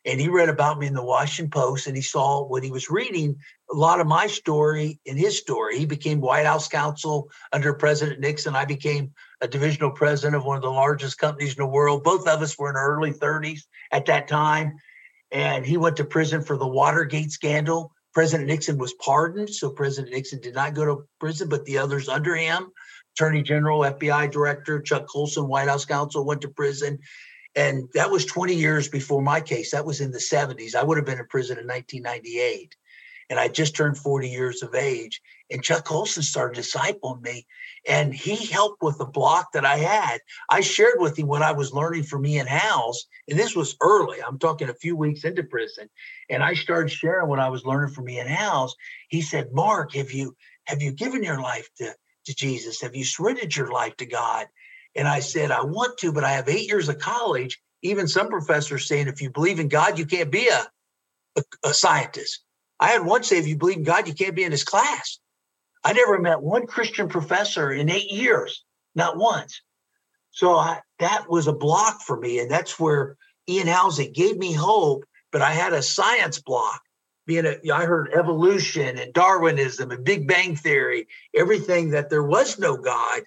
And 0.06 0.18
he 0.18 0.28
read 0.28 0.48
about 0.48 0.78
me 0.78 0.86
in 0.86 0.94
the 0.94 1.04
Washington 1.04 1.50
Post 1.50 1.86
and 1.86 1.94
he 1.94 2.02
saw 2.02 2.42
what 2.46 2.64
he 2.64 2.70
was 2.70 2.88
reading 2.88 3.36
a 3.70 3.76
lot 3.76 4.00
of 4.00 4.06
my 4.06 4.26
story 4.26 4.98
in 5.04 5.16
his 5.16 5.38
story. 5.38 5.78
He 5.78 5.86
became 5.86 6.20
White 6.20 6.46
House 6.46 6.68
counsel 6.68 7.30
under 7.52 7.72
President 7.74 8.18
Nixon. 8.18 8.56
I 8.56 8.64
became 8.64 9.12
a 9.40 9.48
divisional 9.48 9.90
president 9.90 10.36
of 10.36 10.44
one 10.44 10.56
of 10.56 10.62
the 10.62 10.70
largest 10.70 11.18
companies 11.18 11.52
in 11.52 11.62
the 11.62 11.66
world. 11.66 12.02
Both 12.02 12.26
of 12.26 12.42
us 12.42 12.58
were 12.58 12.70
in 12.70 12.76
our 12.76 12.96
early 12.96 13.12
30s 13.12 13.60
at 13.92 14.06
that 14.06 14.26
time. 14.26 14.74
And 15.30 15.64
he 15.64 15.76
went 15.76 15.96
to 15.98 16.04
prison 16.04 16.42
for 16.42 16.56
the 16.56 16.66
Watergate 16.66 17.30
scandal. 17.30 17.92
President 18.12 18.48
Nixon 18.48 18.78
was 18.78 18.94
pardoned, 18.94 19.50
so 19.50 19.70
President 19.70 20.12
Nixon 20.12 20.40
did 20.40 20.54
not 20.54 20.74
go 20.74 20.84
to 20.84 21.04
prison, 21.20 21.48
but 21.48 21.64
the 21.64 21.78
others 21.78 22.08
under 22.08 22.34
him, 22.34 22.72
Attorney 23.14 23.42
General, 23.42 23.82
FBI 23.82 24.32
Director, 24.32 24.80
Chuck 24.80 25.06
Colson, 25.06 25.46
White 25.46 25.68
House 25.68 25.84
counsel, 25.84 26.24
went 26.24 26.40
to 26.40 26.48
prison. 26.48 26.98
And 27.56 27.88
that 27.94 28.10
was 28.10 28.24
20 28.26 28.54
years 28.54 28.88
before 28.88 29.22
my 29.22 29.40
case. 29.40 29.72
That 29.72 29.84
was 29.84 30.00
in 30.00 30.12
the 30.12 30.18
70s. 30.18 30.74
I 30.74 30.84
would 30.84 30.98
have 30.98 31.06
been 31.06 31.18
in 31.18 31.26
prison 31.26 31.58
in 31.58 31.66
1998 31.66 32.76
and 33.30 33.38
I 33.38 33.46
just 33.46 33.76
turned 33.76 33.96
40 33.96 34.28
years 34.28 34.62
of 34.62 34.74
age. 34.74 35.22
And 35.50 35.62
Chuck 35.62 35.84
Colson 35.84 36.22
started 36.22 36.60
discipling 36.60 37.22
me, 37.22 37.46
and 37.88 38.12
he 38.12 38.46
helped 38.46 38.82
with 38.82 38.98
the 38.98 39.06
block 39.06 39.52
that 39.52 39.64
I 39.64 39.76
had. 39.76 40.20
I 40.48 40.60
shared 40.60 40.96
with 40.98 41.18
him 41.18 41.28
what 41.28 41.42
I 41.42 41.52
was 41.52 41.72
learning 41.72 42.02
from 42.02 42.26
Ian 42.26 42.48
Howes, 42.48 43.06
and 43.28 43.38
this 43.38 43.56
was 43.56 43.76
early. 43.80 44.18
I'm 44.22 44.38
talking 44.38 44.68
a 44.68 44.74
few 44.74 44.96
weeks 44.96 45.24
into 45.24 45.44
prison, 45.44 45.88
and 46.28 46.42
I 46.42 46.54
started 46.54 46.90
sharing 46.90 47.28
what 47.28 47.38
I 47.38 47.48
was 47.48 47.64
learning 47.64 47.94
from 47.94 48.08
Ian 48.08 48.28
Howes. 48.28 48.74
He 49.08 49.22
said, 49.22 49.52
"Mark, 49.52 49.94
have 49.94 50.12
you 50.12 50.36
have 50.64 50.82
you 50.82 50.92
given 50.92 51.22
your 51.22 51.40
life 51.40 51.68
to 51.78 51.94
to 52.26 52.34
Jesus? 52.34 52.80
Have 52.80 52.94
you 52.94 53.04
surrendered 53.04 53.54
your 53.56 53.70
life 53.70 53.96
to 53.98 54.06
God?" 54.06 54.46
And 54.94 55.06
I 55.08 55.20
said, 55.20 55.50
"I 55.50 55.62
want 55.62 55.98
to, 55.98 56.12
but 56.12 56.24
I 56.24 56.32
have 56.32 56.48
eight 56.48 56.68
years 56.68 56.88
of 56.88 56.98
college." 56.98 57.60
Even 57.82 58.06
some 58.08 58.28
professors 58.28 58.86
saying, 58.86 59.08
if 59.08 59.22
you 59.22 59.30
believe 59.30 59.58
in 59.58 59.68
God, 59.68 59.98
you 59.98 60.04
can't 60.04 60.30
be 60.30 60.48
a, 60.48 60.70
a, 61.36 61.42
a 61.64 61.72
scientist. 61.72 62.42
I 62.78 62.88
had 62.88 63.06
one 63.06 63.22
say, 63.22 63.38
if 63.38 63.46
you 63.46 63.56
believe 63.56 63.78
in 63.78 63.84
God, 63.84 64.06
you 64.06 64.12
can't 64.12 64.36
be 64.36 64.44
in 64.44 64.52
his 64.52 64.64
class. 64.64 65.18
I 65.82 65.94
never 65.94 66.18
met 66.18 66.42
one 66.42 66.66
Christian 66.66 67.08
professor 67.08 67.72
in 67.72 67.88
eight 67.88 68.10
years, 68.10 68.64
not 68.94 69.16
once. 69.16 69.62
So 70.30 70.56
I, 70.56 70.80
that 70.98 71.30
was 71.30 71.46
a 71.46 71.54
block 71.54 72.02
for 72.02 72.18
me. 72.18 72.38
And 72.38 72.50
that's 72.50 72.78
where 72.78 73.16
Ian 73.48 73.66
Housing 73.66 74.12
gave 74.12 74.36
me 74.36 74.52
hope, 74.52 75.06
but 75.32 75.40
I 75.40 75.52
had 75.52 75.72
a 75.72 75.80
science 75.80 76.38
block. 76.38 76.82
Being 77.26 77.46
a, 77.46 77.72
I 77.72 77.86
heard 77.86 78.12
evolution 78.12 78.98
and 78.98 79.14
Darwinism 79.14 79.90
and 79.90 80.04
Big 80.04 80.28
Bang 80.28 80.54
Theory, 80.54 81.08
everything 81.34 81.92
that 81.92 82.10
there 82.10 82.24
was 82.24 82.58
no 82.58 82.76
God. 82.76 83.22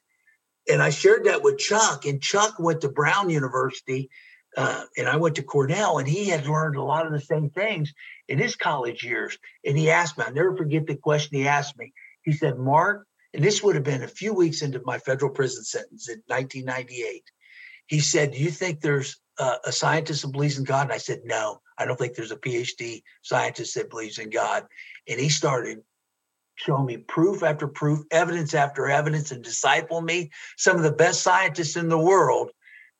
And 0.70 0.82
I 0.82 0.89
shared 0.89 1.26
that 1.26 1.43
with 1.43 1.57
Chuck, 1.57 2.05
and 2.05 2.22
Chuck 2.22 2.55
went 2.57 2.82
to 2.82 2.89
Brown 2.89 3.30
University, 3.30 4.09
uh, 4.55 4.84
and 4.97 5.07
I 5.07 5.18
went 5.18 5.36
to 5.36 5.43
Cornell, 5.43 5.97
and 5.97 6.07
he 6.07 6.30
had 6.30 6.47
learned 6.47 6.76
a 6.76 6.84
lot 6.84 7.05
of 7.05 7.11
the 7.11 7.20
same 7.20 7.49
things 7.49 7.93
in 8.28 8.38
his 8.38 8.55
college 8.55 9.03
years. 9.03 9.38
And 9.66 9.78
he 9.78 9.89
asked 9.89 10.18
me, 10.18 10.24
I'll 10.26 10.34
never 10.34 10.55
forget 10.55 10.86
the 10.86 10.95
question 10.95 11.38
he 11.38 11.47
asked 11.47 11.78
me. 11.78 11.91
He 12.22 12.34
said, 12.34 12.57
Mark, 12.57 13.05
and 13.34 13.43
this 13.43 13.64
would 13.64 13.76
have 13.76 13.84
been 13.84 14.03
a 14.03 14.07
few 14.07 14.34
weeks 14.34 14.61
into 14.61 14.82
my 14.86 14.99
federal 14.99 15.32
prison 15.32 15.64
sentence 15.64 16.07
in 16.07 16.22
1998. 16.28 17.24
He 17.88 17.99
said, 17.99 18.32
Do 18.32 18.38
you 18.38 18.51
think 18.51 18.80
there's 18.80 19.18
a, 19.39 19.55
a 19.66 19.72
scientist 19.72 20.22
that 20.22 20.32
believes 20.32 20.57
in 20.57 20.64
God? 20.64 20.84
And 20.84 20.93
I 20.93 20.97
said, 20.97 21.22
No, 21.26 21.61
I 21.78 21.86
don't 21.86 21.97
think 21.97 22.16
there's 22.16 22.32
a 22.32 22.38
PhD 22.38 23.01
scientist 23.24 23.76
that 23.76 23.89
believes 23.89 24.20
in 24.20 24.30
God. 24.30 24.66
And 25.07 25.20
he 25.20 25.30
started 25.30 25.80
showing 26.56 26.86
me 26.86 26.97
proof 26.97 27.43
after 27.43 27.68
proof, 27.68 28.06
evidence 28.12 28.54
after 28.54 28.89
evidence, 28.89 29.32
and 29.32 29.43
disciple 29.43 30.01
me. 30.01 30.32
Some 30.58 30.78
of 30.78 30.84
the 30.84 30.91
best 30.91 31.22
scientists 31.22 31.76
in 31.76 31.89
the 31.89 31.97
world 31.97 32.51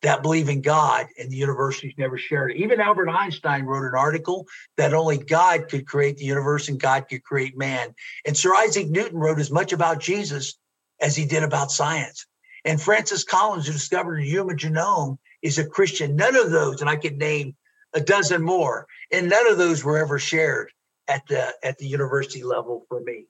that 0.02 0.22
believe 0.22 0.50
in 0.50 0.62
God, 0.62 1.08
and 1.18 1.32
the 1.32 1.38
universities 1.38 1.94
never 1.98 2.18
shared 2.18 2.52
it. 2.52 2.58
Even 2.58 2.82
Albert 2.82 3.10
Einstein 3.10 3.64
wrote 3.64 3.88
an 3.88 3.98
article 3.98 4.46
that 4.76 4.94
only 4.94 5.18
God 5.18 5.70
could 5.70 5.88
create 5.88 6.18
the 6.18 6.26
universe 6.26 6.68
and 6.68 6.80
God 6.80 7.08
could 7.10 7.24
create 7.24 7.58
man. 7.58 7.96
And 8.26 8.36
Sir 8.36 8.54
Isaac 8.54 8.90
Newton 8.90 9.18
wrote 9.18 9.40
as 9.40 9.50
much 9.50 9.72
about 9.72 10.02
Jesus 10.02 10.56
as 11.02 11.16
he 11.16 11.26
did 11.26 11.44
about 11.44 11.72
science. 11.72 12.26
And 12.66 12.82
Francis 12.82 13.24
Collins, 13.24 13.66
who 13.66 13.74
discovered 13.74 14.20
the 14.20 14.30
human 14.30 14.58
genome, 14.58 15.18
is 15.42 15.58
a 15.58 15.66
Christian. 15.66 16.16
None 16.16 16.36
of 16.36 16.52
those, 16.52 16.82
and 16.82 16.90
I 16.90 16.98
could 16.98 17.18
name 17.18 17.56
a 17.94 18.02
dozen 18.02 18.42
more, 18.42 18.88
and 19.12 19.30
none 19.30 19.50
of 19.50 19.58
those 19.58 19.84
were 19.84 19.98
ever 19.98 20.20
shared 20.20 20.72
at 21.08 21.26
the 21.28 21.54
at 21.64 21.78
the 21.78 21.86
university 21.86 22.44
level 22.44 22.86
for 22.90 23.02
me. 23.02 23.26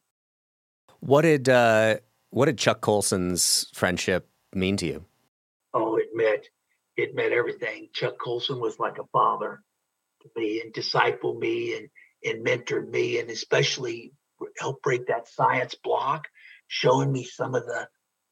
What 1.06 1.24
did 1.24 1.50
uh, 1.50 1.98
what 2.30 2.46
did 2.46 2.58
Chuck 2.58 2.80
Colson's 2.80 3.68
friendship 3.74 4.30
mean 4.56 4.78
to 4.78 4.86
you? 4.86 5.06
Oh, 5.74 5.98
it 5.98 6.08
meant 6.14 6.48
it 6.96 7.14
meant 7.14 7.34
everything. 7.34 7.90
Chuck 7.92 8.14
Colson 8.24 8.62
was 8.62 8.80
like 8.80 9.00
a 9.00 9.08
father 9.12 9.62
to 10.22 10.30
me 10.38 10.62
and 10.62 10.74
discipled 10.74 11.40
me 11.40 11.76
and 11.76 11.90
and 12.24 12.46
mentored 12.46 12.90
me 12.90 13.20
and 13.20 13.30
especially 13.30 14.14
helped 14.58 14.82
break 14.82 15.08
that 15.08 15.28
science 15.28 15.76
block, 15.76 16.30
showing 16.70 17.12
me 17.12 17.26
some 17.26 17.54
of 17.54 17.66
the 17.66 17.86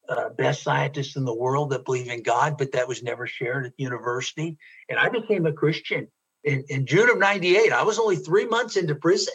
uh, 0.08 0.30
best 0.30 0.62
scientists 0.62 1.16
in 1.16 1.26
the 1.26 1.34
world 1.34 1.70
that 1.70 1.84
believe 1.84 2.08
in 2.08 2.22
God, 2.22 2.56
but 2.56 2.72
that 2.72 2.88
was 2.88 3.02
never 3.02 3.26
shared 3.26 3.66
at 3.66 3.72
university. 3.76 4.56
And 4.88 4.98
I 4.98 5.10
became 5.10 5.44
a 5.44 5.52
Christian 5.52 6.08
in, 6.42 6.64
in 6.70 6.86
June 6.86 7.10
of 7.10 7.18
98. 7.18 7.70
I 7.70 7.82
was 7.82 7.98
only 7.98 8.16
three 8.16 8.46
months 8.46 8.78
into 8.78 8.94
prison. 8.94 9.34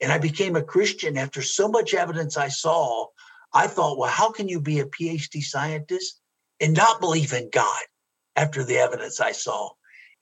And 0.00 0.12
I 0.12 0.18
became 0.18 0.56
a 0.56 0.62
Christian 0.62 1.16
after 1.16 1.42
so 1.42 1.68
much 1.68 1.94
evidence 1.94 2.36
I 2.36 2.48
saw. 2.48 3.06
I 3.52 3.66
thought, 3.66 3.98
well, 3.98 4.10
how 4.10 4.30
can 4.30 4.48
you 4.48 4.60
be 4.60 4.80
a 4.80 4.86
PhD 4.86 5.42
scientist 5.42 6.20
and 6.60 6.74
not 6.74 7.00
believe 7.00 7.32
in 7.32 7.50
God 7.50 7.82
after 8.36 8.62
the 8.62 8.76
evidence 8.76 9.20
I 9.20 9.32
saw? 9.32 9.70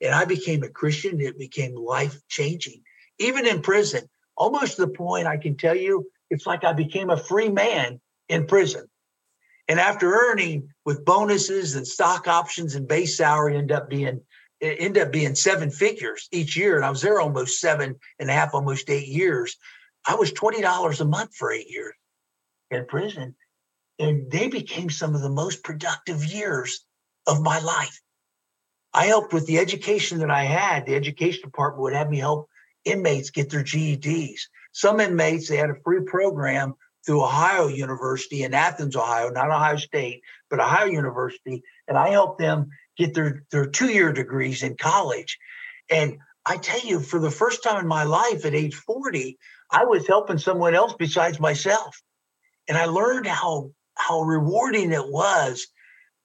And 0.01 0.13
I 0.13 0.25
became 0.25 0.63
a 0.63 0.69
Christian. 0.69 1.21
It 1.21 1.37
became 1.37 1.75
life 1.75 2.19
changing. 2.27 2.81
Even 3.19 3.45
in 3.45 3.61
prison, 3.61 4.09
almost 4.35 4.75
to 4.75 4.85
the 4.85 4.91
point 4.91 5.27
I 5.27 5.37
can 5.37 5.57
tell 5.57 5.75
you, 5.75 6.07
it's 6.29 6.45
like 6.45 6.63
I 6.63 6.73
became 6.73 7.09
a 7.09 7.17
free 7.17 7.49
man 7.49 7.99
in 8.29 8.47
prison. 8.47 8.87
And 9.67 9.79
after 9.79 10.13
earning 10.13 10.69
with 10.85 11.03
bonuses 11.03 11.75
and 11.75 11.85
stock 11.85 12.27
options 12.27 12.75
and 12.75 12.87
base 12.87 13.17
salary, 13.17 13.57
end 13.57 13.71
up 13.71 13.89
being 13.89 14.21
it 14.59 14.77
ended 14.79 15.03
up 15.03 15.11
being 15.11 15.35
seven 15.35 15.69
figures 15.69 16.27
each 16.31 16.57
year. 16.57 16.75
And 16.75 16.85
I 16.85 16.89
was 16.89 17.01
there 17.01 17.19
almost 17.19 17.59
seven 17.59 17.95
and 18.19 18.29
a 18.29 18.33
half, 18.33 18.53
almost 18.53 18.89
eight 18.89 19.07
years. 19.07 19.57
I 20.05 20.15
was 20.15 20.31
$20 20.31 21.01
a 21.01 21.05
month 21.05 21.35
for 21.35 21.51
eight 21.51 21.69
years 21.69 21.93
in 22.71 22.85
prison. 22.85 23.35
And 23.99 24.31
they 24.31 24.47
became 24.47 24.89
some 24.89 25.15
of 25.15 25.21
the 25.21 25.29
most 25.29 25.63
productive 25.63 26.23
years 26.23 26.85
of 27.25 27.41
my 27.41 27.59
life. 27.59 28.01
I 28.93 29.05
helped 29.05 29.33
with 29.33 29.45
the 29.47 29.59
education 29.59 30.19
that 30.19 30.31
I 30.31 30.43
had. 30.43 30.85
The 30.85 30.95
education 30.95 31.41
department 31.43 31.83
would 31.83 31.93
have 31.93 32.09
me 32.09 32.17
help 32.17 32.47
inmates 32.85 33.31
get 33.31 33.49
their 33.49 33.63
GEDs. 33.63 34.41
Some 34.71 34.99
inmates, 34.99 35.49
they 35.49 35.57
had 35.57 35.69
a 35.69 35.81
free 35.83 36.01
program 36.01 36.75
through 37.05 37.23
Ohio 37.23 37.67
University 37.67 38.43
in 38.43 38.53
Athens, 38.53 38.95
Ohio, 38.95 39.29
not 39.29 39.49
Ohio 39.49 39.77
State, 39.77 40.21
but 40.49 40.59
Ohio 40.59 40.87
University. 40.87 41.63
And 41.87 41.97
I 41.97 42.09
helped 42.09 42.39
them 42.39 42.69
get 42.97 43.13
their, 43.13 43.43
their 43.51 43.65
two 43.65 43.91
year 43.91 44.11
degrees 44.11 44.63
in 44.63 44.75
college. 44.75 45.37
And 45.89 46.17
I 46.45 46.57
tell 46.57 46.79
you, 46.79 46.99
for 46.99 47.19
the 47.19 47.31
first 47.31 47.63
time 47.63 47.79
in 47.79 47.87
my 47.87 48.03
life 48.03 48.45
at 48.45 48.55
age 48.55 48.75
40, 48.75 49.37
I 49.71 49.85
was 49.85 50.07
helping 50.07 50.37
someone 50.37 50.75
else 50.75 50.95
besides 50.97 51.39
myself. 51.39 52.01
And 52.67 52.77
I 52.77 52.85
learned 52.85 53.27
how, 53.27 53.71
how 53.95 54.21
rewarding 54.21 54.91
it 54.91 55.07
was 55.07 55.67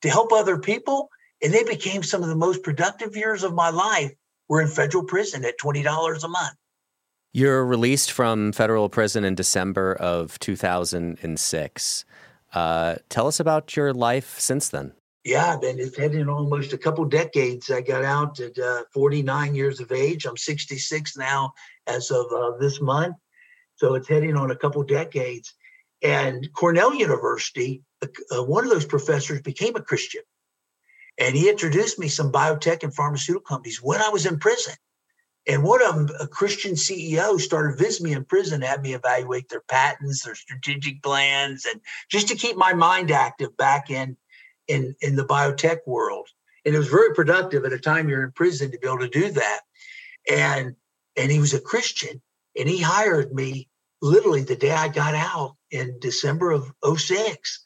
to 0.03 0.09
help 0.09 0.33
other 0.33 0.59
people. 0.59 1.09
And 1.43 1.53
they 1.53 1.65
became 1.65 2.03
some 2.03 2.23
of 2.23 2.29
the 2.29 2.37
most 2.37 2.63
productive 2.63 3.17
years 3.17 3.43
of 3.43 3.53
my 3.53 3.71
life. 3.71 4.13
We're 4.49 4.63
in 4.63 4.69
federal 4.69 5.05
prison 5.05 5.45
at 5.45 5.59
$20 5.59 6.25
a 6.25 6.29
month. 6.29 6.55
You're 7.33 7.65
released 7.65 8.13
from 8.13 8.53
federal 8.53 8.89
prison 8.89 9.25
in 9.25 9.35
December 9.35 9.95
of 9.95 10.39
2006. 10.39 12.05
Uh, 12.53 12.97
tell 13.09 13.27
us 13.27 13.41
about 13.41 13.75
your 13.75 13.95
life 13.95 14.39
since 14.39 14.69
then 14.69 14.93
yeah, 15.25 15.55
I've 15.55 15.61
been 15.61 15.79
it's 15.79 15.97
heading 15.97 16.29
almost 16.29 16.73
a 16.73 16.79
couple 16.79 17.05
decades. 17.05 17.71
I 17.71 17.81
got 17.81 18.05
out 18.05 18.41
at 18.41 18.59
uh, 18.59 18.85
49 18.93 19.55
years 19.55 19.81
of 19.81 19.93
age. 19.93 20.27
I'm 20.27 20.37
66 20.37 21.17
now 21.17 21.53
as 21.87 22.11
of 22.11 22.27
uh, 22.33 22.57
this 22.59 22.81
month. 22.81 23.17
So 23.77 23.95
it's 23.95 24.09
heading 24.09 24.37
on 24.37 24.51
a 24.51 24.57
couple 24.57 24.83
decades. 24.83 25.55
And 26.03 26.53
Cornell 26.55 26.95
University, 26.95 27.83
uh, 28.03 28.09
uh, 28.37 28.43
one 28.43 28.65
of 28.65 28.71
those 28.71 28.85
professors 28.85 29.41
became 29.43 29.77
a 29.77 29.83
Christian. 29.83 30.23
And 31.19 31.37
he 31.37 31.49
introduced 31.49 31.99
me 31.99 32.09
some 32.09 32.33
biotech 32.33 32.83
and 32.83 32.95
pharmaceutical 32.95 33.47
companies 33.47 33.81
when 33.81 34.01
I 34.01 34.09
was 34.09 34.27
in 34.27 34.41
prison. 34.41 34.75
And 35.47 35.63
one 35.63 35.85
of 35.85 35.95
them, 35.95 36.09
a 36.21 36.27
Christian 36.27 36.73
CEO, 36.73 37.41
started 37.41 37.79
visiting 37.79 38.07
me 38.07 38.13
in 38.17 38.25
prison, 38.25 38.63
had 38.63 38.83
me 38.83 38.95
evaluate 38.95 39.49
their 39.49 39.63
patents, 39.63 40.25
their 40.25 40.37
strategic 40.37 41.03
plans, 41.03 41.67
and 41.71 41.81
just 42.09 42.29
to 42.29 42.37
keep 42.37 42.57
my 42.57 42.73
mind 42.75 43.11
active 43.11 43.57
back 43.57 43.91
in 43.91 44.17
in 44.69 44.95
in 45.01 45.17
the 45.17 45.25
biotech 45.25 45.79
world. 45.87 46.29
And 46.65 46.75
it 46.75 46.79
was 46.79 46.89
very 46.89 47.15
productive 47.15 47.65
at 47.65 47.73
a 47.73 47.79
time 47.79 48.09
you're 48.09 48.23
in 48.23 48.33
prison 48.33 48.71
to 48.71 48.79
be 48.79 48.87
able 48.87 49.01
to 49.01 49.09
do 49.09 49.31
that. 49.33 49.61
And 50.31 50.77
and 51.17 51.31
he 51.31 51.39
was 51.39 51.55
a 51.55 51.61
christian 51.61 52.23
and 52.59 52.69
he 52.69 52.81
hired 52.81 53.35
me 53.35 53.69
literally 54.01 54.43
the 54.43 54.57
day 54.57 54.71
i 54.71 54.89
got 54.89 55.15
out 55.15 55.57
in 55.71 55.99
december 56.01 56.51
of 56.51 56.73
06 56.99 57.65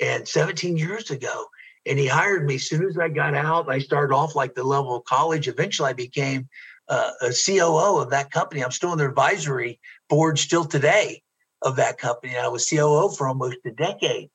and 0.00 0.26
17 0.26 0.76
years 0.76 1.10
ago. 1.10 1.46
And 1.86 1.98
he 1.98 2.06
hired 2.06 2.46
me. 2.46 2.56
As 2.56 2.68
soon 2.68 2.86
as 2.86 2.98
i 2.98 3.08
got 3.08 3.34
out 3.34 3.70
i 3.70 3.78
started 3.78 4.14
off 4.14 4.34
like 4.34 4.54
the 4.54 4.64
level 4.64 4.96
of 4.96 5.04
college. 5.04 5.48
Eventually 5.48 5.90
i 5.90 5.94
became 5.94 6.48
uh, 6.88 7.12
a 7.22 7.32
coo 7.32 7.98
of 7.98 8.10
that 8.10 8.30
company. 8.30 8.62
I'm 8.62 8.70
still 8.70 8.90
on 8.90 8.98
their 8.98 9.08
advisory 9.08 9.80
board 10.08 10.38
still 10.38 10.66
today 10.66 11.22
of 11.62 11.76
that 11.76 11.98
company. 11.98 12.34
And 12.34 12.44
i 12.44 12.48
was 12.48 12.68
coo 12.68 13.08
for 13.10 13.28
almost 13.28 13.58
a 13.64 13.70
decade 13.70 14.30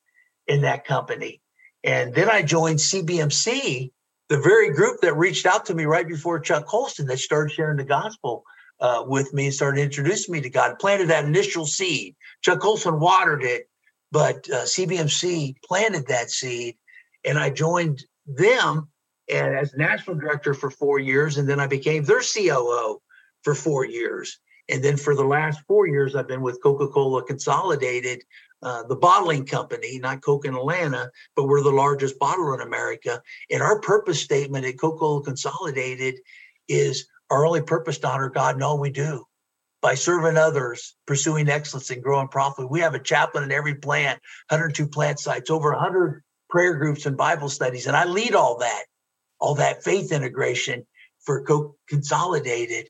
in 0.48 0.62
that 0.62 0.86
company 0.86 1.42
and 1.84 2.14
then 2.14 2.30
I 2.30 2.42
joined 2.42 2.80
CBMC, 2.80 3.92
the 4.30 4.40
very 4.40 4.74
group 4.74 5.02
that 5.02 5.16
reached 5.16 5.46
out 5.46 5.66
to 5.68 5.74
me 5.74 5.86
right 5.86 6.08
before 6.08 6.40
Chuck 6.40 6.66
Colson 6.66 7.08
that 7.08 7.20
started 7.20 7.54
sharing 7.54 7.78
the 7.78 7.84
gospel 7.84 8.44
uh, 8.80 9.04
with 9.06 9.34
me 9.34 9.46
and 9.46 9.54
started 9.54 9.82
introducing 9.82 10.34
me 10.34 10.42
to 10.42 10.50
God, 10.50 10.80
planted 10.80 11.10
that 11.10 11.26
initial 11.26 11.66
seed. 11.66 12.16
Chuck 12.42 12.60
Colson 12.60 13.00
watered 13.00 13.44
it, 13.44 13.70
but 14.12 14.50
uh, 14.50 14.64
CBMC 14.64 15.56
planted 15.66 16.08
that 16.08 16.30
seed. 16.30 16.78
And 17.26 17.38
I 17.38 17.50
joined 17.50 18.04
them 18.26 18.90
and 19.32 19.56
as 19.56 19.74
national 19.76 20.18
director 20.18 20.54
for 20.54 20.70
four 20.70 21.00
years. 21.00 21.38
And 21.38 21.48
then 21.48 21.60
I 21.60 21.68
became 21.68 22.04
their 22.04 22.22
COO 22.22 23.02
for 23.44 23.56
four 23.56 23.86
years. 23.86 24.40
And 24.70 24.84
then 24.84 24.98
for 24.98 25.16
the 25.16 25.24
last 25.24 25.62
four 25.68 25.88
years, 25.88 26.16
I've 26.16 26.28
been 26.28 26.42
with 26.42 26.62
Coca 26.62 26.88
Cola 26.88 27.24
Consolidated, 27.24 28.24
uh, 28.62 28.84
the 28.84 28.96
bottling 28.96 29.46
company, 29.46 30.00
not 30.00 30.22
Coke 30.22 30.46
in 30.46 30.56
Atlanta, 30.56 31.10
but 31.36 31.46
we're 31.46 31.64
the 31.64 31.72
largest 31.72 32.20
bottler 32.20 32.56
in 32.56 32.62
America. 32.62 33.22
And 33.50 33.62
our 33.62 33.80
purpose 33.80 34.20
statement 34.20 34.66
at 34.66 34.80
Coca 34.80 34.98
Cola 34.98 35.24
Consolidated 35.24 36.16
is 36.68 37.08
our 37.30 37.46
only 37.46 37.62
purpose 37.62 38.00
to 38.00 38.10
honor 38.10 38.30
God 38.30 38.56
in 38.56 38.64
all 38.64 38.80
we 38.80 38.90
do 38.90 39.26
by 39.82 39.96
serving 39.96 40.38
others, 40.38 40.96
pursuing 41.06 41.48
excellence, 41.48 41.90
and 41.90 42.04
growing 42.04 42.28
profitably. 42.28 42.70
We 42.70 42.82
have 42.82 42.96
a 42.96 43.00
chaplain 43.00 43.46
in 43.46 43.52
every 43.52 43.76
plant, 43.76 44.20
102 44.50 44.88
plant 44.88 45.20
sites, 45.20 45.50
over 45.50 45.72
100 45.72 46.22
prayer 46.50 46.76
groups 46.76 47.06
and 47.06 47.16
Bible 47.16 47.50
studies. 47.50 47.88
And 47.88 47.96
I 47.96 48.06
lead 48.06 48.36
all 48.36 48.58
that, 48.58 48.84
all 49.40 49.56
that 49.56 49.84
faith 49.84 50.12
integration 50.12 50.86
for 51.22 51.44
Coke 51.44 51.78
Consolidated. 51.88 52.90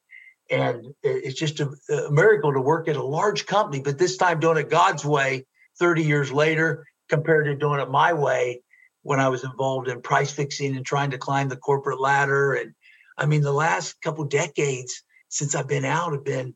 And 0.50 0.96
it's 1.04 1.40
just 1.40 1.60
a, 1.60 1.70
a 1.94 2.12
miracle 2.12 2.54
to 2.54 2.62
work 2.62 2.88
at 2.88 2.96
a 2.96 3.04
large 3.04 3.46
company, 3.46 3.82
but 3.82 4.00
this 4.00 4.18
time 4.18 4.40
doing 4.40 4.58
it 4.58 4.70
God's 4.70 5.06
way 5.06 5.46
30 5.80 6.04
years 6.04 6.32
later 6.32 6.86
compared 7.10 7.46
to 7.46 7.56
doing 7.56 7.80
it 7.80 7.90
my 7.90 8.14
way 8.14 8.62
when 9.02 9.20
I 9.20 9.30
was 9.30 9.44
involved 9.44 9.88
in 9.88 10.02
price 10.02 10.32
fixing 10.32 10.76
and 10.76 10.86
trying 10.86 11.12
to 11.12 11.18
climb 11.18 11.50
the 11.50 11.56
corporate 11.58 12.00
ladder. 12.00 12.54
And 12.54 12.74
I 13.18 13.26
mean, 13.26 13.42
the 13.42 13.52
last 13.52 14.00
couple 14.02 14.26
decades 14.26 15.04
since 15.30 15.56
I've 15.56 15.68
been 15.68 15.86
out 15.86 16.14
have 16.14 16.26
been 16.26 16.56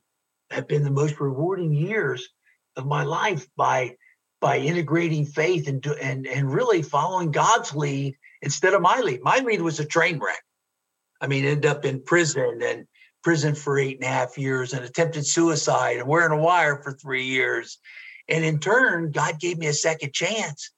have 0.51 0.67
been 0.67 0.83
the 0.83 0.91
most 0.91 1.19
rewarding 1.19 1.73
years 1.73 2.29
of 2.75 2.85
my 2.85 3.03
life 3.03 3.47
by 3.55 3.95
by 4.39 4.57
integrating 4.57 5.25
faith 5.25 5.67
and 5.67 5.85
and 5.85 6.27
and 6.27 6.53
really 6.53 6.81
following 6.81 7.31
God's 7.31 7.73
lead 7.73 8.15
instead 8.41 8.73
of 8.73 8.81
my 8.81 8.99
lead. 8.99 9.23
My 9.23 9.39
lead 9.39 9.61
was 9.61 9.79
a 9.79 9.85
train 9.85 10.19
wreck. 10.19 10.43
I 11.21 11.27
mean, 11.27 11.45
ended 11.45 11.65
up 11.65 11.85
in 11.85 12.03
prison 12.03 12.59
and 12.61 12.85
prison 13.23 13.55
for 13.55 13.79
eight 13.79 13.95
and 13.95 14.03
a 14.03 14.07
half 14.07 14.37
years 14.37 14.73
and 14.73 14.83
attempted 14.83 15.25
suicide 15.25 15.97
and 15.97 16.07
wearing 16.07 16.37
a 16.37 16.41
wire 16.41 16.81
for 16.83 16.91
three 16.91 17.23
years 17.23 17.79
and 18.29 18.45
in 18.45 18.59
turn, 18.59 19.11
God 19.11 19.39
gave 19.39 19.57
me 19.57 19.67
a 19.67 19.73
second 19.73 20.13
chance. 20.13 20.71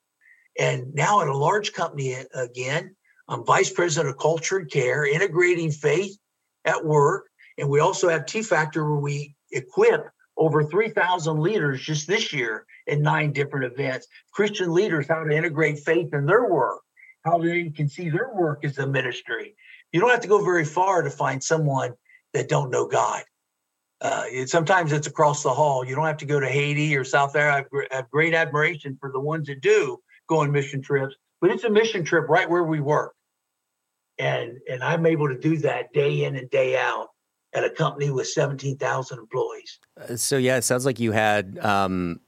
And 0.58 0.94
now 0.94 1.22
at 1.22 1.28
a 1.28 1.38
large 1.38 1.74
company 1.74 2.16
again, 2.34 2.96
I'm 3.28 3.46
vice 3.46 3.72
president 3.72 4.10
of 4.10 4.20
culture 4.20 4.58
and 4.58 4.72
care, 4.72 5.06
integrating 5.06 5.72
faith 5.72 6.18
at 6.64 6.86
work. 6.86 7.28
And 7.58 7.70
we 7.70 7.80
also 7.80 8.10
have 8.10 8.26
T 8.26 8.42
Factor 8.42 8.90
where 8.90 9.00
we 9.00 9.36
equip 9.52 10.10
over 10.38 10.64
3,000 10.64 11.40
leaders 11.40 11.82
just 11.82 12.08
this 12.08 12.34
year 12.34 12.66
in 12.88 13.02
nine 13.02 13.32
different 13.32 13.72
events. 13.72 14.08
Christian 14.32 14.74
leaders, 14.74 15.08
how 15.08 15.24
to 15.24 15.36
integrate 15.36 15.80
faith 15.80 16.14
in 16.14 16.26
their 16.26 16.50
work, 16.50 16.82
how 17.24 17.38
they 17.38 17.70
can 17.70 17.88
see 17.88 18.10
their 18.10 18.32
work 18.34 18.66
as 18.66 18.78
a 18.78 18.86
ministry. 18.86 19.56
You 19.92 20.02
don't 20.02 20.10
have 20.10 20.22
to 20.22 20.28
go 20.28 20.44
very 20.44 20.66
far 20.66 21.02
to 21.02 21.10
find 21.10 21.42
someone 21.42 21.94
that 22.34 22.50
don't 22.50 22.70
know 22.70 22.86
God. 22.86 23.24
Uh, 24.02 24.24
it, 24.28 24.50
sometimes 24.50 24.92
it's 24.92 25.08
across 25.08 25.44
the 25.44 25.54
hall. 25.54 25.86
You 25.86 25.96
don't 25.96 26.06
have 26.06 26.18
to 26.18 26.26
go 26.26 26.40
to 26.40 26.48
Haiti 26.48 26.96
or 26.96 27.04
South 27.04 27.36
Africa. 27.36 27.88
I 27.92 27.96
have 27.96 28.12
great 28.12 28.34
admiration 28.34 28.98
for 29.00 29.12
the 29.12 29.20
ones 29.20 29.48
that 29.48 29.62
do 29.62 30.00
go 30.28 30.40
on 30.40 30.52
mission 30.52 30.82
trips, 30.82 31.16
but 31.40 31.52
it's 31.52 31.64
a 31.64 31.70
mission 31.70 32.04
trip 32.04 32.28
right 32.28 32.50
where 32.50 32.64
we 32.64 32.82
work. 32.82 33.14
And, 34.18 34.58
and 34.70 34.84
I'm 34.84 35.06
able 35.06 35.28
to 35.28 35.38
do 35.38 35.58
that 35.58 35.94
day 35.94 36.24
in 36.24 36.36
and 36.36 36.50
day 36.50 36.78
out 36.78 37.08
at 37.54 37.64
a 37.64 37.70
company 37.70 38.10
with 38.12 38.28
17,000 38.28 39.18
employees. 39.18 39.80
Uh, 40.00 40.16
so, 40.16 40.38
yeah, 40.38 40.58
it 40.58 40.64
sounds 40.64 40.86
like 40.86 41.00
you 41.00 41.12
had 41.12 41.58
um, 41.60 42.20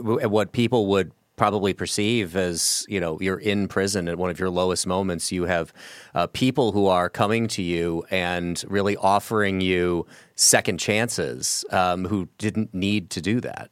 what 0.00 0.52
people 0.52 0.86
would 0.86 1.12
probably 1.36 1.72
perceive 1.72 2.36
as 2.36 2.84
you 2.88 3.00
know 3.00 3.18
you're 3.20 3.38
in 3.38 3.68
prison 3.68 4.08
at 4.08 4.18
one 4.18 4.30
of 4.30 4.38
your 4.38 4.50
lowest 4.50 4.86
moments. 4.86 5.32
You 5.32 5.44
have 5.44 5.72
uh, 6.14 6.26
people 6.28 6.72
who 6.72 6.86
are 6.86 7.08
coming 7.08 7.48
to 7.48 7.62
you 7.62 8.04
and 8.10 8.62
really 8.68 8.96
offering 8.96 9.60
you 9.60 10.06
second 10.34 10.78
chances 10.78 11.64
um, 11.70 12.04
who 12.04 12.28
didn't 12.38 12.74
need 12.74 13.10
to 13.10 13.20
do 13.20 13.40
that. 13.40 13.70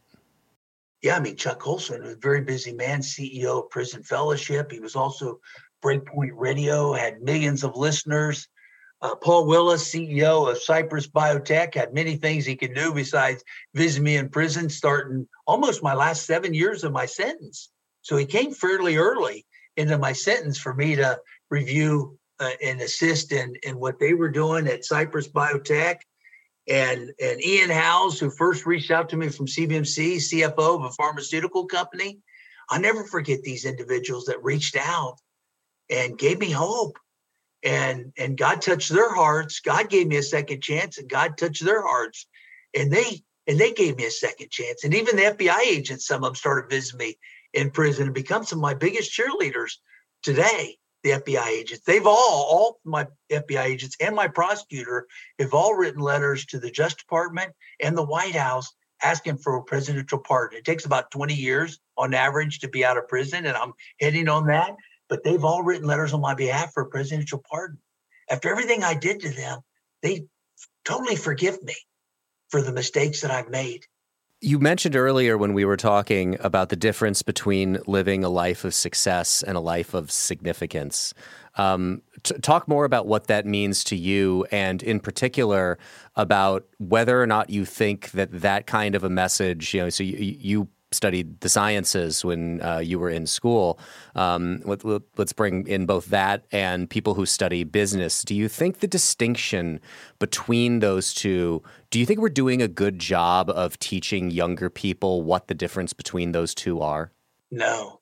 Yeah 1.03 1.17
i 1.17 1.21
mean 1.21 1.37
chuck 1.37 1.59
colson 1.59 2.03
was 2.03 2.13
a 2.13 2.17
very 2.17 2.43
busy 2.43 2.73
man 2.73 3.01
ceo 3.01 3.65
of 3.65 3.71
prison 3.71 4.03
fellowship. 4.03 4.71
He 4.71 4.81
was 4.81 4.97
also 4.97 5.41
breakpoint 5.83 6.33
radio 6.35 6.93
had 6.93 7.23
millions 7.23 7.65
of 7.65 7.77
listeners 7.77 8.49
uh, 9.03 9.15
Paul 9.15 9.47
Willis, 9.47 9.91
CEO 9.91 10.51
of 10.51 10.59
Cypress 10.59 11.07
Biotech, 11.07 11.75
had 11.75 11.95
many 11.95 12.17
things 12.17 12.45
he 12.45 12.57
could 12.57 12.75
do 12.75 12.93
besides 12.93 13.43
visit 13.75 14.03
me 14.03 14.17
in 14.17 14.29
prison, 14.29 14.69
starting 14.69 15.27
almost 15.47 15.83
my 15.83 15.95
last 15.95 16.27
seven 16.27 16.53
years 16.53 16.85
of 16.85 16.93
my 16.93 17.07
sentence. 17.07 17.71
So 18.03 18.17
he 18.17 18.27
came 18.27 18.53
fairly 18.53 18.97
early 18.97 19.47
into 19.77 19.97
my 19.97 20.13
sentence 20.13 20.59
for 20.59 20.75
me 20.75 20.97
to 20.97 21.19
review 21.51 22.19
uh, 22.41 22.51
and 22.63 22.81
assist 22.81 23.33
in, 23.33 23.55
in 23.63 23.79
what 23.79 23.99
they 23.99 24.15
were 24.15 24.31
doing 24.31 24.67
at 24.67 24.85
Cypress 24.85 25.29
Biotech. 25.29 25.97
And, 26.69 27.11
and 27.21 27.43
Ian 27.43 27.71
Howes, 27.71 28.21
who 28.21 28.31
first 28.31 28.67
reached 28.67 28.91
out 28.91 29.09
to 29.11 29.17
me 29.17 29.29
from 29.29 29.47
CBMC, 29.47 30.17
CFO 30.17 30.77
of 30.77 30.85
a 30.85 30.91
pharmaceutical 30.91 31.67
company. 31.67 32.19
I'll 32.69 32.81
never 32.81 33.05
forget 33.05 33.43
these 33.43 33.65
individuals 33.65 34.27
that 34.27 34.45
reached 34.45 34.77
out 34.77 35.17
and 35.89 36.19
gave 36.19 36.39
me 36.39 36.51
hope 36.51 36.99
and 37.63 38.13
and 38.17 38.37
God 38.37 38.63
touched 38.63 38.91
their 38.91 39.15
hearts. 39.15 39.61
God 39.61 39.89
gave 39.89 40.07
me 40.07 40.17
a 40.17 40.23
second 40.23 40.63
chance, 40.63 40.99
and 40.99 41.09
God 41.09 41.37
touched 41.37 41.65
their 41.65 41.83
hearts, 41.83 42.27
and 42.75 42.93
they 42.93 43.23
and 43.47 43.59
they 43.59 43.73
gave 43.73 43.97
me 43.97 44.05
a 44.05 44.11
second 44.11 44.51
chance. 44.51 44.85
And 44.85 44.95
even 44.95 45.17
the 45.17 45.23
FBI 45.23 45.61
agents, 45.67 46.07
some 46.07 46.23
of 46.25 46.29
them 46.29 46.35
started 46.35 46.71
visiting 46.71 46.99
me 46.99 47.19
in 47.53 47.71
prison 47.71 48.07
and 48.07 48.15
become 48.15 48.45
some 48.45 48.59
of 48.59 48.63
my 48.63 48.75
biggest 48.75 49.13
cheerleaders 49.13 49.75
today. 50.23 50.77
The 51.03 51.13
FBI 51.13 51.47
agents, 51.47 51.85
they've 51.87 52.07
all 52.07 52.15
all 52.15 52.81
my 52.85 53.07
FBI 53.33 53.65
agents 53.65 53.97
and 54.01 54.15
my 54.15 54.29
prosecutor 54.29 55.07
have 55.39 55.55
all 55.55 55.75
written 55.75 56.03
letters 56.03 56.45
to 56.47 56.59
the 56.59 56.71
Justice 56.71 57.03
Department 57.03 57.53
and 57.83 57.97
the 57.97 58.05
White 58.05 58.35
House 58.35 58.71
asking 59.03 59.39
for 59.39 59.57
a 59.57 59.63
presidential 59.63 60.19
pardon. 60.19 60.59
It 60.59 60.67
takes 60.67 60.85
about 60.85 61.11
20 61.11 61.33
years 61.33 61.81
on 61.97 62.13
average 62.13 62.59
to 62.59 62.69
be 62.69 62.85
out 62.85 62.99
of 62.99 63.09
prison, 63.09 63.47
and 63.47 63.57
I'm 63.57 63.73
heading 63.99 64.29
on 64.29 64.47
that 64.49 64.77
but 65.11 65.25
they've 65.25 65.45
all 65.45 65.63
written 65.63 65.87
letters 65.87 66.15
on 66.15 66.21
my 66.21 66.35
behalf 66.35 66.73
for 66.73 66.85
a 66.85 66.87
presidential 66.87 67.43
pardon. 67.51 67.79
After 68.31 68.49
everything 68.49 68.85
I 68.85 68.95
did 68.95 69.21
to 69.21 69.29
them, 69.29 69.59
they 70.03 70.25
totally 70.85 71.17
forgive 71.17 71.63
me 71.63 71.75
for 72.49 72.63
the 72.63 72.73
mistakes 72.73 73.21
that 73.21 73.31
I've 73.31 73.51
made. 73.51 73.85
You 74.41 74.59
mentioned 74.59 74.97
earlier 74.97 75.37
when 75.37 75.53
we 75.53 75.67
were 75.67 75.77
talking 75.77 76.39
about 76.41 76.71
the 76.71 76.77
difference 76.77 77.21
between 77.21 77.79
living 77.87 78.25
a 78.25 78.31
life 78.31 78.65
of 78.65 78.73
success 78.73 79.43
and 79.43 79.57
a 79.57 79.61
life 79.61 79.93
of 79.93 80.11
significance. 80.11 81.13
Um, 81.57 82.01
t- 82.23 82.39
talk 82.39 82.67
more 82.67 82.87
about 82.87 83.07
what 83.07 83.27
that 83.27 83.45
means 83.45 83.85
to 83.85 83.97
you, 83.97 84.47
and 84.51 84.83
in 84.83 85.01
particular 85.01 85.79
about 86.17 86.67
whether 86.79 87.21
or 87.21 87.27
not 87.27 87.51
you 87.51 87.67
think 87.67 88.13
that 88.13 88.41
that 88.41 88.67
kind 88.67 88.95
of 88.95 89.05
a 89.05 89.11
message. 89.11 89.75
You 89.75 89.83
know, 89.83 89.91
so 89.91 90.05
you, 90.05 90.17
you 90.17 90.69
studied 90.93 91.41
the 91.41 91.49
sciences 91.49 92.25
when 92.25 92.61
uh, 92.63 92.79
you 92.79 92.99
were 92.99 93.11
in 93.11 93.27
school. 93.27 93.79
Um, 94.15 94.63
let, 94.65 94.85
us 94.85 95.33
bring 95.33 95.67
in 95.67 95.87
both 95.87 96.07
that 96.07 96.45
and 96.51 96.89
people 96.91 97.15
who 97.15 97.27
study 97.27 97.65
business. 97.65 98.23
Do 98.23 98.35
you 98.35 98.49
think 98.49 98.81
the 98.81 98.87
distinction 98.87 99.81
between 100.19 100.81
those 100.81 101.15
two, 101.15 101.63
do 101.91 101.99
you 101.99 102.07
think 102.07 102.21
we're 102.21 102.29
doing 102.29 102.61
a 102.61 102.69
good 102.69 102.99
job 102.99 103.51
of 103.51 103.79
teaching 103.79 104.31
younger 104.31 104.69
people 104.69 105.23
what 105.23 105.49
the 105.49 105.55
difference 105.55 105.93
between 105.93 106.33
those 106.33 106.55
two 106.55 106.81
are? 106.81 107.13
No. 107.51 108.00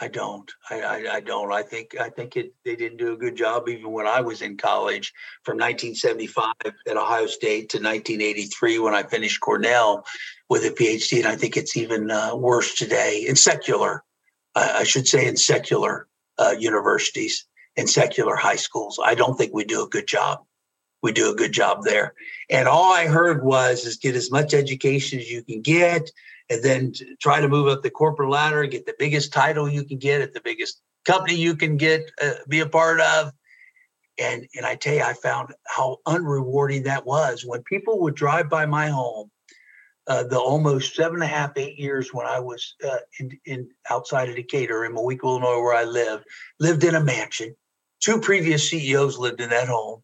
I 0.00 0.08
don't. 0.08 0.50
I, 0.70 0.80
I, 0.80 1.14
I, 1.14 1.20
don't. 1.20 1.52
I 1.52 1.62
think 1.62 1.96
I 2.00 2.08
think 2.08 2.36
it, 2.36 2.54
they 2.64 2.76
didn't 2.76 2.98
do 2.98 3.12
a 3.12 3.16
good 3.16 3.36
job 3.36 3.68
even 3.68 3.90
when 3.90 4.06
I 4.06 4.20
was 4.20 4.42
in 4.42 4.56
college, 4.56 5.12
from 5.42 5.56
1975 5.56 6.54
at 6.64 6.96
Ohio 6.96 7.26
State 7.26 7.70
to 7.70 7.78
1983 7.78 8.78
when 8.78 8.94
I 8.94 9.02
finished 9.02 9.40
Cornell 9.40 10.06
with 10.48 10.64
a 10.64 10.70
PhD. 10.70 11.18
And 11.18 11.26
I 11.26 11.36
think 11.36 11.56
it's 11.56 11.76
even 11.76 12.10
uh, 12.10 12.36
worse 12.36 12.74
today 12.74 13.24
in 13.28 13.34
secular, 13.34 14.04
uh, 14.54 14.74
I 14.76 14.84
should 14.84 15.08
say, 15.08 15.26
in 15.26 15.36
secular 15.36 16.06
uh, 16.38 16.54
universities 16.58 17.46
and 17.76 17.90
secular 17.90 18.36
high 18.36 18.56
schools. 18.56 19.00
I 19.02 19.14
don't 19.14 19.36
think 19.36 19.52
we 19.52 19.64
do 19.64 19.84
a 19.84 19.88
good 19.88 20.06
job. 20.06 20.44
We 21.02 21.12
do 21.12 21.30
a 21.30 21.36
good 21.36 21.52
job 21.52 21.84
there. 21.84 22.14
And 22.50 22.68
all 22.68 22.92
I 22.92 23.06
heard 23.06 23.44
was 23.44 23.84
is 23.84 23.96
get 23.96 24.16
as 24.16 24.30
much 24.30 24.54
education 24.54 25.20
as 25.20 25.30
you 25.30 25.42
can 25.42 25.60
get 25.60 26.10
and 26.50 26.62
then 26.62 26.92
try 27.20 27.40
to 27.40 27.48
move 27.48 27.68
up 27.68 27.82
the 27.82 27.90
corporate 27.90 28.30
ladder, 28.30 28.66
get 28.66 28.86
the 28.86 28.94
biggest 28.98 29.32
title 29.32 29.68
you 29.68 29.84
can 29.84 29.98
get 29.98 30.20
at 30.20 30.32
the 30.32 30.40
biggest 30.40 30.80
company 31.04 31.34
you 31.34 31.54
can 31.54 31.76
get, 31.76 32.10
uh, 32.22 32.34
be 32.48 32.60
a 32.60 32.68
part 32.68 33.00
of. 33.00 33.32
And, 34.18 34.46
and 34.54 34.66
I 34.66 34.74
tell 34.74 34.94
you, 34.94 35.02
I 35.02 35.12
found 35.14 35.54
how 35.66 35.98
unrewarding 36.06 36.84
that 36.84 37.06
was 37.06 37.44
when 37.46 37.62
people 37.62 38.00
would 38.00 38.14
drive 38.14 38.48
by 38.48 38.66
my 38.66 38.88
home. 38.88 39.30
Uh, 40.06 40.22
the 40.22 40.38
almost 40.38 40.96
seven 40.96 41.16
and 41.16 41.22
a 41.22 41.26
half, 41.26 41.52
eight 41.56 41.78
years 41.78 42.14
when 42.14 42.26
I 42.26 42.40
was 42.40 42.76
uh, 42.82 42.96
in, 43.20 43.38
in 43.44 43.68
outside 43.90 44.30
of 44.30 44.36
Decatur 44.36 44.86
in 44.86 44.94
Moweaqua, 44.94 45.22
Illinois, 45.22 45.60
where 45.60 45.76
I 45.76 45.84
lived, 45.84 46.24
lived 46.58 46.82
in 46.82 46.94
a 46.94 47.00
mansion. 47.00 47.54
Two 48.00 48.18
previous 48.18 48.70
CEOs 48.70 49.18
lived 49.18 49.42
in 49.42 49.50
that 49.50 49.68
home 49.68 50.02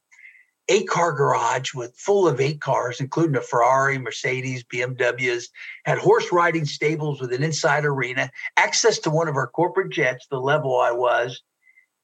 eight 0.69 0.89
car 0.89 1.12
garage 1.12 1.75
with 1.75 1.97
full 1.97 2.27
of 2.27 2.41
eight 2.41 2.61
cars, 2.61 3.01
including 3.01 3.37
a 3.37 3.41
Ferrari, 3.41 3.99
Mercedes, 3.99 4.65
BMWs, 4.65 5.49
had 5.85 5.99
horse 5.99 6.33
riding 6.33 6.65
stables 6.65 7.21
with 7.21 7.33
an 7.33 7.43
inside 7.43 7.85
arena, 7.85 8.31
access 8.57 8.99
to 9.01 9.11
one 9.11 9.29
of 9.29 9.37
our 9.37 9.47
corporate 9.47 9.93
jets, 9.93 10.27
the 10.31 10.41
level 10.41 10.81
I 10.81 10.93
was, 10.93 11.43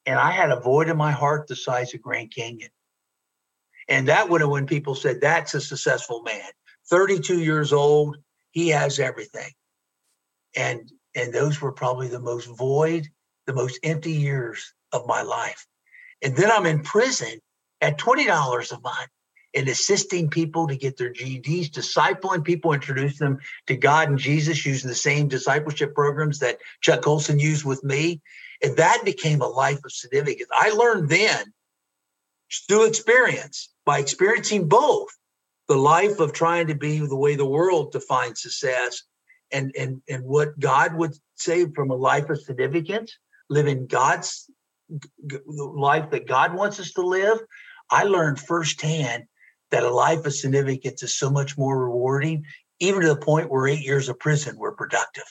and 0.06 0.18
I 0.18 0.30
had 0.30 0.50
a 0.50 0.60
void 0.60 0.88
in 0.88 0.96
my 0.96 1.10
heart 1.10 1.46
the 1.46 1.56
size 1.56 1.94
of 1.94 2.02
Grand 2.02 2.34
Canyon. 2.34 2.70
And 3.88 4.08
that 4.08 4.28
would 4.28 4.40
have 4.40 4.50
when 4.50 4.66
people 4.66 4.94
said 4.94 5.20
that's 5.20 5.54
a 5.54 5.60
successful 5.60 6.22
man. 6.22 6.50
32 6.88 7.40
years 7.40 7.72
old, 7.72 8.18
he 8.50 8.68
has 8.68 8.98
everything. 8.98 9.52
And 10.56 10.90
and 11.16 11.32
those 11.32 11.60
were 11.60 11.72
probably 11.72 12.08
the 12.08 12.20
most 12.20 12.46
void, 12.46 13.08
the 13.46 13.52
most 13.52 13.80
empty 13.82 14.12
years 14.12 14.74
of 14.92 15.06
my 15.06 15.22
life. 15.22 15.66
And 16.22 16.36
then 16.36 16.50
I'm 16.52 16.66
in 16.66 16.82
prison 16.82 17.40
at 17.80 17.98
$20 17.98 18.72
a 18.72 18.80
month 18.80 19.08
in 19.52 19.68
assisting 19.68 20.30
people 20.30 20.68
to 20.68 20.76
get 20.76 20.96
their 20.96 21.12
GEDs, 21.12 21.70
discipling 21.70 22.44
people, 22.44 22.72
introducing 22.72 23.26
them 23.26 23.38
to 23.66 23.76
God 23.76 24.08
and 24.08 24.18
Jesus 24.18 24.64
using 24.64 24.88
the 24.88 24.94
same 24.94 25.28
discipleship 25.28 25.94
programs 25.94 26.38
that 26.38 26.58
Chuck 26.80 27.02
Colson 27.02 27.38
used 27.38 27.64
with 27.64 27.82
me. 27.82 28.20
And 28.62 28.76
that 28.76 29.02
became 29.04 29.40
a 29.40 29.48
life 29.48 29.80
of 29.84 29.92
significance. 29.92 30.48
I 30.52 30.70
learned 30.70 31.08
then 31.08 31.52
through 32.68 32.86
experience, 32.86 33.70
by 33.84 33.98
experiencing 33.98 34.68
both 34.68 35.08
the 35.68 35.76
life 35.76 36.18
of 36.18 36.32
trying 36.32 36.66
to 36.66 36.74
be 36.74 36.98
the 36.98 37.16
way 37.16 37.36
the 37.36 37.46
world 37.46 37.92
defines 37.92 38.42
success 38.42 39.02
and, 39.52 39.72
and, 39.78 40.02
and 40.08 40.24
what 40.24 40.58
God 40.58 40.94
would 40.94 41.14
say 41.36 41.66
from 41.70 41.90
a 41.90 41.94
life 41.94 42.28
of 42.28 42.40
significance, 42.40 43.16
living 43.48 43.86
God's 43.86 44.50
life 45.46 46.10
that 46.10 46.26
God 46.26 46.54
wants 46.54 46.80
us 46.80 46.92
to 46.92 47.02
live, 47.02 47.38
I 47.90 48.04
learned 48.04 48.40
firsthand 48.40 49.24
that 49.70 49.82
a 49.82 49.90
life 49.90 50.26
of 50.26 50.34
significance 50.34 51.02
is 51.02 51.16
so 51.16 51.30
much 51.30 51.56
more 51.56 51.84
rewarding, 51.84 52.44
even 52.78 53.02
to 53.02 53.08
the 53.08 53.16
point 53.16 53.50
where 53.50 53.66
eight 53.66 53.84
years 53.84 54.08
of 54.08 54.18
prison 54.18 54.58
were 54.58 54.72
productive. 54.72 55.24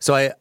So 0.00 0.14
I, 0.14 0.32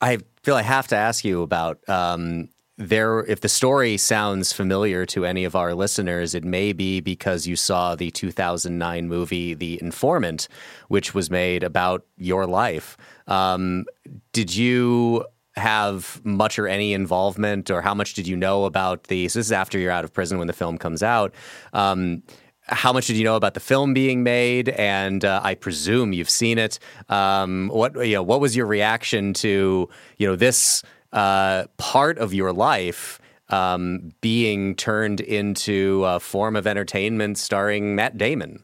I 0.00 0.18
feel 0.42 0.56
I 0.56 0.62
have 0.62 0.88
to 0.88 0.96
ask 0.96 1.24
you 1.24 1.42
about 1.42 1.86
um, 1.88 2.48
there. 2.76 3.20
If 3.20 3.40
the 3.40 3.48
story 3.48 3.96
sounds 3.96 4.52
familiar 4.52 5.06
to 5.06 5.24
any 5.24 5.44
of 5.44 5.56
our 5.56 5.74
listeners, 5.74 6.34
it 6.34 6.44
may 6.44 6.72
be 6.72 7.00
because 7.00 7.46
you 7.46 7.56
saw 7.56 7.94
the 7.94 8.10
2009 8.10 9.08
movie 9.08 9.54
*The 9.54 9.80
Informant*, 9.80 10.48
which 10.88 11.14
was 11.14 11.30
made 11.30 11.62
about 11.62 12.04
your 12.16 12.46
life. 12.46 12.96
Um, 13.26 13.86
did 14.32 14.54
you 14.54 15.24
have 15.56 16.20
much 16.24 16.58
or 16.58 16.66
any 16.66 16.92
involvement, 16.92 17.70
or 17.70 17.82
how 17.82 17.94
much 17.94 18.14
did 18.14 18.26
you 18.26 18.36
know 18.36 18.64
about 18.64 19.04
the? 19.04 19.28
So 19.28 19.38
this 19.38 19.46
is 19.46 19.52
after 19.52 19.78
you're 19.78 19.92
out 19.92 20.04
of 20.04 20.12
prison 20.12 20.38
when 20.38 20.46
the 20.46 20.52
film 20.52 20.78
comes 20.78 21.02
out. 21.02 21.34
Um, 21.72 22.22
how 22.66 22.94
much 22.94 23.06
did 23.06 23.16
you 23.16 23.24
know 23.24 23.36
about 23.36 23.54
the 23.54 23.60
film 23.60 23.92
being 23.92 24.22
made? 24.22 24.70
And 24.70 25.24
uh, 25.24 25.40
I 25.44 25.54
presume 25.54 26.14
you've 26.14 26.30
seen 26.30 26.58
it. 26.58 26.78
Um, 27.08 27.68
what 27.72 27.94
you 28.06 28.14
know, 28.14 28.22
what 28.22 28.40
was 28.40 28.56
your 28.56 28.66
reaction 28.66 29.34
to 29.34 29.88
you 30.18 30.26
know 30.26 30.36
this? 30.36 30.82
uh, 31.14 31.64
part 31.78 32.18
of 32.18 32.34
your 32.34 32.52
life 32.52 33.20
um, 33.48 34.12
being 34.20 34.74
turned 34.74 35.20
into 35.20 36.04
a 36.04 36.20
form 36.20 36.56
of 36.56 36.66
entertainment 36.66 37.38
starring 37.38 37.94
Matt 37.94 38.18
Damon. 38.18 38.62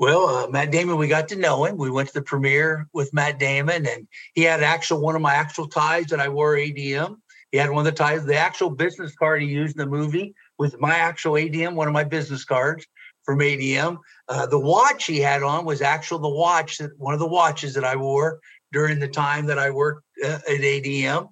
Well, 0.00 0.30
uh, 0.30 0.48
Matt 0.48 0.70
Damon, 0.70 0.96
we 0.96 1.08
got 1.08 1.28
to 1.28 1.36
know 1.36 1.66
him. 1.66 1.76
We 1.76 1.90
went 1.90 2.08
to 2.08 2.14
the 2.14 2.22
premiere 2.22 2.88
with 2.94 3.12
Matt 3.12 3.38
Damon, 3.38 3.86
and 3.86 4.08
he 4.32 4.40
had 4.40 4.62
actual 4.62 4.98
one 4.98 5.14
of 5.14 5.20
my 5.20 5.34
actual 5.34 5.68
ties 5.68 6.06
that 6.06 6.20
I 6.20 6.30
wore 6.30 6.56
ADM. 6.56 7.16
He 7.52 7.58
had 7.58 7.68
one 7.68 7.86
of 7.86 7.92
the 7.92 7.98
ties. 7.98 8.24
The 8.24 8.34
actual 8.34 8.70
business 8.70 9.14
card 9.14 9.42
he 9.42 9.48
used 9.48 9.76
in 9.76 9.80
the 9.80 9.94
movie 9.94 10.34
with 10.58 10.80
my 10.80 10.94
actual 10.94 11.34
ADM, 11.34 11.74
one 11.74 11.86
of 11.86 11.92
my 11.92 12.04
business 12.04 12.46
cards 12.46 12.86
from 13.24 13.40
ADM. 13.40 13.98
Uh, 14.26 14.46
the 14.46 14.58
watch 14.58 15.04
he 15.04 15.18
had 15.18 15.42
on 15.42 15.66
was 15.66 15.82
actual 15.82 16.18
the 16.18 16.30
watch 16.30 16.78
that 16.78 16.98
one 16.98 17.12
of 17.12 17.20
the 17.20 17.28
watches 17.28 17.74
that 17.74 17.84
I 17.84 17.96
wore 17.96 18.40
during 18.72 19.00
the 19.00 19.08
time 19.08 19.44
that 19.46 19.58
I 19.58 19.68
worked 19.68 20.06
uh, 20.24 20.38
at 20.48 20.60
ADM. 20.62 21.28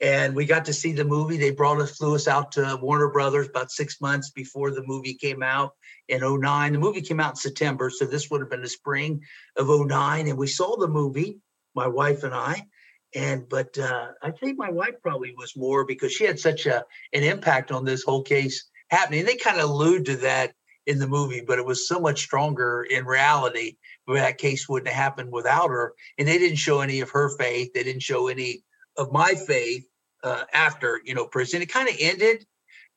And 0.00 0.36
we 0.36 0.46
got 0.46 0.64
to 0.66 0.72
see 0.72 0.92
the 0.92 1.04
movie. 1.04 1.38
They 1.38 1.50
brought 1.50 1.80
us, 1.80 1.96
flew 1.96 2.14
us 2.14 2.28
out 2.28 2.52
to 2.52 2.78
Warner 2.80 3.10
Brothers 3.10 3.48
about 3.48 3.72
six 3.72 4.00
months 4.00 4.30
before 4.30 4.70
the 4.70 4.84
movie 4.86 5.14
came 5.14 5.42
out 5.42 5.72
in 6.12 6.40
09. 6.40 6.72
The 6.72 6.78
movie 6.78 7.00
came 7.00 7.20
out 7.20 7.32
in 7.32 7.36
September, 7.36 7.90
so 7.90 8.04
this 8.04 8.30
would 8.30 8.40
have 8.40 8.50
been 8.50 8.62
the 8.62 8.68
spring 8.68 9.22
of 9.56 9.68
09. 9.68 10.28
And 10.28 10.38
we 10.38 10.46
saw 10.46 10.76
the 10.76 10.88
movie, 10.88 11.38
my 11.74 11.86
wife 11.88 12.22
and 12.22 12.34
I. 12.34 12.66
And 13.14 13.48
but 13.48 13.76
uh, 13.78 14.08
I 14.22 14.30
think 14.30 14.58
my 14.58 14.70
wife 14.70 14.94
probably 15.02 15.34
was 15.36 15.56
more 15.56 15.84
because 15.84 16.12
she 16.12 16.24
had 16.24 16.38
such 16.38 16.66
a 16.66 16.84
an 17.12 17.22
impact 17.22 17.70
on 17.70 17.84
this 17.84 18.02
whole 18.02 18.22
case 18.22 18.70
happening. 18.90 19.24
They 19.24 19.36
kind 19.36 19.58
of 19.58 19.68
allude 19.68 20.06
to 20.06 20.16
that 20.18 20.52
in 20.86 20.98
the 20.98 21.06
movie, 21.06 21.42
but 21.46 21.58
it 21.58 21.66
was 21.66 21.86
so 21.88 22.00
much 22.00 22.20
stronger 22.20 22.84
in 22.84 23.04
reality. 23.04 23.76
That 24.08 24.38
case 24.38 24.68
wouldn't 24.68 24.88
have 24.88 25.02
happened 25.02 25.30
without 25.30 25.68
her. 25.68 25.94
And 26.18 26.26
they 26.26 26.38
didn't 26.38 26.56
show 26.56 26.80
any 26.80 27.00
of 27.00 27.10
her 27.10 27.36
faith. 27.36 27.72
They 27.72 27.84
didn't 27.84 28.02
show 28.02 28.28
any 28.28 28.64
of 28.96 29.12
my 29.12 29.34
faith 29.34 29.86
uh, 30.24 30.44
after 30.52 31.00
you 31.04 31.14
know 31.14 31.26
prison. 31.26 31.62
It 31.62 31.72
kind 31.72 31.88
of 31.88 31.96
ended 32.00 32.46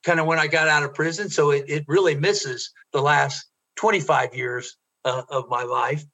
kind 0.04 0.20
of 0.20 0.26
when 0.26 0.38
I 0.38 0.46
got 0.46 0.68
out 0.68 0.82
of 0.82 0.94
prison, 0.94 1.28
so 1.28 1.50
it 1.50 1.64
it 1.68 1.84
really 1.88 2.14
misses 2.14 2.72
the 2.92 3.02
last 3.02 3.46
25 3.76 4.34
years 4.34 4.76
uh, 5.04 5.22
of 5.30 5.48
my 5.48 5.62
life, 5.62 6.04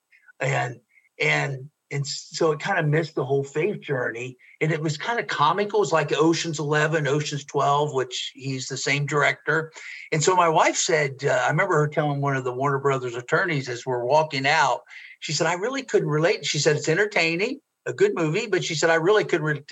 and 0.40 0.80
and 1.20 1.70
and 1.92 2.06
so 2.06 2.52
it 2.52 2.58
kind 2.58 2.78
of 2.78 2.86
missed 2.86 3.14
the 3.14 3.24
whole 3.24 3.44
faith 3.44 3.80
journey. 3.82 4.38
And 4.62 4.72
it 4.72 4.80
was 4.80 4.96
kind 4.96 5.20
of 5.20 5.26
comical. 5.26 5.78
It 5.78 5.80
was 5.80 5.92
like 5.92 6.10
Ocean's 6.12 6.58
11, 6.58 7.06
Ocean's 7.06 7.44
12, 7.44 7.92
which 7.92 8.32
he's 8.34 8.66
the 8.66 8.78
same 8.78 9.04
director. 9.04 9.70
And 10.10 10.22
so 10.22 10.34
my 10.34 10.48
wife 10.48 10.76
said, 10.76 11.16
uh, 11.22 11.42
I 11.44 11.50
remember 11.50 11.74
her 11.74 11.88
telling 11.88 12.22
one 12.22 12.34
of 12.34 12.44
the 12.44 12.52
Warner 12.52 12.78
Brothers 12.78 13.14
attorneys 13.14 13.68
as 13.68 13.84
we're 13.84 14.06
walking 14.06 14.46
out, 14.46 14.80
she 15.20 15.32
said, 15.32 15.46
I 15.46 15.54
really 15.54 15.82
couldn't 15.82 16.08
relate. 16.08 16.46
She 16.46 16.58
said, 16.58 16.76
it's 16.76 16.88
entertaining, 16.88 17.60
a 17.84 17.92
good 17.92 18.14
movie, 18.14 18.46
but 18.46 18.64
she 18.64 18.74
said, 18.74 18.88
I 18.88 18.94
really 18.94 19.24
could, 19.24 19.42
re- 19.42 19.62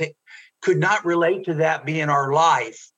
could 0.60 0.78
not 0.78 1.06
relate 1.06 1.46
to 1.46 1.54
that 1.54 1.86
being 1.86 2.10
our 2.10 2.34
life. 2.34 2.90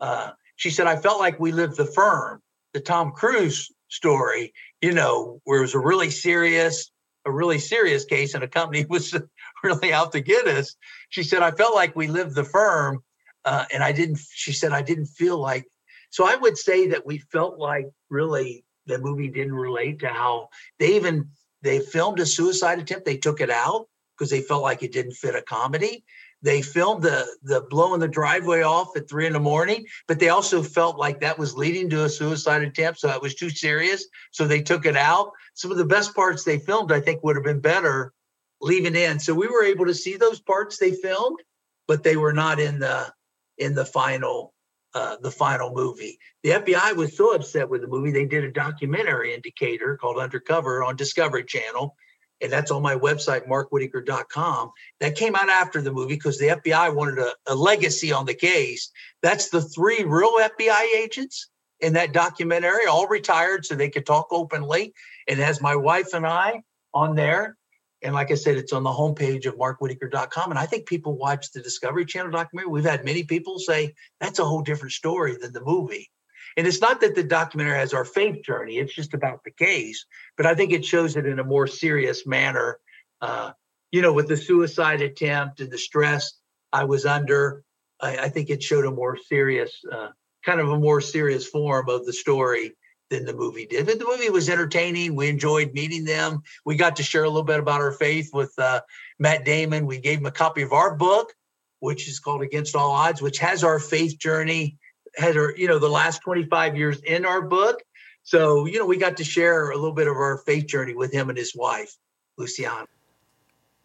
Uh, 0.00 0.32
she 0.56 0.70
said, 0.70 0.86
I 0.86 0.96
felt 0.96 1.20
like 1.20 1.38
we 1.38 1.52
lived 1.52 1.76
the 1.76 1.84
firm, 1.84 2.42
the 2.72 2.80
Tom 2.80 3.12
Cruise 3.12 3.70
story, 3.88 4.52
you 4.80 4.92
know, 4.92 5.40
where 5.44 5.58
it 5.58 5.62
was 5.62 5.74
a 5.74 5.78
really 5.78 6.10
serious, 6.10 6.90
a 7.24 7.30
really 7.30 7.58
serious 7.58 8.04
case 8.04 8.34
and 8.34 8.42
a 8.42 8.48
company 8.48 8.84
was 8.90 9.14
really 9.62 9.92
out 9.92 10.12
to 10.12 10.20
get 10.20 10.46
us. 10.46 10.74
She 11.10 11.22
said, 11.22 11.42
I 11.42 11.50
felt 11.50 11.74
like 11.74 11.94
we 11.94 12.08
lived 12.08 12.34
the 12.34 12.44
firm. 12.44 13.02
Uh, 13.44 13.64
and 13.72 13.84
I 13.84 13.92
didn't, 13.92 14.18
she 14.32 14.52
said, 14.52 14.72
I 14.72 14.82
didn't 14.82 15.06
feel 15.06 15.38
like, 15.38 15.66
so 16.10 16.26
I 16.26 16.36
would 16.36 16.58
say 16.58 16.88
that 16.88 17.06
we 17.06 17.18
felt 17.18 17.58
like 17.58 17.86
really 18.10 18.64
the 18.86 18.98
movie 18.98 19.28
didn't 19.28 19.54
relate 19.54 20.00
to 20.00 20.08
how 20.08 20.48
they 20.78 20.96
even, 20.96 21.28
they 21.62 21.80
filmed 21.80 22.18
a 22.20 22.26
suicide 22.26 22.78
attempt. 22.78 23.04
They 23.04 23.16
took 23.16 23.40
it 23.40 23.50
out 23.50 23.88
because 24.16 24.30
they 24.30 24.40
felt 24.40 24.62
like 24.62 24.82
it 24.82 24.92
didn't 24.92 25.12
fit 25.12 25.34
a 25.34 25.42
comedy. 25.42 26.04
They 26.46 26.62
filmed 26.62 27.02
the 27.02 27.26
the 27.42 27.62
blowing 27.62 27.98
the 27.98 28.06
driveway 28.06 28.62
off 28.62 28.96
at 28.96 29.08
three 29.08 29.26
in 29.26 29.32
the 29.32 29.40
morning, 29.40 29.84
but 30.06 30.20
they 30.20 30.28
also 30.28 30.62
felt 30.62 30.96
like 30.96 31.18
that 31.18 31.40
was 31.40 31.56
leading 31.56 31.90
to 31.90 32.04
a 32.04 32.08
suicide 32.08 32.62
attempt, 32.62 33.00
so 33.00 33.10
it 33.10 33.20
was 33.20 33.34
too 33.34 33.50
serious. 33.50 34.06
So 34.30 34.46
they 34.46 34.62
took 34.62 34.86
it 34.86 34.96
out. 34.96 35.32
Some 35.54 35.72
of 35.72 35.76
the 35.76 35.84
best 35.84 36.14
parts 36.14 36.44
they 36.44 36.60
filmed, 36.60 36.92
I 36.92 37.00
think, 37.00 37.24
would 37.24 37.34
have 37.34 37.44
been 37.44 37.58
better 37.58 38.12
leaving 38.60 38.94
in. 38.94 39.18
So 39.18 39.34
we 39.34 39.48
were 39.48 39.64
able 39.64 39.86
to 39.86 39.94
see 39.94 40.16
those 40.16 40.38
parts 40.38 40.78
they 40.78 40.92
filmed, 40.92 41.40
but 41.88 42.04
they 42.04 42.16
were 42.16 42.32
not 42.32 42.60
in 42.60 42.78
the 42.78 43.12
in 43.58 43.74
the 43.74 43.84
final 43.84 44.54
uh, 44.94 45.16
the 45.20 45.32
final 45.32 45.72
movie. 45.74 46.16
The 46.44 46.50
FBI 46.50 46.94
was 46.94 47.16
so 47.16 47.34
upset 47.34 47.68
with 47.68 47.80
the 47.80 47.88
movie, 47.88 48.12
they 48.12 48.24
did 48.24 48.44
a 48.44 48.52
documentary 48.52 49.34
in 49.34 49.40
Decatur 49.40 49.96
called 49.96 50.18
Undercover 50.18 50.84
on 50.84 50.94
Discovery 50.94 51.42
Channel 51.44 51.96
and 52.40 52.52
that's 52.52 52.70
on 52.70 52.82
my 52.82 52.94
website, 52.94 53.46
markwhitacre.com. 53.48 54.70
That 55.00 55.16
came 55.16 55.34
out 55.34 55.48
after 55.48 55.80
the 55.80 55.92
movie 55.92 56.14
because 56.14 56.38
the 56.38 56.48
FBI 56.48 56.94
wanted 56.94 57.18
a, 57.18 57.32
a, 57.46 57.54
legacy 57.54 58.12
on 58.12 58.26
the 58.26 58.34
case. 58.34 58.90
That's 59.22 59.48
the 59.48 59.62
three 59.62 60.04
real 60.04 60.38
FBI 60.38 60.96
agents 60.96 61.48
in 61.80 61.94
that 61.94 62.12
documentary, 62.12 62.86
all 62.88 63.06
retired 63.06 63.64
so 63.64 63.74
they 63.74 63.90
could 63.90 64.06
talk 64.06 64.28
openly. 64.30 64.92
And 65.28 65.40
has 65.40 65.60
my 65.60 65.74
wife 65.74 66.14
and 66.14 66.26
I 66.26 66.62
on 66.94 67.16
there. 67.16 67.56
And 68.02 68.14
like 68.14 68.30
I 68.30 68.34
said, 68.34 68.56
it's 68.56 68.72
on 68.72 68.84
the 68.84 68.90
homepage 68.90 69.46
of 69.46 69.56
markwhitacre.com. 69.56 70.50
And 70.50 70.58
I 70.58 70.66
think 70.66 70.86
people 70.86 71.16
watch 71.16 71.50
the 71.50 71.62
Discovery 71.62 72.04
Channel 72.04 72.30
documentary. 72.30 72.70
We've 72.70 72.84
had 72.84 73.04
many 73.04 73.24
people 73.24 73.58
say 73.58 73.94
that's 74.20 74.38
a 74.38 74.44
whole 74.44 74.62
different 74.62 74.92
story 74.92 75.36
than 75.36 75.52
the 75.52 75.64
movie. 75.64 76.10
And 76.56 76.66
it's 76.66 76.80
not 76.80 77.00
that 77.02 77.14
the 77.14 77.22
documentary 77.22 77.76
has 77.76 77.92
our 77.92 78.04
faith 78.04 78.42
journey, 78.42 78.78
it's 78.78 78.94
just 78.94 79.14
about 79.14 79.44
the 79.44 79.50
case. 79.50 80.06
But 80.36 80.46
I 80.46 80.54
think 80.54 80.72
it 80.72 80.84
shows 80.84 81.16
it 81.16 81.26
in 81.26 81.38
a 81.38 81.44
more 81.44 81.66
serious 81.66 82.26
manner. 82.26 82.78
Uh, 83.20 83.52
you 83.92 84.02
know, 84.02 84.12
with 84.12 84.28
the 84.28 84.36
suicide 84.36 85.02
attempt 85.02 85.60
and 85.60 85.70
the 85.70 85.78
stress 85.78 86.32
I 86.72 86.84
was 86.84 87.06
under, 87.06 87.62
I, 88.00 88.16
I 88.16 88.28
think 88.28 88.50
it 88.50 88.62
showed 88.62 88.84
a 88.84 88.90
more 88.90 89.16
serious, 89.16 89.72
uh, 89.90 90.08
kind 90.44 90.60
of 90.60 90.68
a 90.70 90.78
more 90.78 91.00
serious 91.00 91.46
form 91.46 91.88
of 91.88 92.06
the 92.06 92.12
story 92.12 92.72
than 93.10 93.24
the 93.24 93.34
movie 93.34 93.66
did. 93.66 93.86
But 93.86 93.98
the 93.98 94.04
movie 94.04 94.30
was 94.30 94.48
entertaining. 94.48 95.14
We 95.14 95.28
enjoyed 95.28 95.72
meeting 95.72 96.04
them. 96.04 96.42
We 96.64 96.76
got 96.76 96.96
to 96.96 97.02
share 97.02 97.24
a 97.24 97.28
little 97.28 97.44
bit 97.44 97.60
about 97.60 97.80
our 97.80 97.92
faith 97.92 98.30
with 98.32 98.52
uh, 98.58 98.80
Matt 99.18 99.44
Damon. 99.44 99.86
We 99.86 99.98
gave 99.98 100.18
him 100.18 100.26
a 100.26 100.32
copy 100.32 100.62
of 100.62 100.72
our 100.72 100.94
book, 100.96 101.32
which 101.80 102.08
is 102.08 102.18
called 102.18 102.42
Against 102.42 102.74
All 102.74 102.90
Odds, 102.90 103.22
which 103.22 103.38
has 103.38 103.62
our 103.62 103.78
faith 103.78 104.18
journey 104.18 104.78
had 105.16 105.36
our, 105.36 105.54
you 105.56 105.68
know, 105.68 105.78
the 105.78 105.88
last 105.88 106.20
25 106.22 106.76
years 106.76 107.00
in 107.00 107.24
our 107.24 107.42
book. 107.42 107.82
So, 108.22 108.66
you 108.66 108.78
know, 108.78 108.86
we 108.86 108.96
got 108.96 109.16
to 109.18 109.24
share 109.24 109.70
a 109.70 109.76
little 109.76 109.92
bit 109.92 110.08
of 110.08 110.16
our 110.16 110.38
faith 110.38 110.66
journey 110.66 110.94
with 110.94 111.12
him 111.12 111.28
and 111.28 111.38
his 111.38 111.54
wife, 111.54 111.96
Luciana. 112.36 112.86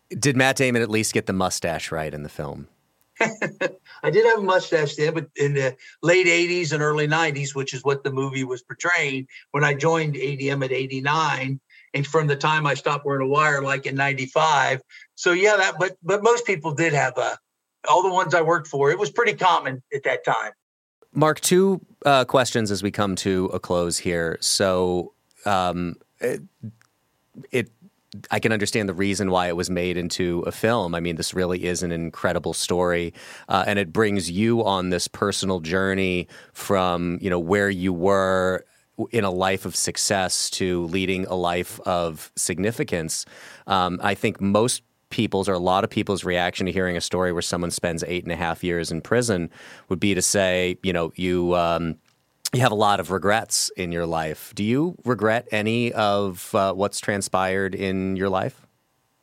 Did 0.10 0.36
Matt 0.36 0.58
Damon 0.58 0.82
at 0.82 0.90
least 0.90 1.14
get 1.14 1.26
the 1.26 1.34
mustache 1.34 1.92
right 1.92 2.14
in 2.14 2.24
the 2.24 2.30
film? 2.30 2.68
I 4.04 4.10
did 4.10 4.26
have 4.26 4.40
a 4.40 4.42
mustache 4.42 4.96
then, 4.96 5.14
but 5.14 5.28
in 5.36 5.54
the 5.54 5.76
late 6.02 6.26
80s 6.26 6.74
and 6.74 6.82
early 6.82 7.08
90s, 7.08 7.56
which 7.56 7.74
is 7.74 7.84
what 7.84 8.04
the 8.04 8.12
movie 8.12 8.44
was 8.44 8.64
portraying, 8.64 9.28
when 9.52 9.64
I 9.64 9.74
joined 9.74 10.16
ADM 10.16 10.66
at 10.66 10.72
89, 10.72 11.60
and 11.94 12.08
from 12.08 12.28
the 12.28 12.36
time 12.36 12.66
I 12.66 12.74
stopped 12.74 13.06
wearing 13.06 13.26
a 13.26 13.30
wire, 13.30 13.62
like 13.62 13.86
in 13.86 13.96
95. 13.96 14.82
So 15.16 15.34
yeah, 15.34 15.58
that 15.58 15.76
but 15.78 15.98
but 16.02 16.24
most 16.24 16.46
people 16.46 16.74
did 16.74 16.94
have 16.94 17.18
a 17.18 17.38
all 17.90 18.04
the 18.04 18.14
ones 18.14 18.34
I 18.34 18.42
worked 18.42 18.68
for, 18.68 18.92
it 18.92 19.00
was 19.00 19.12
pretty 19.12 19.34
common 19.34 19.84
at 19.94 20.04
that 20.04 20.24
time. 20.24 20.52
Mark, 21.14 21.42
two 21.42 21.82
uh, 22.06 22.26
questions 22.26 22.72
as 22.72 22.82
we 22.82 22.92
come 22.92 23.16
to 23.18 23.46
a 23.54 23.60
close 23.60 23.98
here. 23.98 24.38
So, 24.40 25.14
um, 25.46 25.96
it, 26.20 26.42
it, 27.52 27.72
I 28.30 28.40
can 28.40 28.52
understand 28.52 28.90
the 28.90 28.94
reason 28.94 29.32
why 29.32 29.48
it 29.48 29.56
was 29.56 29.70
made 29.70 29.98
into 29.98 30.42
a 30.42 30.52
film. 30.52 30.96
I 30.96 31.00
mean, 31.00 31.16
this 31.16 31.34
really 31.34 31.66
is 31.66 31.84
an 31.84 31.92
incredible 31.92 32.54
story, 32.54 33.14
uh, 33.48 33.64
and 33.66 33.80
it 33.80 33.94
brings 33.94 34.30
you 34.30 34.64
on 34.64 34.90
this 34.90 35.08
personal 35.08 35.60
journey 35.62 36.28
from 36.54 37.20
you 37.22 37.30
know 37.30 37.40
where 37.40 37.70
you 37.70 37.94
were 37.94 38.66
in 39.12 39.24
a 39.24 39.32
life 39.32 39.66
of 39.66 39.76
success 39.76 40.50
to 40.52 40.86
leading 40.88 41.26
a 41.26 41.36
life 41.36 41.80
of 41.82 42.32
significance. 42.36 43.26
Um, 43.66 44.00
I 44.04 44.14
think 44.14 44.42
most 44.42 44.84
people's 45.12 45.48
or 45.48 45.54
a 45.54 45.60
lot 45.60 45.84
of 45.84 45.90
people's 45.90 46.24
reaction 46.24 46.66
to 46.66 46.72
hearing 46.72 46.98
a 46.98 47.02
story 47.02 47.32
where 47.32 47.42
someone 47.42 47.72
spends 47.72 48.04
eight 48.08 48.24
and 48.24 48.32
a 48.32 48.36
half 48.36 48.64
years 48.64 48.92
in 48.92 49.02
prison 49.02 49.50
would 49.90 50.00
be 50.00 50.16
to 50.16 50.22
say, 50.22 50.78
you 50.84 50.94
know, 50.94 51.12
you. 51.16 51.56
Um, 51.56 51.98
you 52.54 52.60
have 52.60 52.74
a 52.74 52.76
lot 52.76 53.00
of 53.00 53.12
regrets 53.12 53.72
in 53.78 53.94
your 53.94 54.06
life. 54.06 54.52
Do 54.54 54.64
you 54.66 54.98
regret 55.06 55.48
any 55.54 55.94
of 55.94 56.54
uh, 56.54 56.74
what's 56.74 57.00
transpired 57.00 57.74
in 57.74 58.18
your 58.18 58.28
life? 58.28 58.68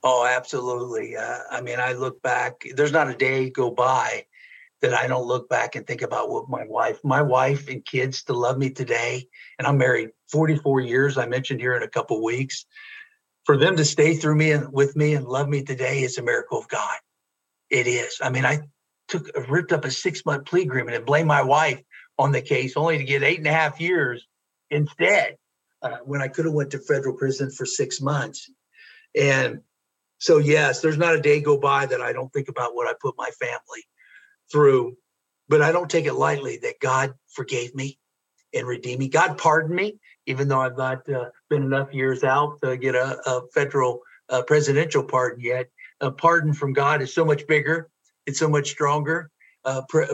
Oh, 0.02 0.26
absolutely. 0.26 1.14
Uh, 1.14 1.40
I 1.50 1.60
mean, 1.60 1.78
I 1.78 1.92
look 1.92 2.22
back. 2.22 2.64
There's 2.74 2.92
not 2.92 3.10
a 3.10 3.14
day 3.14 3.50
go 3.50 3.70
by 3.70 4.24
that 4.80 4.94
I 4.94 5.08
don't 5.08 5.26
look 5.26 5.48
back 5.48 5.74
and 5.74 5.86
think 5.86 6.02
about 6.02 6.30
what 6.30 6.48
my 6.48 6.64
wife, 6.66 7.00
my 7.02 7.20
wife 7.20 7.68
and 7.68 7.84
kids 7.84 8.18
still 8.18 8.36
love 8.36 8.58
me 8.58 8.70
today. 8.70 9.28
And 9.58 9.66
I'm 9.66 9.76
married 9.76 10.10
44 10.28 10.80
years. 10.80 11.18
I 11.18 11.26
mentioned 11.26 11.60
here 11.60 11.76
in 11.76 11.82
a 11.82 11.88
couple 11.88 12.22
weeks 12.22 12.64
for 13.48 13.56
them 13.56 13.76
to 13.78 13.84
stay 13.86 14.12
through 14.12 14.34
me 14.34 14.50
and 14.50 14.70
with 14.74 14.94
me 14.94 15.14
and 15.14 15.26
love 15.26 15.48
me 15.48 15.62
today 15.62 16.02
is 16.02 16.18
a 16.18 16.22
miracle 16.22 16.58
of 16.58 16.68
God. 16.68 16.98
It 17.70 17.86
is. 17.86 18.18
I 18.20 18.28
mean, 18.28 18.44
I 18.44 18.60
took 19.08 19.26
ripped 19.48 19.72
up 19.72 19.86
a 19.86 19.90
six 19.90 20.22
month 20.26 20.44
plea 20.44 20.64
agreement 20.64 20.96
and 20.98 21.06
blamed 21.06 21.28
my 21.28 21.40
wife 21.40 21.80
on 22.18 22.30
the 22.30 22.42
case, 22.42 22.76
only 22.76 22.98
to 22.98 23.04
get 23.04 23.22
eight 23.22 23.38
and 23.38 23.46
a 23.46 23.50
half 23.50 23.80
years 23.80 24.26
instead, 24.68 25.38
uh, 25.80 25.96
when 26.04 26.20
I 26.20 26.28
could 26.28 26.44
have 26.44 26.52
went 26.52 26.72
to 26.72 26.78
federal 26.78 27.16
prison 27.16 27.50
for 27.50 27.64
six 27.64 28.02
months. 28.02 28.50
And 29.18 29.62
so, 30.18 30.36
yes, 30.36 30.82
there's 30.82 30.98
not 30.98 31.14
a 31.14 31.20
day 31.22 31.40
go 31.40 31.56
by 31.56 31.86
that 31.86 32.02
I 32.02 32.12
don't 32.12 32.30
think 32.34 32.48
about 32.48 32.74
what 32.74 32.86
I 32.86 32.92
put 33.00 33.14
my 33.16 33.30
family 33.30 33.82
through, 34.52 34.98
but 35.48 35.62
I 35.62 35.72
don't 35.72 35.90
take 35.90 36.04
it 36.04 36.12
lightly 36.12 36.58
that 36.64 36.80
God 36.82 37.14
forgave 37.28 37.74
me 37.74 37.98
and 38.52 38.66
redeemed 38.66 38.98
me. 39.00 39.08
God 39.08 39.38
pardoned 39.38 39.74
me, 39.74 39.98
even 40.28 40.46
though 40.46 40.60
I've 40.60 40.76
not 40.76 41.08
uh, 41.08 41.30
been 41.48 41.62
enough 41.62 41.92
years 41.92 42.22
out 42.22 42.60
to 42.62 42.76
get 42.76 42.94
a, 42.94 43.18
a 43.26 43.48
federal 43.54 44.02
uh, 44.28 44.42
presidential 44.42 45.02
pardon 45.02 45.40
yet. 45.40 45.70
A 46.00 46.10
pardon 46.10 46.52
from 46.52 46.74
God 46.74 47.00
is 47.00 47.14
so 47.14 47.24
much 47.24 47.46
bigger, 47.46 47.88
it's 48.26 48.38
so 48.38 48.48
much 48.48 48.68
stronger. 48.68 49.30
Uh, 49.64 49.82
pre- 49.88 50.06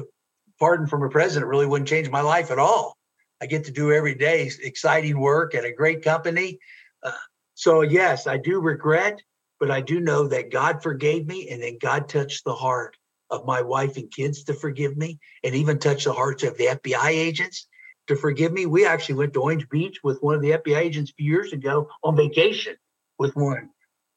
pardon 0.60 0.86
from 0.86 1.02
a 1.02 1.10
president 1.10 1.48
really 1.48 1.66
wouldn't 1.66 1.88
change 1.88 2.08
my 2.08 2.20
life 2.20 2.52
at 2.52 2.60
all. 2.60 2.96
I 3.42 3.46
get 3.46 3.64
to 3.64 3.72
do 3.72 3.92
every 3.92 4.14
day 4.14 4.48
exciting 4.62 5.18
work 5.18 5.54
at 5.56 5.64
a 5.64 5.72
great 5.72 6.02
company. 6.02 6.60
Uh, 7.02 7.10
so, 7.54 7.82
yes, 7.82 8.28
I 8.28 8.38
do 8.38 8.60
regret, 8.60 9.20
but 9.58 9.72
I 9.72 9.80
do 9.80 9.98
know 9.98 10.28
that 10.28 10.52
God 10.52 10.80
forgave 10.80 11.26
me 11.26 11.50
and 11.50 11.60
then 11.60 11.78
God 11.80 12.08
touched 12.08 12.44
the 12.44 12.54
heart 12.54 12.96
of 13.30 13.44
my 13.44 13.62
wife 13.62 13.96
and 13.96 14.10
kids 14.12 14.44
to 14.44 14.54
forgive 14.54 14.96
me 14.96 15.18
and 15.42 15.56
even 15.56 15.78
touched 15.80 16.04
the 16.04 16.12
hearts 16.12 16.44
of 16.44 16.56
the 16.56 16.66
FBI 16.66 17.08
agents 17.08 17.66
to 18.06 18.16
forgive 18.16 18.52
me. 18.52 18.66
We 18.66 18.86
actually 18.86 19.16
went 19.16 19.32
to 19.34 19.42
Orange 19.42 19.68
Beach 19.68 19.98
with 20.02 20.22
one 20.22 20.34
of 20.34 20.42
the 20.42 20.52
FBI 20.52 20.76
agents 20.78 21.10
a 21.10 21.14
few 21.14 21.30
years 21.30 21.52
ago 21.52 21.88
on 22.02 22.16
vacation 22.16 22.76
with 23.18 23.34
one 23.36 23.70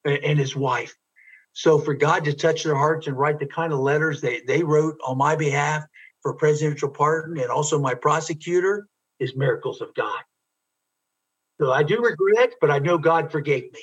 and 0.05 0.39
his 0.39 0.55
wife. 0.55 0.95
So 1.53 1.79
for 1.79 1.93
God 1.93 2.23
to 2.25 2.33
touch 2.33 2.63
their 2.63 2.75
hearts 2.75 3.07
and 3.07 3.17
write 3.17 3.39
the 3.39 3.47
kind 3.47 3.73
of 3.73 3.79
letters 3.79 4.21
they, 4.21 4.41
they 4.41 4.63
wrote 4.63 4.97
on 5.05 5.17
my 5.17 5.35
behalf 5.35 5.83
for 6.21 6.33
presidential 6.33 6.89
pardon 6.89 7.39
and 7.39 7.49
also 7.49 7.79
my 7.79 7.93
prosecutor 7.93 8.88
is 9.19 9.35
miracles 9.35 9.81
of 9.81 9.93
God. 9.95 10.21
So 11.59 11.71
I 11.71 11.83
do 11.83 11.99
regret, 12.01 12.53
but 12.61 12.69
I 12.69 12.79
know 12.79 12.97
God 12.97 13.31
forgave 13.31 13.71
me. 13.73 13.81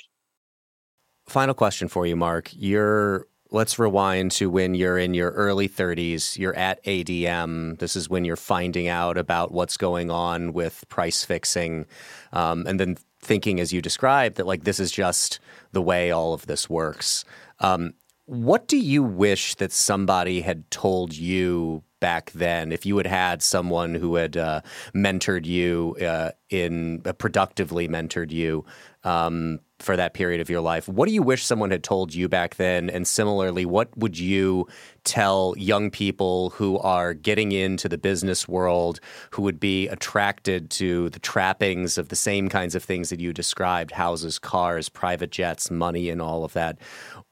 Final 1.27 1.53
question 1.53 1.87
for 1.87 2.05
you, 2.05 2.15
Mark. 2.15 2.51
You're 2.53 3.27
let's 3.55 3.79
rewind 3.79 4.31
to 4.33 4.49
when 4.49 4.75
you're 4.75 4.97
in 4.97 5.13
your 5.13 5.31
early 5.31 5.69
30s. 5.69 6.37
You're 6.37 6.55
at 6.55 6.83
ADM. 6.83 7.79
This 7.79 7.95
is 7.95 8.09
when 8.09 8.25
you're 8.25 8.35
finding 8.35 8.89
out 8.89 9.17
about 9.17 9.53
what's 9.53 9.77
going 9.77 10.11
on 10.11 10.51
with 10.51 10.83
price 10.89 11.23
fixing, 11.23 11.85
um, 12.33 12.65
and 12.67 12.79
then 12.81 12.97
thinking, 13.21 13.61
as 13.61 13.71
you 13.71 13.81
described, 13.81 14.35
that 14.35 14.45
like 14.45 14.65
this 14.65 14.79
is 14.79 14.91
just 14.91 15.39
the 15.71 15.81
way 15.81 16.11
all 16.11 16.33
of 16.33 16.47
this 16.47 16.69
works. 16.69 17.23
Um, 17.61 17.93
what 18.25 18.67
do 18.67 18.77
you 18.77 19.01
wish 19.01 19.55
that 19.55 19.71
somebody 19.71 20.41
had 20.41 20.69
told 20.69 21.13
you 21.15 21.81
back 22.05 22.29
then, 22.33 22.71
if 22.71 22.85
you 22.85 22.97
had 22.97 23.07
had 23.07 23.41
someone 23.41 23.95
who 23.95 24.13
had 24.13 24.37
uh, 24.37 24.61
mentored 24.93 25.43
you 25.43 25.97
uh, 25.99 26.29
in 26.51 27.01
uh, 27.03 27.13
productively 27.13 27.87
mentored 27.87 28.29
you 28.29 28.63
um, 29.03 29.59
for 29.79 29.97
that 29.97 30.13
period 30.13 30.39
of 30.39 30.47
your 30.47 30.61
life, 30.61 30.87
what 30.87 31.07
do 31.07 31.15
you 31.15 31.23
wish 31.23 31.43
someone 31.43 31.71
had 31.71 31.83
told 31.83 32.13
you 32.13 32.29
back 32.29 32.57
then? 32.57 32.91
And 32.91 33.07
similarly, 33.07 33.65
what 33.65 33.89
would 33.97 34.19
you 34.19 34.67
tell 35.03 35.55
young 35.57 35.89
people 35.89 36.51
who 36.51 36.77
are 36.77 37.15
getting 37.15 37.51
into 37.51 37.89
the 37.89 37.97
business 37.97 38.47
world 38.47 38.99
who 39.31 39.41
would 39.41 39.59
be 39.59 39.87
attracted 39.87 40.69
to 40.81 41.09
the 41.09 41.19
trappings 41.19 41.97
of 41.97 42.09
the 42.09 42.15
same 42.15 42.49
kinds 42.49 42.75
of 42.75 42.83
things 42.83 43.09
that 43.09 43.19
you 43.19 43.33
described 43.33 43.89
houses, 43.93 44.37
cars, 44.37 44.89
private 44.89 45.31
jets, 45.31 45.71
money, 45.71 46.11
and 46.11 46.21
all 46.21 46.43
of 46.43 46.53
that? 46.53 46.77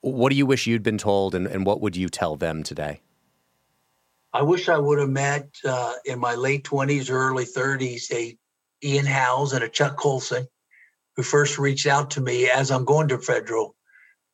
What 0.01 0.31
do 0.31 0.35
you 0.35 0.47
wish 0.47 0.65
you'd 0.65 0.81
been 0.81 0.97
told, 0.97 1.35
and, 1.35 1.45
and 1.45 1.63
what 1.63 1.79
would 1.79 1.95
you 1.95 2.09
tell 2.09 2.35
them 2.37 2.63
today? 2.63 3.01
I 4.33 4.41
wish 4.41 4.67
I 4.67 4.79
would 4.79 4.97
have 4.97 5.09
met 5.09 5.49
uh, 5.63 5.93
in 6.05 6.19
my 6.19 6.33
late 6.33 6.63
20s 6.63 7.11
or 7.11 7.17
early 7.17 7.45
30s 7.45 8.11
a 8.11 8.35
Ian 8.83 9.05
Howes 9.05 9.53
and 9.53 9.63
a 9.63 9.69
Chuck 9.69 9.95
Colson 9.95 10.47
who 11.15 11.21
first 11.21 11.59
reached 11.59 11.85
out 11.85 12.11
to 12.11 12.21
me 12.21 12.49
as 12.49 12.71
I'm 12.71 12.83
going 12.83 13.09
to 13.09 13.19
federal 13.19 13.75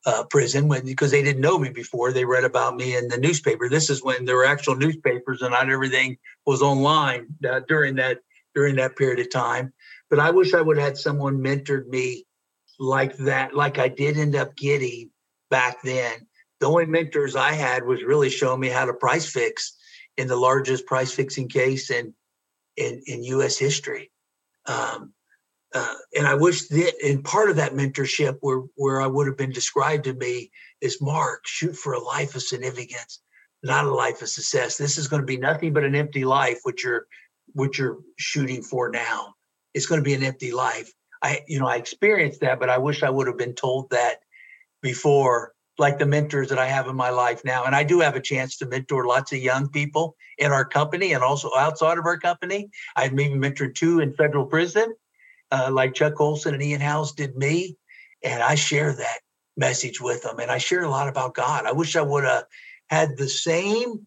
uh, 0.06 0.24
prison 0.24 0.68
when 0.68 0.86
because 0.86 1.10
they 1.10 1.22
didn't 1.22 1.42
know 1.42 1.58
me 1.58 1.68
before. 1.68 2.12
They 2.12 2.24
read 2.24 2.44
about 2.44 2.76
me 2.76 2.96
in 2.96 3.08
the 3.08 3.18
newspaper. 3.18 3.68
This 3.68 3.90
is 3.90 4.02
when 4.02 4.24
there 4.24 4.36
were 4.36 4.46
actual 4.46 4.74
newspapers 4.74 5.42
and 5.42 5.50
not 5.50 5.68
everything 5.68 6.16
was 6.46 6.62
online 6.62 7.26
uh, 7.48 7.60
during 7.68 7.96
that 7.96 8.20
during 8.54 8.76
that 8.76 8.96
period 8.96 9.20
of 9.20 9.30
time. 9.30 9.74
But 10.08 10.18
I 10.18 10.30
wish 10.30 10.54
I 10.54 10.62
would 10.62 10.78
have 10.78 10.86
had 10.86 10.96
someone 10.96 11.42
mentored 11.42 11.86
me 11.88 12.24
like 12.78 13.16
that, 13.18 13.54
like 13.54 13.78
I 13.78 13.88
did 13.88 14.16
end 14.16 14.34
up 14.34 14.56
getting 14.56 15.10
back 15.50 15.82
then. 15.82 16.26
The 16.60 16.66
only 16.66 16.86
mentors 16.86 17.36
I 17.36 17.52
had 17.52 17.84
was 17.84 18.02
really 18.02 18.30
showing 18.30 18.60
me 18.60 18.68
how 18.68 18.86
to 18.86 18.94
price 18.94 19.30
fix 19.30 19.76
in 20.20 20.28
the 20.28 20.36
largest 20.36 20.84
price 20.84 21.12
fixing 21.12 21.48
case 21.48 21.90
in 21.90 22.14
in, 22.76 23.02
in 23.06 23.24
U.S. 23.24 23.58
history. 23.58 24.10
Um, 24.66 25.14
uh, 25.74 25.94
and 26.16 26.26
I 26.26 26.34
wish 26.34 26.68
that 26.68 26.94
in 27.06 27.22
part 27.22 27.48
of 27.48 27.56
that 27.56 27.72
mentorship 27.72 28.36
where 28.40 28.62
where 28.74 29.00
I 29.00 29.06
would 29.06 29.26
have 29.26 29.38
been 29.38 29.52
described 29.52 30.04
to 30.04 30.12
me 30.12 30.50
is 30.80 31.00
Mark, 31.00 31.46
shoot 31.46 31.74
for 31.74 31.94
a 31.94 32.02
life 32.02 32.34
of 32.34 32.42
significance, 32.42 33.22
not 33.62 33.86
a 33.86 33.94
life 33.94 34.20
of 34.20 34.28
success. 34.28 34.76
This 34.76 34.98
is 34.98 35.08
going 35.08 35.22
to 35.22 35.26
be 35.26 35.38
nothing 35.38 35.72
but 35.72 35.84
an 35.84 35.94
empty 35.94 36.24
life, 36.24 36.60
which 36.64 36.84
you're 36.84 37.06
which 37.54 37.78
you're 37.78 37.98
shooting 38.18 38.62
for 38.62 38.90
now. 38.90 39.34
It's 39.72 39.86
going 39.86 40.00
to 40.00 40.04
be 40.04 40.14
an 40.14 40.22
empty 40.22 40.52
life. 40.52 40.92
I, 41.22 41.40
you 41.48 41.60
know, 41.60 41.66
I 41.66 41.76
experienced 41.76 42.40
that, 42.40 42.60
but 42.60 42.70
I 42.70 42.78
wish 42.78 43.02
I 43.02 43.10
would 43.10 43.26
have 43.26 43.38
been 43.38 43.54
told 43.54 43.90
that 43.90 44.16
before 44.82 45.52
like 45.80 45.98
the 45.98 46.06
mentors 46.06 46.50
that 46.50 46.58
I 46.58 46.66
have 46.66 46.86
in 46.86 46.94
my 46.94 47.08
life 47.08 47.42
now. 47.44 47.64
And 47.64 47.74
I 47.74 47.82
do 47.82 48.00
have 48.00 48.14
a 48.14 48.20
chance 48.20 48.58
to 48.58 48.66
mentor 48.66 49.06
lots 49.06 49.32
of 49.32 49.38
young 49.38 49.68
people 49.68 50.14
in 50.36 50.52
our 50.52 50.64
company 50.64 51.14
and 51.14 51.24
also 51.24 51.50
outside 51.56 51.98
of 51.98 52.04
our 52.04 52.18
company. 52.18 52.68
I've 52.94 53.14
maybe 53.14 53.34
mentored 53.34 53.74
two 53.74 54.00
in 54.00 54.12
federal 54.12 54.44
prison, 54.44 54.94
uh, 55.50 55.70
like 55.72 55.94
Chuck 55.94 56.14
Colson 56.14 56.52
and 56.52 56.62
Ian 56.62 56.82
Howes 56.82 57.12
did 57.12 57.34
me. 57.34 57.76
And 58.22 58.42
I 58.42 58.54
share 58.54 58.92
that 58.92 59.20
message 59.56 60.00
with 60.00 60.22
them. 60.22 60.38
And 60.38 60.50
I 60.50 60.58
share 60.58 60.84
a 60.84 60.90
lot 60.90 61.08
about 61.08 61.34
God. 61.34 61.64
I 61.64 61.72
wish 61.72 61.96
I 61.96 62.02
would 62.02 62.24
have 62.24 62.44
had 62.90 63.16
the 63.16 63.28
same 63.28 64.06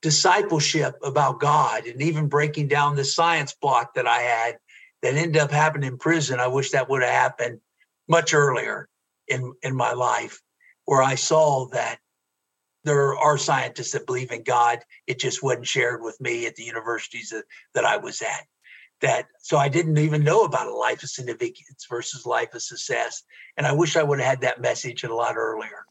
discipleship 0.00 0.94
about 1.02 1.40
God 1.40 1.86
and 1.86 2.00
even 2.02 2.28
breaking 2.28 2.68
down 2.68 2.94
the 2.94 3.04
science 3.04 3.54
block 3.60 3.94
that 3.94 4.06
I 4.06 4.20
had 4.20 4.58
that 5.02 5.14
ended 5.14 5.42
up 5.42 5.50
happening 5.50 5.88
in 5.88 5.98
prison. 5.98 6.38
I 6.38 6.46
wish 6.46 6.70
that 6.70 6.88
would 6.88 7.02
have 7.02 7.10
happened 7.10 7.60
much 8.08 8.32
earlier 8.32 8.88
in, 9.26 9.54
in 9.62 9.74
my 9.74 9.92
life 9.92 10.40
where 10.84 11.02
I 11.02 11.14
saw 11.14 11.66
that 11.68 11.98
there 12.84 13.16
are 13.16 13.38
scientists 13.38 13.92
that 13.92 14.06
believe 14.06 14.30
in 14.30 14.42
God. 14.42 14.80
It 15.06 15.18
just 15.18 15.42
wasn't 15.42 15.66
shared 15.66 16.02
with 16.02 16.20
me 16.20 16.46
at 16.46 16.54
the 16.54 16.64
universities 16.64 17.30
that, 17.30 17.44
that 17.74 17.84
I 17.84 17.96
was 17.96 18.20
at. 18.20 18.46
That 19.00 19.26
so 19.40 19.56
I 19.56 19.68
didn't 19.68 19.98
even 19.98 20.22
know 20.22 20.44
about 20.44 20.68
a 20.68 20.74
life 20.74 21.02
of 21.02 21.10
significance 21.10 21.86
versus 21.88 22.26
life 22.26 22.54
of 22.54 22.62
success. 22.62 23.22
And 23.56 23.66
I 23.66 23.72
wish 23.72 23.96
I 23.96 24.02
would 24.02 24.20
have 24.20 24.28
had 24.28 24.40
that 24.42 24.60
message 24.60 25.02
a 25.04 25.14
lot 25.14 25.36
earlier. 25.36 25.84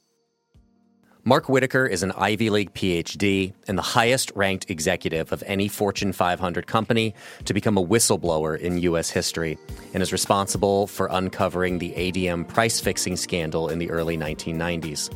Mark 1.26 1.48
Whitacre 1.48 1.86
is 1.86 2.04
an 2.04 2.12
Ivy 2.12 2.50
League 2.50 2.74
PhD 2.74 3.54
and 3.70 3.78
the 3.78 3.82
highest 3.82 4.34
ranked 4.36 4.70
executive 4.70 5.32
of 5.32 5.42
any 5.48 5.70
Fortune 5.70 6.12
500 6.12 6.68
company 6.68 7.16
to 7.46 7.54
become 7.54 7.78
a 7.78 7.86
whistleblower 7.86 8.60
in 8.60 8.80
U.S. 8.80 9.10
history 9.10 9.58
and 9.94 10.04
is 10.04 10.12
responsible 10.12 10.86
for 10.86 11.08
uncovering 11.10 11.80
the 11.80 11.94
ADM 11.94 12.46
price 12.46 12.82
fixing 12.82 13.16
scandal 13.16 13.70
in 13.70 13.80
the 13.80 13.90
early 13.90 14.18
1990s. 14.18 15.14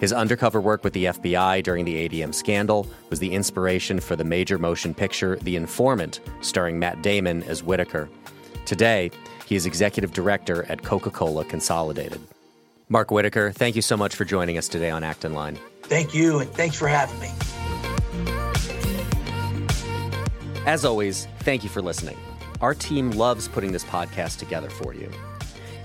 His 0.00 0.10
undercover 0.10 0.58
work 0.58 0.84
with 0.84 0.94
the 0.94 1.04
FBI 1.04 1.62
during 1.62 1.84
the 1.84 2.08
ADM 2.08 2.34
scandal 2.34 2.86
was 3.10 3.18
the 3.18 3.34
inspiration 3.34 4.00
for 4.00 4.16
the 4.16 4.24
major 4.24 4.56
motion 4.56 4.94
picture 4.94 5.36
The 5.36 5.56
Informant, 5.56 6.20
starring 6.40 6.78
Matt 6.78 7.02
Damon 7.02 7.42
as 7.42 7.62
Whitacre. 7.62 8.08
Today, 8.64 9.10
he 9.44 9.54
is 9.54 9.66
executive 9.66 10.14
director 10.14 10.64
at 10.70 10.82
Coca 10.82 11.10
Cola 11.10 11.44
Consolidated. 11.44 12.22
Mark 12.92 13.10
Whitacre, 13.10 13.52
thank 13.52 13.74
you 13.74 13.80
so 13.80 13.96
much 13.96 14.14
for 14.14 14.26
joining 14.26 14.58
us 14.58 14.68
today 14.68 14.90
on 14.90 15.02
Acton 15.02 15.32
Line. 15.32 15.58
Thank 15.84 16.14
you, 16.14 16.40
and 16.40 16.50
thanks 16.50 16.76
for 16.76 16.88
having 16.88 17.18
me. 17.20 17.30
As 20.66 20.84
always, 20.84 21.26
thank 21.38 21.64
you 21.64 21.70
for 21.70 21.80
listening. 21.80 22.18
Our 22.60 22.74
team 22.74 23.12
loves 23.12 23.48
putting 23.48 23.72
this 23.72 23.82
podcast 23.82 24.40
together 24.40 24.68
for 24.68 24.92
you. 24.92 25.10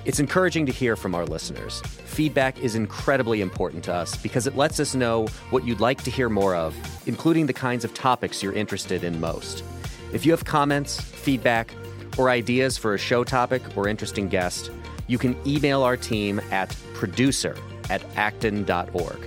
It's 0.04 0.20
encouraging 0.20 0.66
to 0.66 0.74
hear 0.74 0.98
from 0.98 1.16
our 1.16 1.26
listeners. 1.26 1.80
Feedback 1.80 2.60
is 2.60 2.76
incredibly 2.76 3.40
important 3.40 3.86
to 3.86 3.94
us 3.94 4.18
because 4.18 4.46
it 4.46 4.58
lets 4.58 4.78
us 4.78 4.94
know 4.94 5.28
what 5.50 5.64
you'd 5.64 5.80
like 5.80 6.04
to 6.04 6.12
hear 6.12 6.28
more 6.28 6.58
of, 6.58 6.76
including 7.08 7.46
the 7.46 7.54
kinds 7.54 7.86
of 7.86 7.94
topics 7.94 8.44
you're 8.44 8.52
interested 8.52 9.06
in 9.06 9.22
most. 9.22 9.64
If 10.12 10.26
you 10.26 10.34
have 10.34 10.44
comments, 10.44 11.00
feedback, 11.00 11.74
or 12.18 12.30
ideas 12.30 12.78
for 12.78 12.94
a 12.94 12.98
show 12.98 13.24
topic 13.24 13.62
or 13.78 13.88
interesting 13.88 14.28
guest, 14.28 14.72
you 15.08 15.18
can 15.18 15.38
email 15.48 15.84
our 15.84 15.96
team 15.96 16.42
at 16.52 16.76
producer 16.98 17.56
at 17.90 18.04
acton.org. 18.18 19.20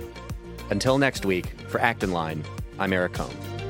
Until 0.69 0.97
next 0.97 1.25
week, 1.25 1.47
for 1.67 1.79
Acton 1.79 2.11
Line, 2.11 2.43
I'm 2.77 2.93
Eric 2.93 3.13
Kohn. 3.13 3.60